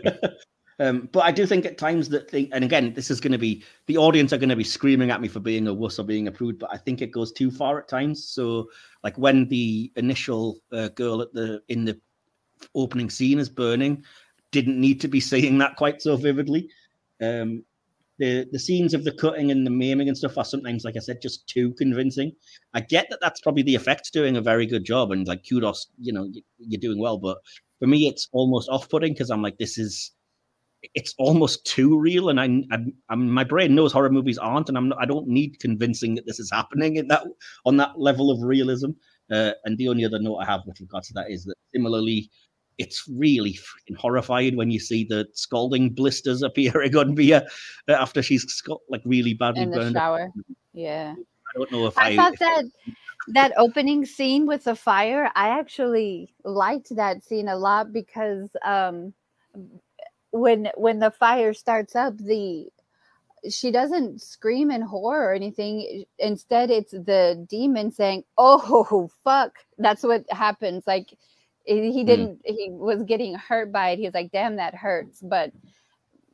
[0.80, 3.38] um, but I do think at times that, they, and again, this is going to
[3.38, 6.04] be the audience are going to be screaming at me for being a wuss or
[6.04, 8.28] being a prude, but I think it goes too far at times.
[8.28, 8.70] So,
[9.04, 12.00] like when the initial uh, girl at the in the
[12.76, 14.04] opening scene is burning,
[14.52, 16.70] didn't need to be saying that quite so vividly.
[17.22, 17.64] Um,
[18.20, 21.00] the the scenes of the cutting and the maiming and stuff are sometimes, like I
[21.00, 22.32] said, just too convincing.
[22.74, 25.88] I get that that's probably the effects doing a very good job, and like kudos,
[26.00, 27.18] you know, you, you're doing well.
[27.18, 27.38] But
[27.80, 30.12] for me, it's almost off-putting because I'm like, this is,
[30.94, 32.80] it's almost too real, and I, I,
[33.10, 36.26] I'm, my brain knows horror movies aren't, and I'm not, I don't need convincing that
[36.26, 37.24] this is happening in that
[37.66, 38.92] on that level of realism.
[39.32, 42.30] Uh, and the only other note I have with regards to that is that similarly,
[42.78, 47.42] it's really freaking horrified when you see the scalding blisters appearing on uh,
[47.90, 49.98] after she's sco- like really badly in the burned.
[49.98, 50.02] up.
[50.02, 50.32] shower.
[50.74, 51.16] Yeah.
[51.18, 52.66] I don't know if I I, thought if- that
[53.30, 59.14] that opening scene with the fire, I actually liked that scene a lot because um
[60.32, 62.68] when when the fire starts up, the
[63.50, 66.06] she doesn't scream in horror or anything.
[66.20, 70.86] Instead, it's the demon saying, "Oh fuck!" That's what happens.
[70.88, 71.18] Like
[71.66, 72.08] he he hmm.
[72.08, 72.42] didn't.
[72.46, 74.00] He was getting hurt by it.
[74.00, 75.52] He was like, "Damn, that hurts," but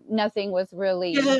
[0.09, 1.13] nothing was really.
[1.13, 1.39] Yeah.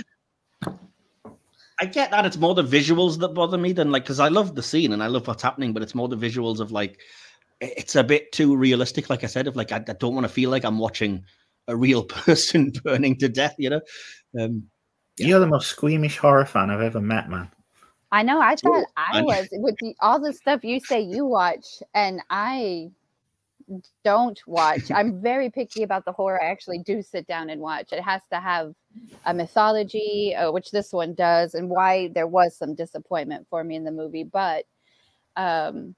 [1.79, 4.55] I get that it's more the visuals that bother me than like because I love
[4.55, 6.99] the scene and I love what's happening, but it's more the visuals of like
[7.61, 9.09] it's a bit too realistic.
[9.09, 11.25] Like I said, of like I, I don't want to feel like I'm watching
[11.67, 13.55] a real person burning to death.
[13.57, 13.81] You know,
[14.39, 14.63] um,
[15.17, 17.49] You're the most squeamish horror fan I've ever met, man.
[18.11, 18.39] I know.
[18.39, 18.79] I Sure.
[18.81, 21.65] thought I And- was with the, all the stuff you say you watch,
[21.95, 22.91] and I
[24.03, 24.91] don't watch.
[24.91, 26.41] I'm very picky about the horror.
[26.43, 27.91] I actually do sit down and watch.
[27.91, 28.75] It has to have
[29.25, 33.75] a mythology, uh, which this one does, and why there was some disappointment for me
[33.75, 34.23] in the movie.
[34.25, 34.65] But
[35.35, 35.95] um,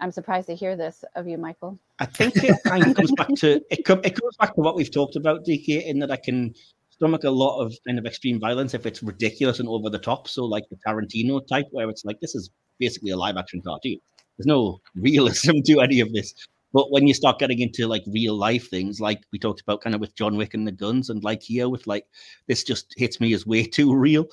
[0.00, 1.78] I'm surprised to hear this of you, Michael.
[1.98, 3.64] I think it kind of comes back to it.
[3.70, 6.54] It goes back to what we've talked about, DK, in that I can
[6.90, 10.28] stomach a lot of kind of extreme violence if it's ridiculous and over the top.
[10.28, 13.98] So like the Tarantino type, where it's like this is basically a live action cartoon.
[14.36, 16.34] There's no realism to any of this.
[16.76, 19.94] But when you start getting into like real life things, like we talked about kind
[19.94, 22.04] of with John Wick and the guns, and like here with like
[22.48, 24.26] this just hits me as way too real.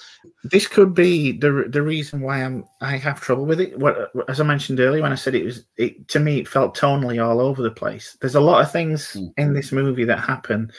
[0.43, 3.79] This could be the the reason why I'm I have trouble with it.
[3.79, 6.77] What as I mentioned earlier when I said it was it to me it felt
[6.77, 8.17] tonally all over the place.
[8.19, 9.31] There's a lot of things Mm.
[9.37, 10.69] in this movie that happen.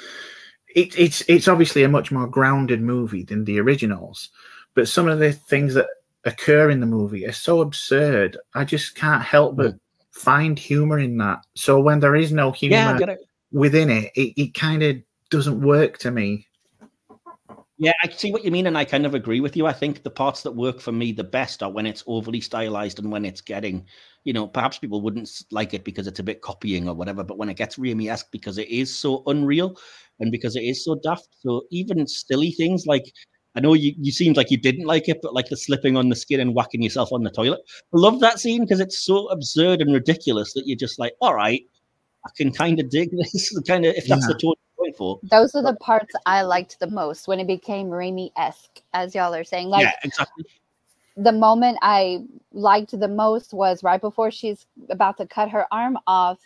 [0.75, 4.29] It, it's it's obviously a much more grounded movie than the originals,
[4.75, 5.87] but some of the things that
[6.27, 8.37] occur in the movie are so absurd.
[8.55, 9.77] I just can't help but
[10.15, 11.41] find humor in that.
[11.57, 13.19] So when there is no humor Yeah, it.
[13.53, 14.97] within it, it, it kind of
[15.31, 16.47] doesn't work to me.
[17.77, 19.67] Yeah, I see what you mean, and I kind of agree with you.
[19.67, 23.01] I think the parts that work for me the best are when it's overly stylized
[23.01, 23.85] and when it's getting,
[24.23, 27.37] you know, perhaps people wouldn't like it because it's a bit copying or whatever, but
[27.37, 29.77] when it gets Raimi esque because it is so unreal
[30.21, 31.29] and because it is so daft.
[31.41, 33.05] So even silly things like,
[33.57, 36.09] I know you, you seemed like you didn't like it, but like the slipping on
[36.09, 37.61] the skin and whacking yourself on the toilet.
[37.69, 41.35] I love that scene because it's so absurd and ridiculous that you're just like, all
[41.35, 41.63] right,
[42.27, 43.57] I can kind of dig this.
[43.67, 45.21] kind of if that's the tone you're going for.
[45.23, 49.35] Those are the parts I liked the most when it became Raimi esque, as y'all
[49.35, 49.69] are saying.
[49.69, 50.45] Like yeah, exactly.
[51.17, 55.97] the moment I liked the most was right before she's about to cut her arm
[56.09, 56.41] off,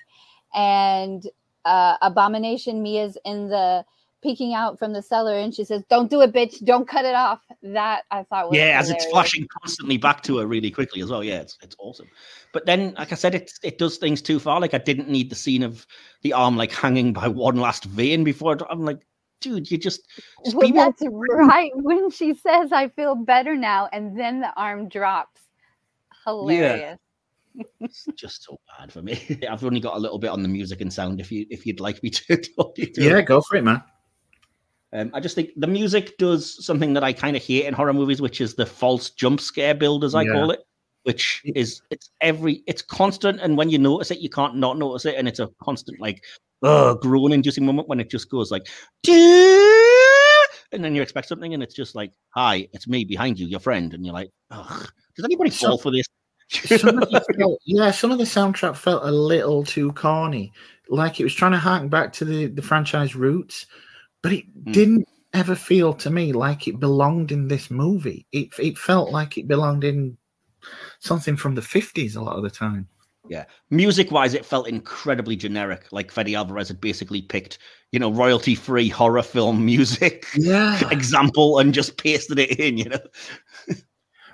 [0.55, 1.27] and
[1.65, 3.85] uh, Abomination Mia's in the
[4.23, 6.65] peeking out from the cellar, and she says, "Don't do it, bitch!
[6.65, 10.39] Don't cut it off." That I thought was yeah, as it's flashing constantly back to
[10.39, 11.23] her really quickly as well.
[11.25, 12.09] Yeah, it's it's awesome.
[12.53, 14.61] But then, like I said, it it does things too far.
[14.61, 15.87] Like I didn't need the scene of
[16.23, 18.55] the arm like hanging by one last vein before.
[18.55, 19.07] it- I'm like,
[19.41, 20.01] dude, you just,
[20.45, 21.71] just Well, be more- that's right.
[21.75, 25.41] When she says, "I feel better now," and then the arm drops.
[26.25, 26.99] Hilarious.
[27.81, 29.41] it's just so bad for me.
[29.51, 31.21] I've only got a little bit on the music and sound.
[31.21, 33.05] If you if you'd like me to talk you through.
[33.05, 33.27] Yeah, it.
[33.27, 33.83] go for it, man.
[34.93, 37.93] Um, I just think the music does something that I kind of hate in horror
[37.93, 40.33] movies, which is the false jump scare build, as I Yeah.
[40.33, 40.61] call it,
[41.03, 45.05] which is it's every it's constant, and when you notice it, you can't not notice
[45.05, 46.25] it, and it's a constant like
[46.63, 48.67] uh groan inducing moment when it just goes like
[50.73, 53.61] and then you expect something, and it's just like, "Hi, it's me behind you, your
[53.61, 54.87] friend," and you're like, Ugh,
[55.17, 56.07] "Does anybody So- fall for this?"
[56.81, 57.09] Some of
[57.39, 60.53] felt, yeah, some of the soundtrack felt a little too corny,
[60.89, 63.67] like it was trying to hark back to the, the franchise roots,
[64.23, 64.73] but it Hmm.
[64.73, 68.27] didn't ever feel to me like it belonged in this movie.
[68.33, 70.17] It it felt like it belonged in
[71.01, 72.89] something from the fifties a lot of the time.
[73.29, 75.87] Yeah, music wise, it felt incredibly generic.
[75.93, 77.59] Like Fede Alvarez had basically picked,
[77.93, 82.79] you know, royalty free horror film music Yeah, example and just pasted it in.
[82.79, 83.01] You know,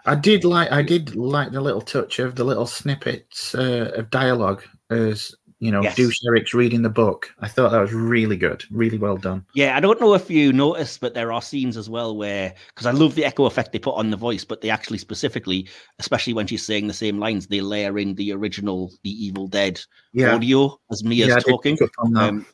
[0.07, 4.11] I did like I did like the little touch of the little snippets uh, of
[4.11, 5.97] dialogue as you know Yes.
[5.97, 7.35] Douche Eric's reading the book.
[7.41, 9.45] I thought that was really good, really well done.
[9.55, 9.77] yeah.
[9.77, 12.91] I don't know if you noticed, but there are scenes as well where, because I
[12.91, 15.69] love the echo effect they put on the voice, but they actually specifically,
[15.99, 19.81] especially when she's saying the same lines, they layer in the original The Evil Dead
[20.13, 21.77] Yeah, audio as Mia's yeah, talking.
[21.79, 22.29] pick up on that.
[22.29, 22.47] Um,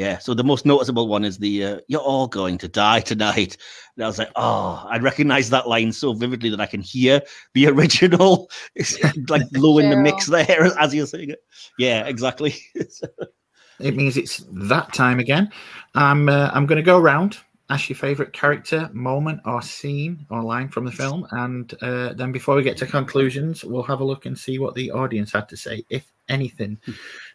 [0.00, 3.58] yeah, so the most noticeable one is the uh, "You're all going to die tonight."
[3.94, 7.20] And I was like, "Oh, I recognize that line so vividly that I can hear
[7.52, 8.50] the original,
[9.28, 11.40] like low in the mix there as you're saying it."
[11.78, 12.54] Yeah, exactly.
[13.78, 15.50] it means it's that time again.
[15.94, 17.36] I'm uh, I'm going to go around,
[17.70, 22.32] ask your favorite character, moment, or scene or line from the film, and uh, then
[22.32, 25.48] before we get to conclusions, we'll have a look and see what the audience had
[25.48, 26.78] to say, if anything.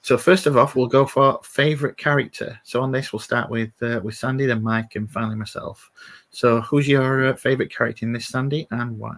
[0.02, 2.60] so first of all, we'll go for favorite character.
[2.64, 5.90] So on this, we'll start with uh, with Sandy, then Mike, and finally myself.
[6.32, 9.18] So who's your uh, favorite character in this, Sandy, and why?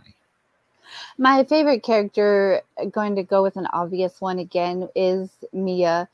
[1.17, 2.61] My favorite character,
[2.91, 6.07] going to go with an obvious one again, is Mia,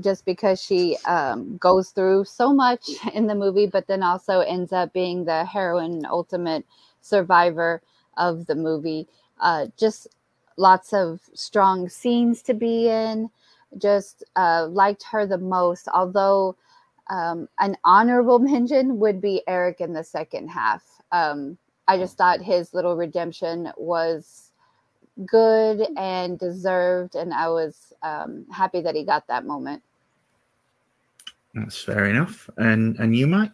[0.00, 4.72] just because she um, goes through so much in the movie, but then also ends
[4.72, 6.64] up being the heroine, ultimate
[7.00, 7.82] survivor
[8.16, 9.08] of the movie.
[9.40, 10.08] Uh, just
[10.56, 13.30] lots of strong scenes to be in.
[13.78, 16.56] Just uh, liked her the most, although
[17.10, 20.82] um, an honorable mention would be Eric in the second half.
[21.12, 24.50] Um, I just thought his little redemption was
[25.26, 29.82] good and deserved, and I was um, happy that he got that moment.
[31.54, 32.48] That's fair enough.
[32.56, 33.52] And and you, Mike?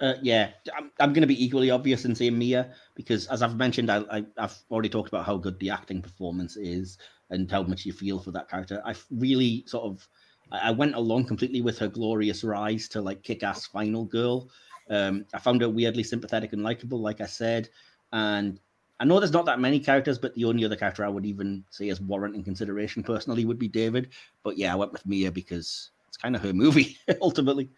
[0.00, 3.56] Uh, yeah, I'm, I'm going to be equally obvious in saying Mia because, as I've
[3.56, 6.98] mentioned, I, I, I've already talked about how good the acting performance is
[7.30, 8.82] and how much you feel for that character.
[8.84, 10.06] I really sort of
[10.52, 14.50] I went along completely with her glorious rise to like kick-ass final girl.
[14.90, 17.70] Um, I found her weirdly sympathetic and likable, like I said,
[18.12, 18.60] and
[19.00, 21.64] I know there's not that many characters, but the only other character I would even
[21.70, 24.10] say is warranting consideration personally would be David.
[24.42, 27.68] But yeah, I went with Mia because it's kind of her movie ultimately.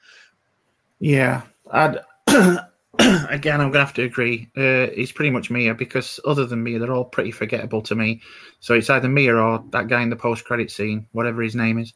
[0.98, 1.98] Yeah, I'd,
[2.28, 4.50] again, I'm gonna have to agree.
[4.56, 8.20] Uh, it's pretty much Mia because other than Mia, they're all pretty forgettable to me.
[8.60, 11.94] So it's either Mia or that guy in the post-credit scene, whatever his name is.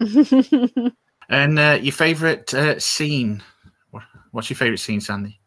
[1.28, 3.42] And uh, your favorite uh, scene?
[4.32, 5.40] What's your favorite scene, Sandy?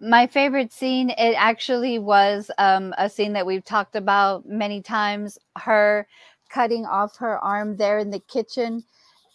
[0.00, 5.38] My favorite scene, it actually was um, a scene that we've talked about many times.
[5.56, 6.06] Her
[6.50, 8.84] cutting off her arm there in the kitchen.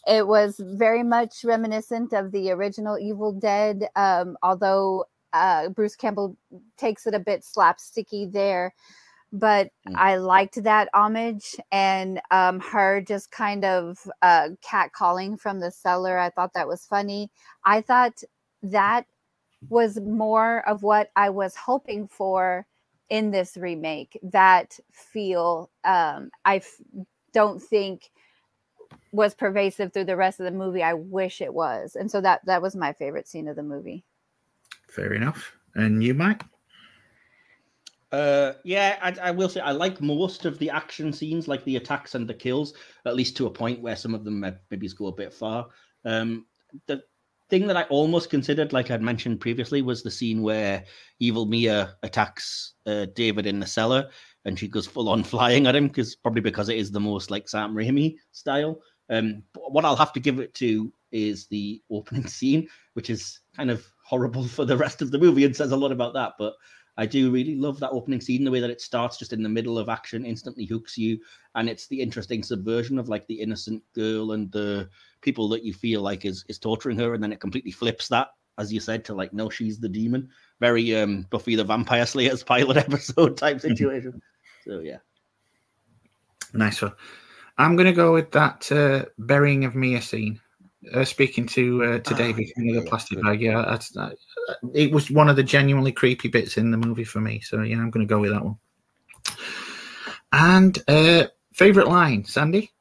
[0.07, 6.37] It was very much reminiscent of the original Evil Dead, um, although uh, Bruce Campbell
[6.77, 8.73] takes it a bit slapsticky there.
[9.31, 9.95] But Mm.
[9.97, 15.71] I liked that homage and um, her just kind of uh, cat calling from the
[15.71, 16.17] cellar.
[16.17, 17.29] I thought that was funny.
[17.65, 18.23] I thought
[18.63, 19.05] that
[19.69, 22.65] was more of what I was hoping for
[23.09, 24.19] in this remake.
[24.23, 26.81] That feel um, I f-
[27.33, 28.11] don't think
[29.11, 30.83] was pervasive through the rest of the movie.
[30.83, 34.03] I wish it was, and so that that was my favorite scene of the movie.
[34.89, 35.55] Fair enough.
[35.75, 36.43] And you, Mike?
[38.11, 41.75] Uh, yeah, I, I will say I like most of the action scenes, like the
[41.75, 42.73] attacks and the kills,
[43.05, 45.67] at least to a point where some of them may- maybe go a bit far.
[46.05, 46.45] Um,
[46.87, 47.03] the
[47.49, 50.83] thing that I almost considered, like I'd mentioned previously, was the scene where
[51.19, 54.09] Evil Mia attacks uh, David in the cellar,
[54.45, 57.31] and she goes full on flying at him, because probably because it is the most
[57.31, 58.79] like Sam Raimi style.
[59.09, 63.69] Um, what I'll have to give it to is the opening scene, which is kind
[63.69, 66.53] of horrible for the rest of the movie and says a lot about that, but.
[66.97, 69.49] I do really love that opening scene, the way that it starts just in the
[69.49, 71.19] middle of action, instantly hooks you,
[71.55, 74.89] and it's the interesting subversion of like the innocent girl and the
[75.21, 78.29] people that you feel like is is torturing her, and then it completely flips that,
[78.57, 80.29] as you said, to like no, she's the demon.
[80.59, 84.21] Very um Buffy the Vampire Slayer's pilot episode type situation.
[84.63, 84.99] so yeah,
[86.53, 86.93] Nice one.
[87.57, 90.39] I'm going to go with that uh, burying of Mia scene.
[90.93, 94.15] Uh, speaking to uh, to Ah, David from the plastic bag, yeah, that's, that,
[94.73, 97.39] it was one of the genuinely creepy bits in the movie for me.
[97.39, 98.57] So yeah, I'm going to go with that one.
[100.31, 102.71] And uh, favorite line, Sandy?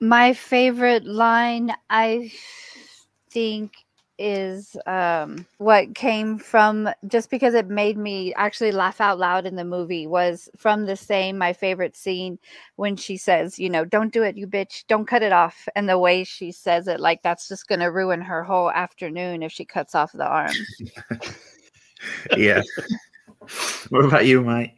[0.00, 2.30] My favorite line, I
[3.30, 3.72] think,
[4.18, 9.56] is um, what came from just because it made me actually laugh out loud in
[9.56, 12.38] the movie was from the same my favorite scene
[12.76, 15.68] when she says, you know, don't do it, you bitch, don't cut it off.
[15.74, 19.42] And the way she says it, like that's just going to ruin her whole afternoon
[19.42, 20.52] if she cuts off the arm.
[22.36, 22.62] Yeah.
[23.88, 24.76] what about you, Mike?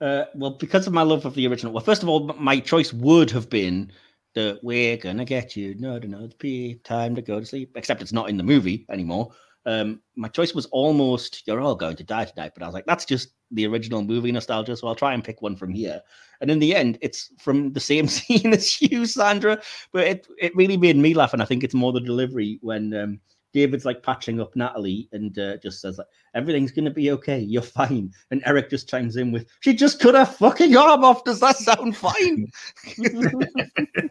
[0.00, 1.72] Uh, well, because of my love of the original.
[1.72, 3.90] Well, first of all, my choice would have been
[4.34, 7.72] the "We're gonna get you." No, no, no, it's pee time to go to sleep.
[7.76, 9.30] Except it's not in the movie anymore.
[9.66, 12.86] Um, my choice was almost "You're all going to die tonight," but I was like,
[12.86, 14.76] that's just the original movie nostalgia.
[14.76, 16.00] So I'll try and pick one from here.
[16.40, 19.60] And in the end, it's from the same scene as you, Sandra.
[19.92, 22.94] But it it really made me laugh, and I think it's more the delivery when.
[22.94, 23.20] Um,
[23.54, 27.62] David's like patching up Natalie and uh, just says like everything's gonna be okay, you're
[27.62, 28.12] fine.
[28.30, 31.24] And Eric just chimes in with, "She just cut her fucking arm off.
[31.24, 32.50] Does that sound fine?"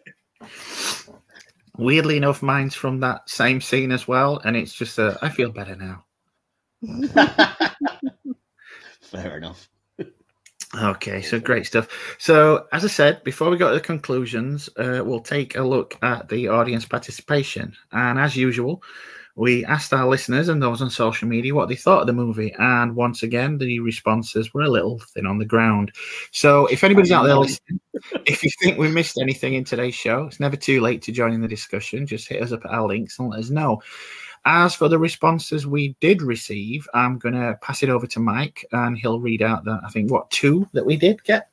[1.78, 5.52] Weirdly enough, mine's from that same scene as well, and it's just uh, I feel
[5.52, 6.06] better now.
[9.02, 9.70] Fair enough.
[10.76, 11.88] Okay, so great stuff.
[12.18, 15.96] So, as I said, before we go to the conclusions, uh, we'll take a look
[16.02, 17.74] at the audience participation.
[17.92, 18.82] And as usual,
[19.36, 22.54] we asked our listeners and those on social media what they thought of the movie.
[22.60, 25.92] And once again, the responses were a little thin on the ground.
[26.32, 27.80] So, if anybody's out there listening,
[28.26, 31.34] if you think we missed anything in today's show, it's never too late to join
[31.34, 32.06] in the discussion.
[32.06, 33.82] Just hit us up at our links and let us know.
[34.46, 38.66] As for the responses we did receive, I'm going to pass it over to Mike
[38.74, 41.48] and he'll read out the, I think, what, two that we did get?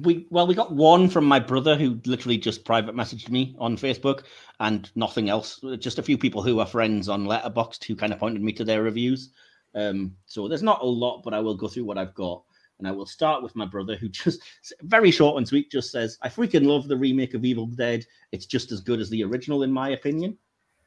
[0.00, 3.76] We well, we got one from my brother who literally just private messaged me on
[3.76, 4.24] Facebook
[4.60, 5.60] and nothing else.
[5.78, 8.64] Just a few people who are friends on Letterboxd who kind of pointed me to
[8.64, 9.30] their reviews.
[9.74, 12.42] Um, so there's not a lot, but I will go through what I've got.
[12.78, 14.42] And I will start with my brother, who just
[14.82, 18.04] very short and sweet, just says, "I freaking love the remake of Evil Dead.
[18.32, 20.36] It's just as good as the original, in my opinion."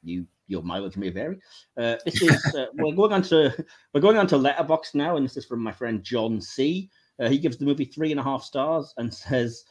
[0.04, 1.40] You your mileage may vary.
[1.78, 5.26] Uh, this is uh, we're going on to we're going on to Letterboxd now, and
[5.26, 6.90] this is from my friend John C.
[7.20, 9.66] Uh, he gives the movie three and a half stars and says,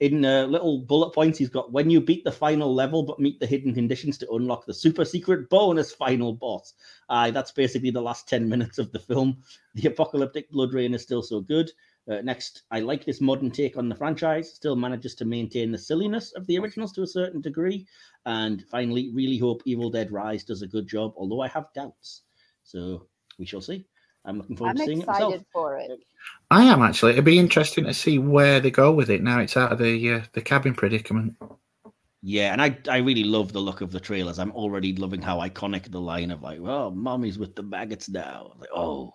[0.00, 3.38] in uh, little bullet points, he's got when you beat the final level but meet
[3.38, 6.74] the hidden conditions to unlock the super secret bonus final boss.
[7.08, 9.38] Aye, that's basically the last 10 minutes of the film.
[9.74, 11.70] The apocalyptic blood rain is still so good.
[12.10, 15.78] Uh, next, I like this modern take on the franchise, still manages to maintain the
[15.78, 17.86] silliness of the originals to a certain degree.
[18.26, 22.22] And finally, really hope Evil Dead Rise does a good job, although I have doubts.
[22.62, 23.06] So
[23.38, 23.86] we shall see.
[24.24, 25.34] I'm looking forward I'm to seeing it myself.
[25.34, 25.90] excited for it.
[26.50, 27.12] I am actually.
[27.12, 30.12] It'd be interesting to see where they go with it now it's out of the
[30.12, 31.36] uh, the cabin predicament.
[32.22, 34.38] Yeah, and I I really love the look of the trailers.
[34.38, 38.52] I'm already loving how iconic the line of like, "Well, mommy's with the maggots now."
[38.58, 39.14] Like, oh,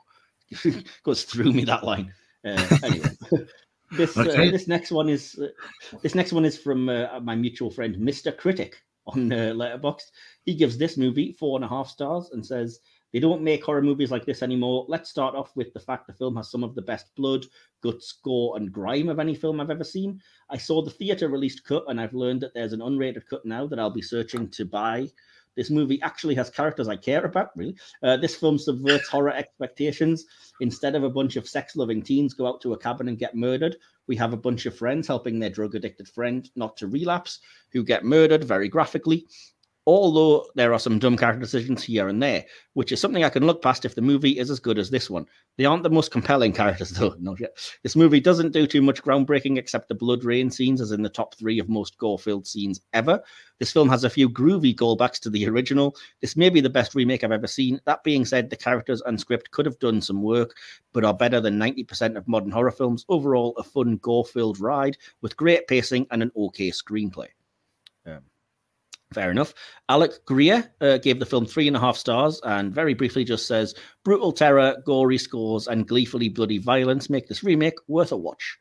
[1.03, 2.13] goes through me that line.
[2.45, 3.17] Uh, anyway,
[3.91, 4.49] this Okay.
[4.49, 5.47] uh, this next one is uh,
[6.03, 8.35] this next one is from uh, my mutual friend Mr.
[8.37, 10.11] Critic on uh, Letterboxd.
[10.45, 12.79] He gives this movie four and a half stars and says
[13.13, 14.85] they don't make horror movies like this anymore.
[14.87, 17.45] Let's start off with the fact the film has some of the best blood,
[17.81, 20.21] guts, gore, and grime of any film I've ever seen.
[20.49, 23.65] I saw the theater released cut, and I've learned that there's an unrated cut now
[23.67, 25.07] that I'll be searching to buy.
[25.55, 27.75] This movie actually has characters I care about, really.
[28.01, 30.25] Uh, this film subverts horror expectations.
[30.61, 33.35] Instead of a bunch of sex loving teens go out to a cabin and get
[33.35, 33.75] murdered,
[34.07, 37.39] we have a bunch of friends helping their drug addicted friend not to relapse,
[37.71, 39.27] who get murdered very graphically.
[39.89, 43.47] Although there are some dumb character decisions here and there, which is something I can
[43.47, 45.25] look past if the movie is as good as this one.
[45.57, 47.15] They aren't the most compelling characters, though.
[47.19, 47.57] Not yet.
[47.81, 51.09] This movie doesn't do too much groundbreaking except the blood rain scenes, as in the
[51.09, 53.19] top three of most gore-filled scenes ever.
[53.57, 55.95] This film has a few groovy callbacks to the original.
[56.21, 57.81] This may be the best remake I've ever seen.
[57.85, 60.55] That being said, the characters and script could have done some work,
[60.93, 63.05] but are better than 90% of modern horror films.
[63.09, 67.29] Overall, a fun gore-filled ride with great pacing and an okay screenplay.
[69.13, 69.55] Fair enough.
[69.89, 73.47] Alec Greer uh, gave the film three and a half stars and very briefly just
[73.47, 73.73] says
[74.05, 78.57] brutal terror, gory scores, and gleefully bloody violence make this remake worth a watch.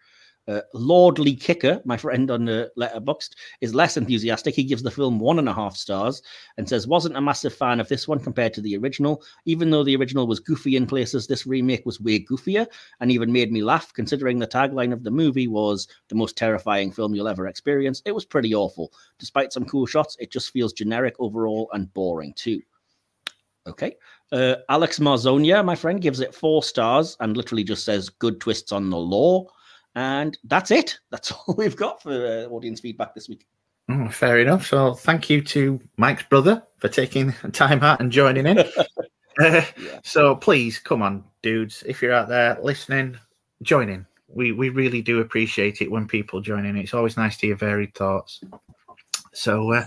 [0.49, 4.55] Uh, Lordly Kicker, my friend on the Letterboxd, is less enthusiastic.
[4.55, 6.23] He gives the film one and a half stars
[6.57, 9.23] and says wasn't a massive fan of this one compared to the original.
[9.45, 12.67] Even though the original was goofy in places, this remake was way goofier
[13.01, 13.93] and even made me laugh.
[13.93, 18.15] Considering the tagline of the movie was the most terrifying film you'll ever experience, it
[18.15, 18.91] was pretty awful.
[19.19, 22.63] Despite some cool shots, it just feels generic overall and boring too.
[23.67, 23.97] Okay.
[24.33, 28.73] Uh, Alex Marzonia, my friend, gives it four stars and literally just says good twists
[28.73, 29.47] on the lore.
[29.95, 30.99] And that's it.
[31.11, 33.47] That's all we've got for uh, audience feedback this week.
[33.91, 34.67] Oh, fair enough.
[34.67, 38.65] So thank you to Mike's brother for taking time out and joining in.
[39.41, 39.63] Uh,
[40.03, 43.17] So please, come on, dudes, if you're out there listening,
[43.63, 44.05] join in.
[44.27, 46.77] We we really do appreciate it when people join in.
[46.77, 48.43] It's always nice to hear varied thoughts.
[49.33, 49.87] So uh,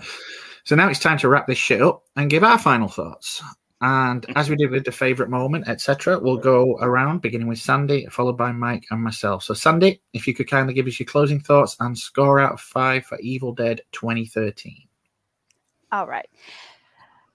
[0.64, 3.44] so now it's time to wrap this shit up and give our final thoughts.
[3.82, 8.06] And as we did with the favorite moment, etc., we'll go around, beginning with Sandy,
[8.12, 9.44] followed by Mike and myself.
[9.44, 12.62] So, Sandy, if you could kindly give us your closing thoughts and score out of
[12.62, 14.88] five for Evil Dead 2013.
[15.92, 16.30] All right.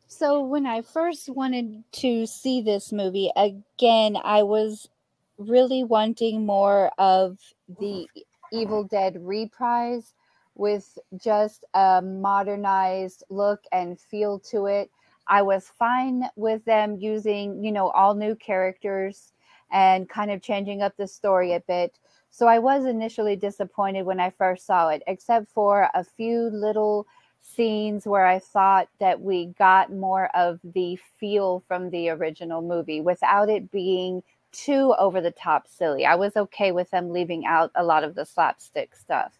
[0.06, 4.89] So when I first wanted to see this movie, again, I was
[5.36, 7.39] really wanting more of
[7.81, 8.06] the
[8.51, 10.14] Evil Dead reprise
[10.55, 14.90] with just a modernized look and feel to it.
[15.28, 19.32] I was fine with them using, you know, all new characters
[19.72, 21.98] and kind of changing up the story a bit.
[22.30, 27.06] So I was initially disappointed when I first saw it, except for a few little
[27.40, 33.00] scenes where I thought that we got more of the feel from the original movie
[33.00, 34.22] without it being
[34.52, 36.04] too over the top silly.
[36.06, 39.32] I was okay with them leaving out a lot of the slapstick stuff.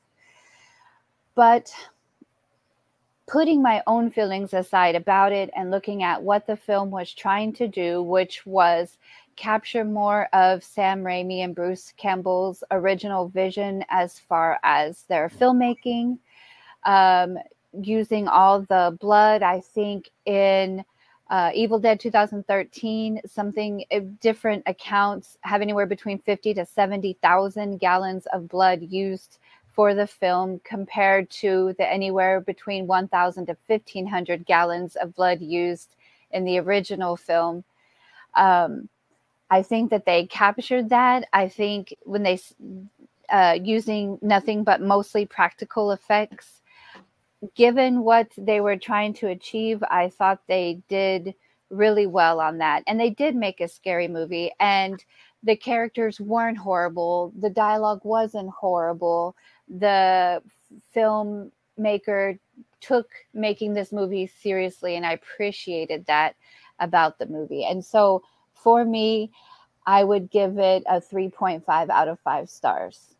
[1.34, 1.72] But
[3.27, 7.53] putting my own feelings aside about it and looking at what the film was trying
[7.55, 8.97] to do, which was
[9.35, 16.19] capture more of Sam Raimi and Bruce Campbell's original vision as far as their filmmaking,
[16.85, 17.36] um,
[17.73, 19.43] using all the blood.
[19.43, 20.85] I think in
[21.28, 28.27] uh, Evil Dead 2013, something uh, different accounts have anywhere between 50 to 70,000 gallons
[28.32, 29.39] of blood used
[29.77, 35.94] for the film compared to the anywhere between 1,000 to 1,500 gallons of blood used
[36.32, 37.62] in the original film.
[38.35, 38.89] Um,
[39.51, 41.28] I think that they captured that.
[41.32, 42.40] I think when they
[43.28, 46.62] uh, using nothing but mostly practical effects,
[47.55, 51.35] given what they were trying to achieve, I thought they did
[51.70, 52.82] really well on that.
[52.86, 55.05] And they did make a scary movie, and
[55.43, 57.32] the characters weren't horrible.
[57.39, 59.36] The dialogue wasn't horrible.
[59.68, 60.43] The
[60.94, 62.38] filmmaker
[62.80, 66.36] took making this movie seriously, and I appreciated that
[66.78, 67.64] about the movie.
[67.64, 68.22] And so
[68.55, 69.30] for me,
[69.86, 73.14] I would give it a 3.5 out of five stars.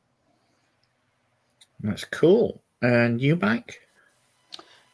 [1.81, 2.63] That's cool.
[2.83, 3.81] And you, Mike?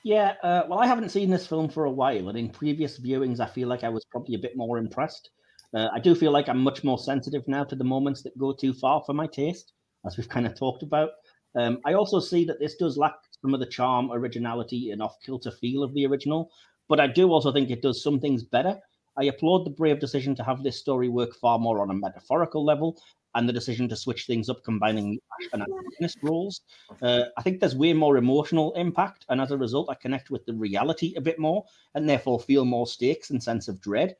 [0.04, 3.38] Yeah, uh, well, I haven't seen this film for a while, and in previous viewings,
[3.38, 5.30] I feel like I was probably a bit more impressed.
[5.74, 8.52] Uh, I do feel like I'm much more sensitive now to the moments that go
[8.52, 9.72] too far for my taste,
[10.04, 11.10] as we've kind of talked about.
[11.54, 15.16] Um, I also see that this does lack some of the charm, originality, and off
[15.24, 16.50] kilter feel of the original,
[16.88, 18.78] but I do also think it does some things better.
[19.18, 22.64] I applaud the brave decision to have this story work far more on a metaphorical
[22.64, 22.98] level
[23.34, 26.60] and the decision to switch things up, combining the Ash and antagonist roles.
[27.00, 30.44] Uh, I think there's way more emotional impact, and as a result, I connect with
[30.44, 31.64] the reality a bit more,
[31.94, 34.16] and therefore feel more stakes and sense of dread.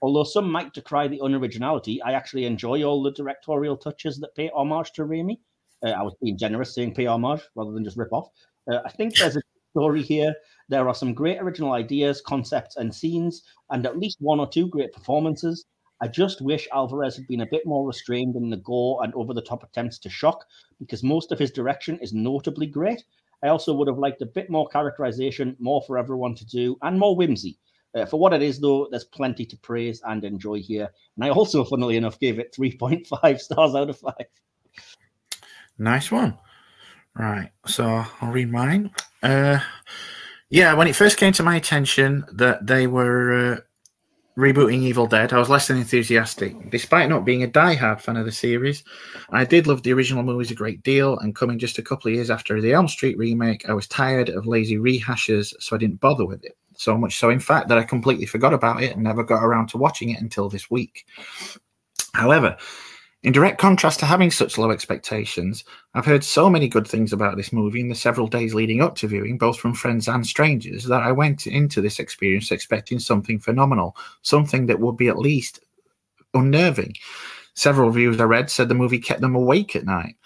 [0.00, 4.50] Although some might decry the unoriginality, I actually enjoy all the directorial touches that pay
[4.54, 5.38] homage to Raimi.
[5.84, 8.28] Uh, I was being generous saying pay homage rather than just rip off.
[8.70, 9.42] Uh, I think there's a
[9.72, 10.34] story here.
[10.68, 14.68] There are some great original ideas, concepts, and scenes, and at least one or two
[14.68, 15.64] great performances.
[16.00, 19.32] I just wish Alvarez had been a bit more restrained in the gore and over
[19.32, 20.44] the top attempts to shock,
[20.78, 23.04] because most of his direction is notably great.
[23.42, 26.98] I also would have liked a bit more characterization, more for everyone to do, and
[26.98, 27.58] more whimsy.
[27.94, 30.88] Uh, for what it is, though, there's plenty to praise and enjoy here.
[31.16, 34.14] And I also, funnily enough, gave it 3.5 stars out of 5.
[35.82, 36.38] Nice one.
[37.14, 37.50] Right.
[37.66, 38.92] So I'll read mine.
[39.22, 39.58] Uh,
[40.48, 43.60] yeah, when it first came to my attention that they were uh,
[44.38, 46.70] rebooting Evil Dead, I was less than enthusiastic.
[46.70, 48.84] Despite not being a die-hard fan of the series,
[49.30, 52.14] I did love the original movies a great deal, and coming just a couple of
[52.14, 56.00] years after the Elm Street remake, I was tired of lazy rehashes, so I didn't
[56.00, 56.56] bother with it.
[56.76, 59.66] So much so, in fact, that I completely forgot about it and never got around
[59.68, 61.06] to watching it until this week.
[62.14, 62.56] However,
[63.22, 65.62] in direct contrast to having such low expectations,
[65.94, 68.96] I've heard so many good things about this movie in the several days leading up
[68.96, 73.38] to viewing, both from friends and strangers, that I went into this experience expecting something
[73.38, 75.60] phenomenal, something that would be at least
[76.34, 76.94] unnerving.
[77.54, 80.16] Several reviews I read said the movie kept them awake at night.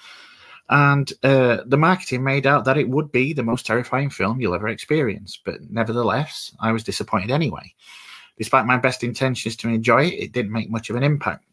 [0.70, 4.54] And uh, the marketing made out that it would be the most terrifying film you'll
[4.54, 5.38] ever experience.
[5.44, 7.74] But nevertheless, I was disappointed anyway.
[8.38, 11.44] Despite my best intentions to enjoy it, it didn't make much of an impact.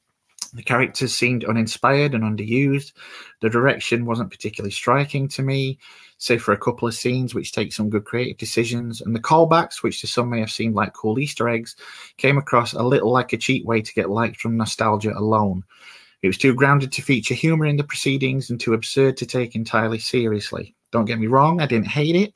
[0.53, 2.93] The characters seemed uninspired and underused.
[3.41, 5.79] The direction wasn't particularly striking to me,
[6.19, 9.01] save for a couple of scenes which take some good creative decisions.
[9.01, 11.75] And the callbacks, which to some may have seemed like cool Easter eggs,
[12.17, 15.63] came across a little like a cheap way to get likes from nostalgia alone.
[16.21, 19.55] It was too grounded to feature humor in the proceedings and too absurd to take
[19.55, 20.75] entirely seriously.
[20.91, 22.33] Don't get me wrong, I didn't hate it,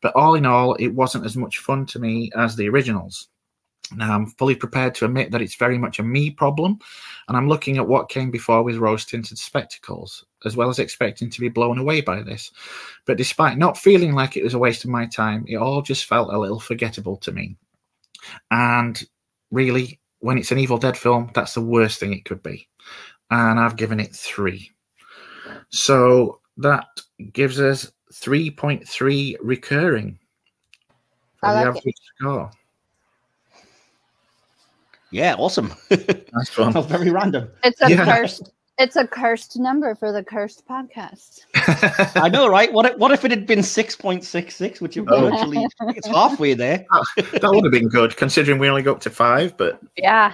[0.00, 3.28] but all in all, it wasn't as much fun to me as the originals.
[3.96, 6.78] Now, I'm fully prepared to admit that it's very much a me problem,
[7.26, 11.30] and I'm looking at what came before with rose tinted spectacles, as well as expecting
[11.30, 12.50] to be blown away by this.
[13.06, 16.04] But despite not feeling like it was a waste of my time, it all just
[16.04, 17.56] felt a little forgettable to me.
[18.50, 19.02] And
[19.50, 22.68] really, when it's an Evil Dead film, that's the worst thing it could be.
[23.30, 24.70] And I've given it three.
[25.70, 26.86] So that
[27.32, 30.18] gives us 3.3 recurring
[31.36, 31.78] for I the like it.
[31.78, 32.50] average score.
[35.10, 35.72] Yeah, awesome.
[35.90, 36.72] Nice one.
[36.72, 37.48] That's very random.
[37.64, 38.04] It's a Yeah.
[38.04, 38.50] cursed.
[38.78, 41.40] It's a cursed number for the cursed podcast.
[42.16, 42.72] I know, right?
[42.72, 45.30] What if, what if it had been six point six six, which is Oh.
[45.30, 45.66] virtually
[45.96, 46.86] it's halfway there.
[47.16, 49.56] that would have been good, considering we only got up to five.
[49.56, 50.32] But Yeah.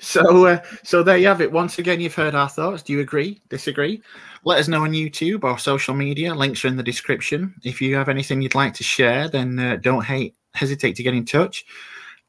[0.00, 1.50] so, uh, so there you have it.
[1.50, 2.82] Once again, you've heard our thoughts.
[2.82, 3.40] Do you agree?
[3.48, 4.02] Disagree?
[4.44, 6.34] Let us know on YouTube or social media.
[6.34, 7.54] Links are in the description.
[7.64, 11.14] If you have anything you'd like to share, then uh, don't hate, hesitate to get
[11.14, 11.64] in touch.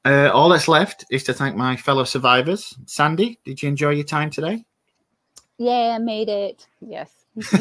[0.05, 2.75] Uh, all that's left is to thank my fellow survivors.
[2.85, 4.65] Sandy, did you enjoy your time today?
[5.57, 6.67] Yeah, I made it.
[6.81, 7.11] Yes.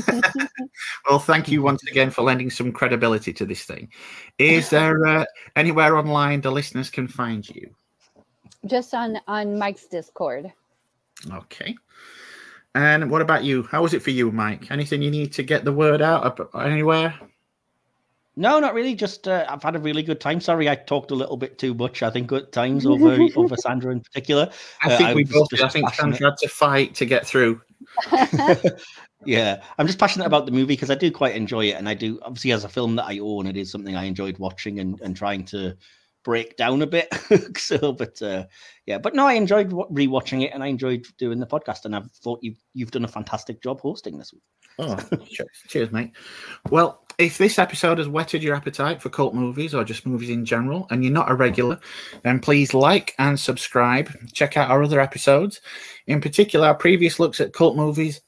[1.08, 3.90] Well, thank you once again for lending some credibility to this thing.
[4.38, 5.24] Is there uh,
[5.56, 7.74] anywhere online the listeners can find you?
[8.66, 10.52] Just on on Mike's Discord.
[11.30, 11.74] Okay.
[12.74, 13.64] And what about you?
[13.64, 14.70] How was it for you, Mike?
[14.70, 17.18] Anything you need to get the word out anywhere?
[18.34, 18.94] No, not really.
[18.94, 20.40] Just uh, I've had a really good time.
[20.40, 22.02] Sorry, I talked a little bit too much.
[22.02, 24.50] I think at times over over Sandra in particular.
[24.82, 25.50] I Uh, think I we was both.
[25.50, 26.12] just I think passionate.
[26.14, 27.60] Sandra had to fight to get through.
[29.24, 31.94] Yeah, I'm just passionate about the movie because I do quite enjoy it, and I
[31.94, 35.00] do obviously as a film that I own, it is something I enjoyed watching and,
[35.00, 35.76] and trying to
[36.24, 37.08] break down a bit.
[37.58, 38.44] so, but uh,
[38.86, 42.02] yeah, but no, I enjoyed rewatching it, and I enjoyed doing the podcast, and I
[42.22, 44.42] thought you you've done a fantastic job hosting this week.
[44.78, 44.96] Oh,
[45.68, 46.12] cheers, mate.
[46.70, 50.44] Well, if this episode has whetted your appetite for cult movies or just movies in
[50.44, 51.78] general, and you're not a regular,
[52.22, 54.10] then please like and subscribe.
[54.32, 55.60] Check out our other episodes,
[56.06, 58.20] in particular, our previous looks at cult movies.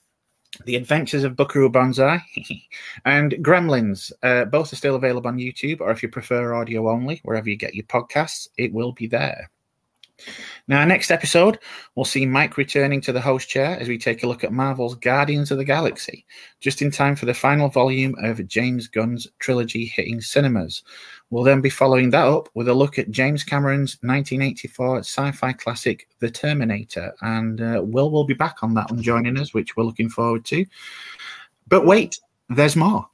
[0.64, 2.22] The Adventures of Buckaroo Banzai
[3.04, 4.12] and Gremlins.
[4.22, 7.56] Uh, both are still available on YouTube, or if you prefer audio only, wherever you
[7.56, 9.50] get your podcasts, it will be there.
[10.68, 11.58] Now, next episode,
[11.94, 14.94] we'll see Mike returning to the host chair as we take a look at Marvel's
[14.94, 16.24] Guardians of the Galaxy,
[16.60, 20.82] just in time for the final volume of James Gunn's trilogy hitting cinemas.
[21.34, 25.52] We'll then be following that up with a look at James Cameron's 1984 sci fi
[25.52, 27.12] classic, The Terminator.
[27.22, 30.44] And uh, Will will be back on that one joining us, which we're looking forward
[30.44, 30.64] to.
[31.66, 32.20] But wait,
[32.50, 33.08] there's more.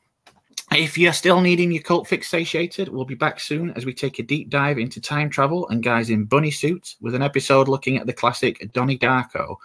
[0.70, 4.18] If you're still needing your cult fix satiated, we'll be back soon as we take
[4.18, 7.96] a deep dive into time travel and guys in bunny suits with an episode looking
[7.96, 9.56] at the classic Donnie Darko.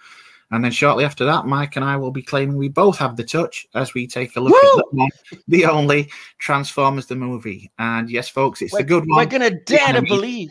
[0.51, 3.23] And then shortly after that, Mike and I will be claiming we both have the
[3.23, 4.79] touch as we take a look Woo!
[4.79, 5.09] at the, one,
[5.47, 7.71] the only Transformers the movie.
[7.79, 9.17] And yes, folks, it's We're, a good one.
[9.17, 10.49] we're gonna dare to believe.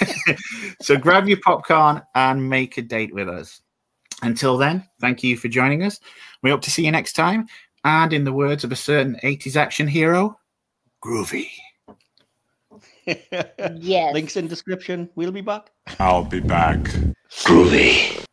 [0.82, 3.60] so grab your popcorn and make a date with us.
[4.22, 6.00] Until then, thank you for joining us.
[6.42, 7.46] We hope to see you next time.
[7.84, 10.38] And in the words of a certain 80s action hero,
[11.04, 11.48] groovy.
[13.76, 14.14] Yes.
[14.14, 15.08] Links in description.
[15.14, 15.70] We'll be back.
[16.00, 16.80] I'll be back.
[17.30, 18.25] Groovy.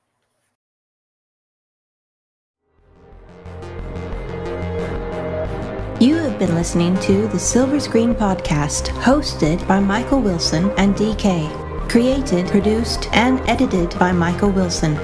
[6.47, 11.49] Been listening to the Silver Screen Podcast, hosted by Michael Wilson and DK.
[11.87, 14.95] Created, produced, and edited by Michael Wilson.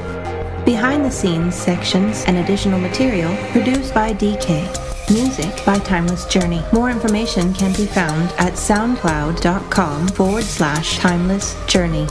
[0.66, 4.68] Behind the scenes sections and additional material produced by DK.
[5.10, 6.62] Music by Timeless Journey.
[6.74, 12.06] More information can be found at soundcloud.com forward slash timeless journey.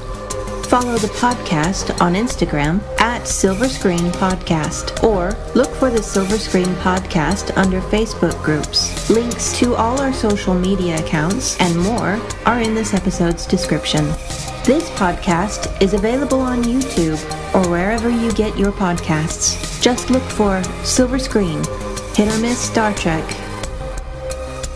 [0.69, 6.67] Follow the podcast on Instagram at Silver Screen Podcast or look for the Silver Screen
[6.85, 9.09] Podcast under Facebook groups.
[9.09, 14.05] Links to all our social media accounts and more are in this episode's description.
[14.67, 17.19] This podcast is available on YouTube
[17.55, 19.83] or wherever you get your podcasts.
[19.83, 21.65] Just look for Silver Screen,
[22.15, 23.27] Hit or Miss Star Trek.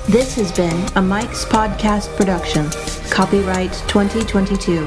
[0.09, 2.71] This has been a Mike's Podcast production.
[3.11, 4.87] Copyright 2022.